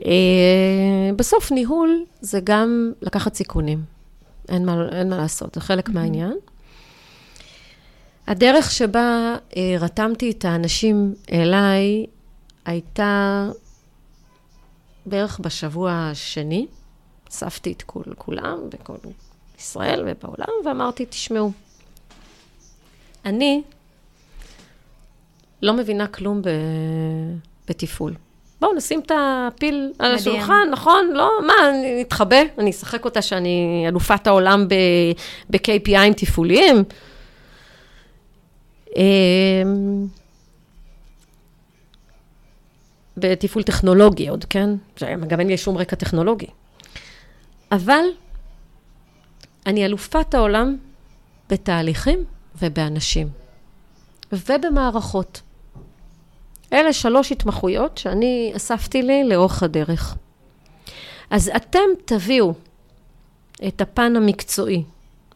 אה, 0.04 1.10
בסוף 1.16 1.52
ניהול 1.52 2.04
זה 2.20 2.40
גם 2.44 2.92
לקחת 3.02 3.34
סיכונים. 3.34 3.82
אין 4.48 4.66
מה, 4.66 4.88
אין 4.92 5.08
מה 5.08 5.16
לעשות, 5.16 5.54
זה 5.54 5.60
חלק 5.60 5.88
mm-hmm. 5.88 5.92
מהעניין. 5.92 6.34
הדרך 8.26 8.70
שבה 8.70 9.36
אה, 9.56 9.76
רתמתי 9.80 10.30
את 10.30 10.44
האנשים 10.44 11.14
אליי 11.32 12.06
הייתה 12.64 13.48
בערך 15.06 15.40
בשבוע 15.42 15.92
השני. 15.92 16.66
אספתי 17.30 17.72
את 17.72 17.82
כול, 17.82 18.04
כולם 18.18 18.58
בכל 18.68 19.08
ישראל 19.58 20.04
ובעולם 20.06 20.52
ואמרתי, 20.64 21.06
תשמעו, 21.06 21.52
אני 23.24 23.62
לא 25.62 25.72
מבינה 25.72 26.06
כלום 26.06 26.42
ב... 26.42 26.48
בתפעול. 27.68 28.14
בואו 28.60 28.74
נשים 28.74 29.00
את 29.00 29.12
הפיל 29.14 29.92
על 29.98 30.14
השולחן, 30.14 30.68
נכון? 30.70 31.10
לא, 31.14 31.30
מה, 31.46 31.52
אני 31.70 32.02
אתחבא? 32.02 32.36
אני 32.58 32.70
אשחק 32.70 33.04
אותה 33.04 33.22
שאני 33.22 33.84
אלופת 33.88 34.26
העולם 34.26 34.68
ב-KPIים 35.50 36.12
תפעוליים? 36.16 36.84
אמ, 38.96 40.06
בתפעול 43.16 43.62
טכנולוגי 43.62 44.28
עוד, 44.28 44.44
כן? 44.44 44.70
גם 45.26 45.40
אין 45.40 45.48
לי 45.48 45.56
שום 45.56 45.78
רקע 45.78 45.96
טכנולוגי. 45.96 46.46
אבל 47.72 48.04
אני 49.66 49.84
אלופת 49.84 50.34
העולם 50.34 50.76
בתהליכים 51.50 52.24
ובאנשים 52.62 53.28
ובמערכות. 54.32 55.40
אלה 56.72 56.92
שלוש 56.92 57.32
התמחויות 57.32 57.98
שאני 57.98 58.52
אספתי 58.56 59.02
לי 59.02 59.24
לאורך 59.28 59.62
הדרך. 59.62 60.16
אז 61.30 61.50
אתם 61.56 61.80
תביאו 62.04 62.54
את 63.68 63.80
הפן 63.80 64.16
המקצועי, 64.16 64.84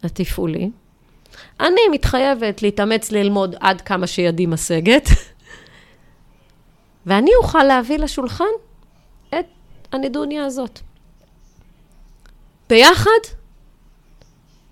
התפעולי. 0.03 0.69
אני 1.59 1.81
מתחייבת 1.91 2.61
להתאמץ 2.61 3.11
ללמוד 3.11 3.55
עד 3.59 3.81
כמה 3.81 4.07
שידי 4.07 4.45
משגת, 4.45 5.09
ואני 7.05 7.31
אוכל 7.41 7.63
להביא 7.63 7.97
לשולחן 7.97 8.45
את 9.29 9.45
הנדוניה 9.91 10.45
הזאת. 10.45 10.79
ביחד 12.69 13.19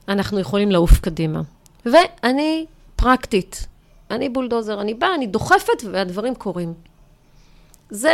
אנחנו 0.08 0.40
יכולים 0.40 0.72
לעוף 0.72 1.00
קדימה. 1.00 1.42
ואני 1.86 2.66
פרקטית. 2.96 3.68
אני 4.12 4.30
בולדוזר, 4.30 4.82
אני 4.82 4.94
באה, 4.94 5.16
אני 5.16 5.28
דוחפת 5.28 5.84
והדברים 5.92 6.36
קורים. 6.36 6.74
זה, 7.90 8.14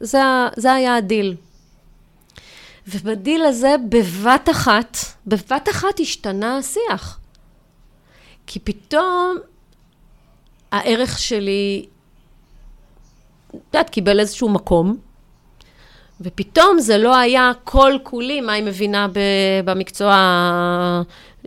זה, 0.00 0.18
זה 0.56 0.72
היה 0.72 0.96
הדיל. 0.96 1.36
ובדיל 2.88 3.44
הזה 3.44 3.74
בבת 3.88 4.48
אחת, 4.50 4.96
בבת 5.26 5.68
אחת 5.70 6.00
השתנה 6.00 6.58
השיח. 6.58 7.18
כי 8.46 8.58
פתאום 8.58 9.36
הערך 10.72 11.18
שלי, 11.18 11.86
את 13.48 13.54
יודעת, 13.54 13.90
קיבל 13.90 14.20
איזשהו 14.20 14.48
מקום, 14.48 14.96
ופתאום 16.20 16.80
זה 16.80 16.98
לא 16.98 17.16
היה 17.16 17.52
כל 17.64 17.94
כולי 18.02 18.40
מה 18.40 18.52
היא 18.52 18.64
מבינה 18.64 19.06
במקצוע 19.64 20.14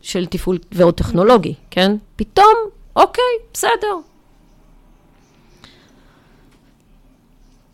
של 0.01 0.25
תפעול 0.25 0.59
ועוד 0.71 0.93
טכנולוגי, 0.93 1.53
כן? 1.71 1.95
פתאום 2.15 2.55
אוקיי, 2.95 3.23
בסדר. 3.53 3.95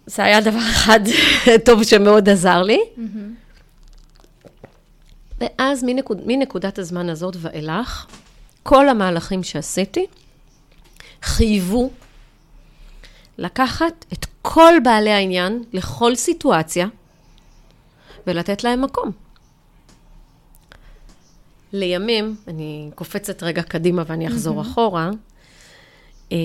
זה 0.06 0.24
היה 0.24 0.42
דבר 0.42 0.60
אחד 0.72 1.00
טוב 1.66 1.84
שמאוד 1.84 2.30
עזר 2.30 2.62
לי. 2.62 2.80
ואז 5.40 5.84
מנקוד, 5.84 6.22
מנקודת 6.26 6.80
הזמן 6.80 7.10
הזאת 7.10 7.36
ואילך, 7.40 8.06
כל 8.64 8.90
המהלכים 8.90 9.44
שעשיתי 9.44 10.06
חייבו 11.22 11.90
לקחת 13.38 14.06
את 14.14 14.26
כל 14.42 14.74
בעלי 14.84 15.12
העניין 15.12 15.64
לכל 15.74 16.16
סיטואציה 16.16 16.88
ולתת 18.28 18.64
להם 18.64 18.82
מקום. 18.82 19.25
לימים, 21.76 22.36
אני 22.48 22.90
קופצת 22.96 23.44
רגע 23.44 23.64
קדימה 23.64 24.04
ואני 24.08 24.28
אחזור 24.28 24.62
mm-hmm. 24.62 24.66
אחורה, 24.66 25.10
אה, 26.32 26.38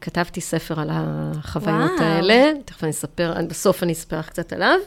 כתבתי 0.00 0.40
ספר 0.40 0.80
על 0.80 0.88
החוויות 0.92 1.90
וואו. 1.90 2.02
האלה, 2.02 2.52
תכף 2.64 2.84
אני 2.84 2.90
אספר, 2.90 3.34
בסוף 3.48 3.82
אני 3.82 3.92
אספר 3.92 4.18
לך 4.18 4.28
קצת 4.28 4.52
עליו, 4.52 4.78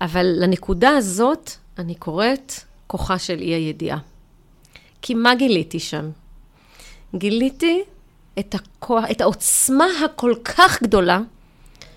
אבל 0.00 0.26
לנקודה 0.38 0.90
הזאת 0.90 1.50
אני 1.78 1.94
קוראת 1.94 2.52
כוחה 2.86 3.18
של 3.18 3.38
אי 3.38 3.54
הידיעה. 3.54 3.98
כי 5.02 5.14
מה 5.14 5.34
גיליתי 5.34 5.78
שם? 5.78 6.10
גיליתי 7.14 7.82
את, 8.38 8.54
הכוח, 8.54 9.04
את 9.10 9.20
העוצמה 9.20 9.86
הכל 10.04 10.34
כך 10.44 10.82
גדולה 10.82 11.20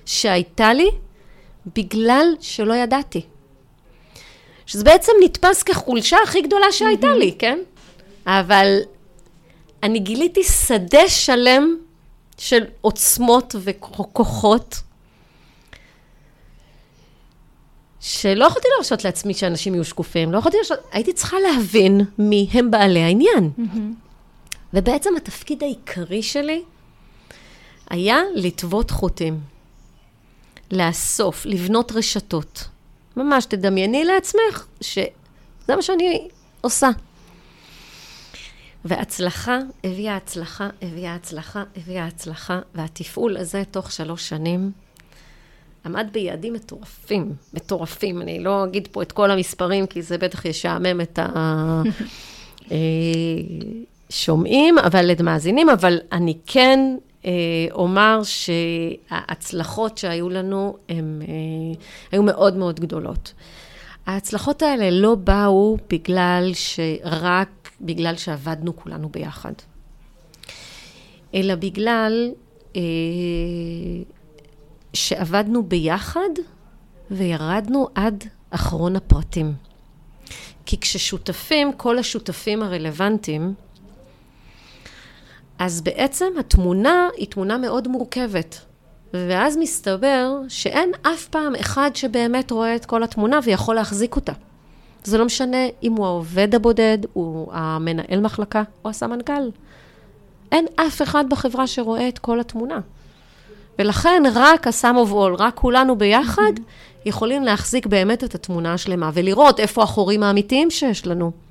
שהייתה 0.06 0.74
לי 0.74 0.88
בגלל 1.76 2.26
שלא 2.40 2.74
ידעתי. 2.74 3.22
שזה 4.66 4.84
בעצם 4.84 5.11
נתפס 5.24 5.64
כחולשה 5.64 6.18
הכי 6.24 6.41
גדולה 6.41 6.72
שהייתה 6.72 7.07
mm-hmm. 7.07 7.18
לי, 7.18 7.36
כן? 7.39 7.59
אבל 8.26 8.80
אני 9.84 9.99
גיליתי 9.99 10.43
שדה 10.43 11.09
שלם 11.09 11.78
של 12.38 12.64
עוצמות 12.82 13.55
וכוחות, 13.59 14.82
שלא 17.99 18.45
יכולתי 18.45 18.68
להרשות 18.76 19.03
לעצמי 19.03 19.34
שאנשים 19.34 19.74
יהיו 19.74 19.86
שקופים, 19.86 20.32
לא 20.32 20.38
יכולתי 20.38 20.57
להרשות, 20.57 20.80
הייתי 20.91 21.14
צריכה 21.14 21.38
להבין 21.39 22.01
מי 22.18 22.47
הם 22.51 22.72
בעלי 22.72 22.99
העניין. 22.99 23.51
Mm-hmm. 23.57 24.03
ובעצם 24.74 25.16
התפקיד 25.18 25.64
העיקרי 25.64 26.24
שלי 26.24 26.64
היה 27.89 28.22
לטוות 28.36 28.91
חוטים, 28.91 29.39
לאסוף, 30.72 31.45
לבנות 31.45 31.91
רשתות. 31.91 32.68
ממש 33.18 33.45
תדמייני 33.45 34.05
לעצמך 34.05 34.66
שזה 34.82 35.76
מה 35.76 35.82
שאני 35.82 36.28
עושה. 36.61 36.89
והצלחה 38.86 39.59
הביאה 39.84 40.16
הצלחה, 40.16 40.70
הביאה 40.82 41.16
הצלחה, 41.16 41.64
הביאה 41.78 42.05
הצלחה, 42.05 42.59
והתפעול 42.76 43.38
הזה 43.38 43.64
תוך 43.72 43.91
שלוש 43.91 44.30
שנים 44.30 44.72
עמד 45.86 46.07
ביעדים 46.11 46.53
מטורפים, 46.53 47.34
מטורפים. 47.53 48.22
אני 48.22 48.39
לא 48.39 48.64
אגיד 48.64 48.88
פה 48.91 49.01
את 49.01 49.11
כל 49.11 49.32
המספרים, 49.32 49.88
כי 49.88 50.01
זה 50.01 50.18
בטח 50.18 50.45
ישעמם 50.45 51.01
את 51.01 51.20
השומעים, 54.09 54.78
אה, 54.80 54.88
אבל 54.88 55.11
את 55.11 55.22
מאזינים, 55.22 55.70
אבל 55.70 55.99
אני 56.11 56.38
כן 56.45 56.80
אומר 57.72 58.22
שההצלחות 58.24 59.98
שהיו 59.98 60.30
לנו, 60.30 60.78
הן 60.90 61.22
אה, 61.22 61.28
היו 62.12 62.24
מאוד 62.24 62.56
מאוד 62.58 62.80
גדולות. 62.80 63.34
ההצלחות 64.06 64.62
האלה 64.62 64.92
לא 64.92 65.16
באו 65.16 65.78
בגלל 65.90 66.52
שרק 66.54 67.70
בגלל 67.82 68.16
שעבדנו 68.16 68.76
כולנו 68.76 69.10
ביחד, 69.10 69.54
אלא 71.36 71.56
בגלל 71.56 72.32
אה, 72.76 72.82
שעבדנו 74.94 75.64
ביחד 75.64 76.30
וירדנו 77.12 77.88
עד 77.96 78.24
אחרון 78.50 78.96
הפרטים. 78.96 79.54
כי 80.66 80.80
כששותפים, 80.80 81.74
כל 81.74 82.00
השותפים 82.00 82.64
הרלוונטיים, 82.64 83.54
אז 85.64 85.82
בעצם 85.82 86.26
התמונה 86.39 87.09
היא 87.18 87.28
תמונה 87.28 87.57
מאוד 87.57 87.88
מורכבת. 87.88 88.59
ואז 89.14 89.57
מסתבר 89.57 90.38
שאין 90.47 90.91
אף 91.01 91.28
פעם 91.28 91.55
אחד 91.55 91.91
שבאמת 91.93 92.51
רואה 92.51 92.76
את 92.76 92.86
כל 92.86 93.03
התמונה 93.03 93.39
ויכול 93.43 93.76
להחזיק 93.76 94.16
אותה. 94.16 94.32
זה 95.03 95.18
לא 95.18 95.26
משנה 95.26 95.57
אם 95.84 95.93
הוא 95.93 96.05
העובד 96.05 96.55
הבודד, 96.55 96.97
הוא 97.14 97.53
המנהל 97.53 98.22
מחלקה 98.22 98.64
או 98.86 98.89
הסמנכ"ל. 98.89 99.49
אין 100.51 100.66
אף 100.76 101.01
אחד 101.01 101.30
בחברה 101.30 101.68
שרואה 101.68 102.07
את 102.07 102.20
כל 102.20 102.39
התמונה. 102.39 102.80
ולכן 103.80 104.24
רק 104.34 104.68
ה-sum 104.68 105.07
of 105.07 105.11
all, 105.11 105.38
רק 105.38 105.55
כולנו 105.55 105.97
ביחד, 105.97 106.53
יכולים 107.05 107.43
להחזיק 107.43 107.86
באמת 107.86 108.24
את 108.24 108.36
התמונה 108.36 108.74
השלמה 108.74 109.09
ולראות 109.14 109.59
איפה 109.59 109.84
החורים 109.84 110.24
האמיתיים 110.24 110.72
שיש 110.72 111.07
לנו. 111.07 111.43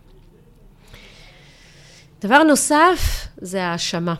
דבר 2.24 2.42
נוסף 2.42 3.28
זה 3.36 3.64
האשמה, 3.64 4.14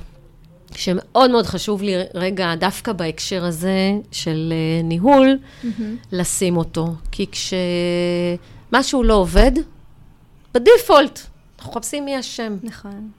שמאוד 0.75 1.31
מאוד 1.31 1.47
חשוב 1.47 1.83
לי 1.83 1.95
רגע, 2.15 2.55
דווקא 2.55 2.93
בהקשר 2.93 3.45
הזה 3.45 3.93
של 4.13 4.53
אה, 4.53 4.83
ניהול, 4.83 5.39
mm-hmm. 5.39 5.83
לשים 6.13 6.57
אותו. 6.57 6.95
כי 7.13 7.27
כשמשהו 8.71 9.03
לא 9.03 9.15
עובד, 9.15 9.53
בדיפולט, 10.55 11.21
אנחנו 11.59 11.73
מחפשים 11.73 12.05
מי 12.05 12.21
אשם. 12.21 12.57
נכון. 12.63 13.11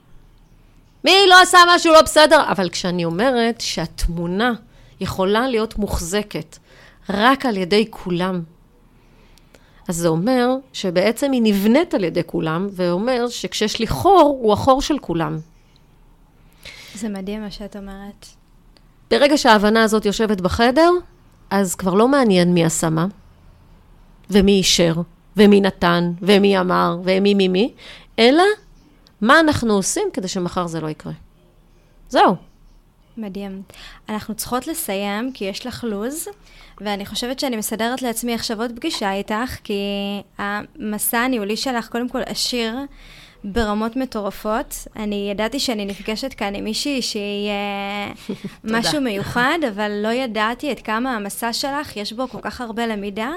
מי 1.04 1.12
לא 1.28 1.42
עשה 1.42 1.58
משהו 1.74 1.92
לא 1.92 2.02
בסדר? 2.02 2.50
אבל 2.50 2.68
כשאני 2.68 3.04
אומרת 3.04 3.60
שהתמונה 3.60 4.52
יכולה 5.00 5.48
להיות 5.48 5.78
מוחזקת 5.78 6.58
רק 7.08 7.46
על 7.46 7.56
ידי 7.56 7.86
כולם, 7.90 8.42
אז 9.88 9.96
זה 9.96 10.08
אומר 10.08 10.56
שבעצם 10.72 11.32
היא 11.32 11.42
נבנית 11.44 11.94
על 11.94 12.04
ידי 12.04 12.22
כולם, 12.26 12.68
ואומר 12.72 13.28
שכשיש 13.28 13.78
לי 13.78 13.86
חור, 13.86 14.38
הוא 14.42 14.52
החור 14.52 14.82
של 14.82 14.98
כולם. 14.98 15.38
זה 16.94 17.08
מדהים 17.08 17.42
מה 17.42 17.50
שאת 17.50 17.76
אומרת. 17.76 18.26
ברגע 19.10 19.38
שההבנה 19.38 19.82
הזאת 19.82 20.06
יושבת 20.06 20.40
בחדר, 20.40 20.90
אז 21.50 21.74
כבר 21.74 21.94
לא 21.94 22.08
מעניין 22.08 22.54
מי 22.54 22.64
עשה 22.64 22.90
מה, 22.90 23.06
ומי 24.30 24.52
אישר, 24.52 24.94
ומי 25.36 25.60
נתן, 25.60 26.12
ומי 26.22 26.60
אמר, 26.60 26.98
ומי 27.04 27.34
מי 27.34 27.48
מי, 27.48 27.72
אלא 28.18 28.42
מה 29.20 29.40
אנחנו 29.40 29.74
עושים 29.74 30.08
כדי 30.12 30.28
שמחר 30.28 30.66
זה 30.66 30.80
לא 30.80 30.88
יקרה. 30.88 31.12
זהו. 32.08 32.36
מדהים. 33.16 33.62
אנחנו 34.08 34.34
צריכות 34.34 34.66
לסיים, 34.66 35.32
כי 35.32 35.44
יש 35.44 35.66
לך 35.66 35.84
לו"ז, 35.84 36.28
ואני 36.80 37.06
חושבת 37.06 37.40
שאני 37.40 37.56
מסדרת 37.56 38.02
לעצמי 38.02 38.34
עכשיו 38.34 38.60
עוד 38.60 38.72
פגישה 38.76 39.12
איתך, 39.12 39.56
כי 39.64 39.82
המסע 40.38 41.18
הניהולי 41.18 41.56
שלך, 41.56 41.88
קודם 41.88 42.08
כל 42.08 42.20
עשיר 42.26 42.76
ברמות 43.44 43.96
מטורפות. 43.96 44.86
אני 44.96 45.28
ידעתי 45.30 45.60
שאני 45.60 45.84
נפגשת 45.84 46.34
כאן 46.34 46.54
עם 46.54 46.64
מישהי 46.64 47.02
שהיא 47.02 47.50
אה, 47.50 48.12
משהו 48.78 49.00
מיוחד, 49.00 49.58
אבל 49.68 49.90
לא 50.02 50.08
ידעתי 50.08 50.72
את 50.72 50.80
כמה 50.80 51.16
המסע 51.16 51.52
שלך, 51.52 51.96
יש 51.96 52.12
בו 52.12 52.28
כל 52.28 52.40
כך 52.42 52.60
הרבה 52.60 52.86
למידה. 52.86 53.30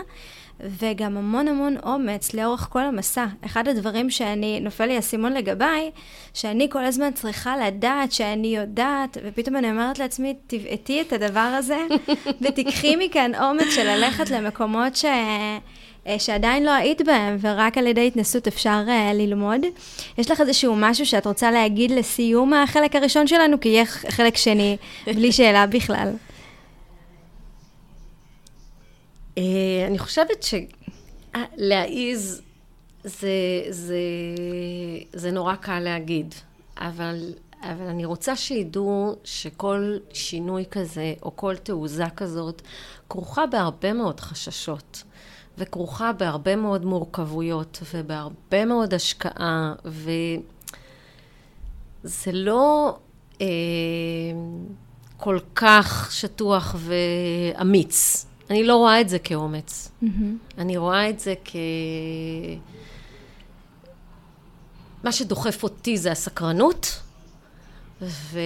וגם 0.59 1.17
המון 1.17 1.47
המון 1.47 1.75
אומץ 1.83 2.33
לאורך 2.33 2.67
כל 2.69 2.81
המסע. 2.81 3.25
אחד 3.45 3.67
הדברים 3.67 4.09
שאני, 4.09 4.59
נופל 4.59 4.85
לי 4.85 4.95
האסימון 4.95 5.33
לגביי, 5.33 5.91
שאני 6.33 6.67
כל 6.69 6.85
הזמן 6.85 7.11
צריכה 7.13 7.57
לדעת 7.57 8.11
שאני 8.11 8.55
יודעת, 8.55 9.17
ופתאום 9.25 9.55
אני 9.55 9.71
אומרת 9.71 9.99
לעצמי, 9.99 10.33
תבעטי 10.47 11.01
את 11.01 11.13
הדבר 11.13 11.39
הזה, 11.39 11.77
ותיקחי 12.41 12.95
מכאן 12.95 13.31
אומץ 13.35 13.67
של 13.69 13.83
ללכת 13.83 14.29
למקומות 14.29 14.95
ש... 14.95 15.05
אה, 16.07 16.19
שעדיין 16.19 16.65
לא 16.65 16.71
היית 16.71 17.01
בהם, 17.01 17.37
ורק 17.41 17.77
על 17.77 17.87
ידי 17.87 18.07
התנסות 18.07 18.47
אפשר 18.47 18.83
uh, 18.87 19.13
ללמוד. 19.13 19.61
יש 20.17 20.31
לך 20.31 20.41
איזשהו 20.41 20.75
משהו 20.77 21.05
שאת 21.05 21.27
רוצה 21.27 21.51
להגיד 21.51 21.91
לסיום 21.91 22.53
החלק 22.53 22.95
הראשון 22.95 23.27
שלנו, 23.27 23.59
כי 23.59 23.69
יהיה 23.69 23.85
חלק 23.85 24.37
שני 24.37 24.77
בלי 25.05 25.31
שאלה 25.31 25.67
בכלל. 25.67 26.11
אני 29.87 29.99
חושבת 29.99 30.45
שלהעיז 31.33 32.41
זה, 33.03 33.29
זה, 33.69 33.99
זה 35.13 35.31
נורא 35.31 35.55
קל 35.55 35.79
להגיד, 35.79 36.35
אבל, 36.77 37.33
אבל 37.61 37.85
אני 37.87 38.05
רוצה 38.05 38.35
שידעו 38.35 39.15
שכל 39.23 39.97
שינוי 40.13 40.63
כזה, 40.71 41.13
או 41.23 41.35
כל 41.35 41.55
תעוזה 41.55 42.05
כזאת, 42.15 42.61
כרוכה 43.09 43.45
בהרבה 43.45 43.93
מאוד 43.93 44.19
חששות. 44.19 45.03
וכרוכה 45.57 46.13
בהרבה 46.13 46.55
מאוד 46.55 46.85
מורכבויות 46.85 47.79
ובהרבה 47.93 48.65
מאוד 48.65 48.93
השקעה, 48.93 49.73
וזה 52.03 52.31
לא 52.31 52.97
אה, 53.41 53.47
כל 55.17 55.39
כך 55.55 56.09
שטוח 56.11 56.75
ואמיץ. 56.77 58.25
אני 58.49 58.63
לא 58.63 58.75
רואה 58.75 59.01
את 59.01 59.09
זה 59.09 59.19
כאומץ. 59.19 59.91
Mm-hmm. 60.03 60.07
אני 60.57 60.77
רואה 60.77 61.09
את 61.09 61.19
זה 61.19 61.33
כ... 61.45 61.55
מה 65.03 65.11
שדוחף 65.11 65.63
אותי 65.63 65.97
זה 65.97 66.11
הסקרנות, 66.11 66.99
ו... 68.01 68.39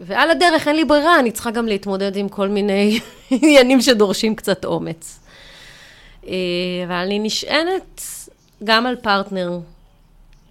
ועל 0.00 0.30
הדרך 0.30 0.68
אין 0.68 0.76
לי 0.76 0.84
ברירה, 0.84 1.20
אני 1.20 1.30
צריכה 1.30 1.50
גם 1.50 1.66
להתמודד 1.66 2.16
עם 2.16 2.28
כל 2.28 2.48
מיני 2.48 3.00
עניינים 3.30 3.80
שדורשים 3.80 4.34
קצת 4.34 4.64
אומץ. 4.64 5.20
אה, 6.26 6.32
אבל 6.86 6.94
אני 6.94 7.18
נשענת 7.18 8.02
גם 8.64 8.86
על 8.86 8.96
פרטנר, 8.96 9.60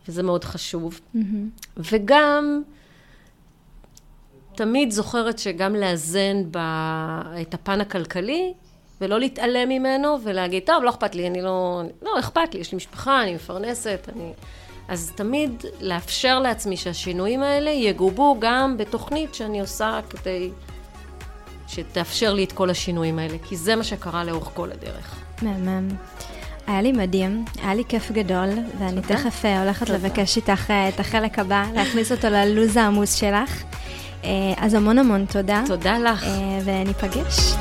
וזה 0.07 0.23
מאוד 0.23 0.43
חשוב, 0.43 0.99
mm-hmm. 1.15 1.19
וגם 1.77 2.61
תמיד 4.57 4.91
זוכרת 4.91 5.39
שגם 5.39 5.75
לאזן 5.75 6.43
ב... 6.51 6.57
את 7.41 7.53
הפן 7.53 7.81
הכלכלי, 7.81 8.53
ולא 9.01 9.19
להתעלם 9.19 9.69
ממנו, 9.69 10.17
ולהגיד, 10.23 10.63
טוב, 10.65 10.83
לא 10.83 10.89
אכפת 10.89 11.15
לי, 11.15 11.27
אני 11.27 11.41
לא... 11.41 11.81
לא, 12.01 12.19
אכפת 12.19 12.53
לי, 12.53 12.59
יש 12.59 12.71
לי 12.71 12.75
משפחה, 12.75 13.23
אני 13.23 13.35
מפרנסת, 13.35 14.09
אני... 14.15 14.33
אז 14.87 15.11
תמיד 15.15 15.65
לאפשר 15.81 16.39
לעצמי 16.39 16.77
שהשינויים 16.77 17.43
האלה 17.43 17.69
יגובו 17.69 18.37
גם 18.39 18.77
בתוכנית 18.77 19.35
שאני 19.35 19.61
עושה 19.61 19.99
כדי 20.09 20.49
שתאפשר 21.67 22.33
לי 22.33 22.43
את 22.43 22.51
כל 22.51 22.69
השינויים 22.69 23.19
האלה, 23.19 23.37
כי 23.47 23.55
זה 23.55 23.75
מה 23.75 23.83
שקרה 23.83 24.23
לאורך 24.23 24.49
כל 24.53 24.71
הדרך. 24.71 25.15
מהמם. 25.41 25.87
היה 26.67 26.81
לי 26.81 26.91
מדהים, 26.91 27.45
היה 27.63 27.75
לי 27.75 27.83
כיף 27.87 28.11
גדול, 28.11 28.49
ואני 28.79 29.01
תכף 29.01 29.45
אה, 29.45 29.61
הולכת 29.61 29.89
לבקש 29.89 30.37
איתך 30.37 30.71
אה, 30.71 30.89
את 30.89 30.99
החלק 30.99 31.39
הבא, 31.39 31.65
להכניס 31.75 32.11
אותו 32.11 32.29
ללו"ז 32.29 32.77
העמוס 32.77 33.13
שלך. 33.13 33.63
אה, 34.23 34.29
אז 34.57 34.73
המון 34.73 34.97
המון 34.97 35.25
תודה. 35.25 35.63
תודה 35.67 35.97
לך. 35.99 36.25
וניפגש. 36.65 37.53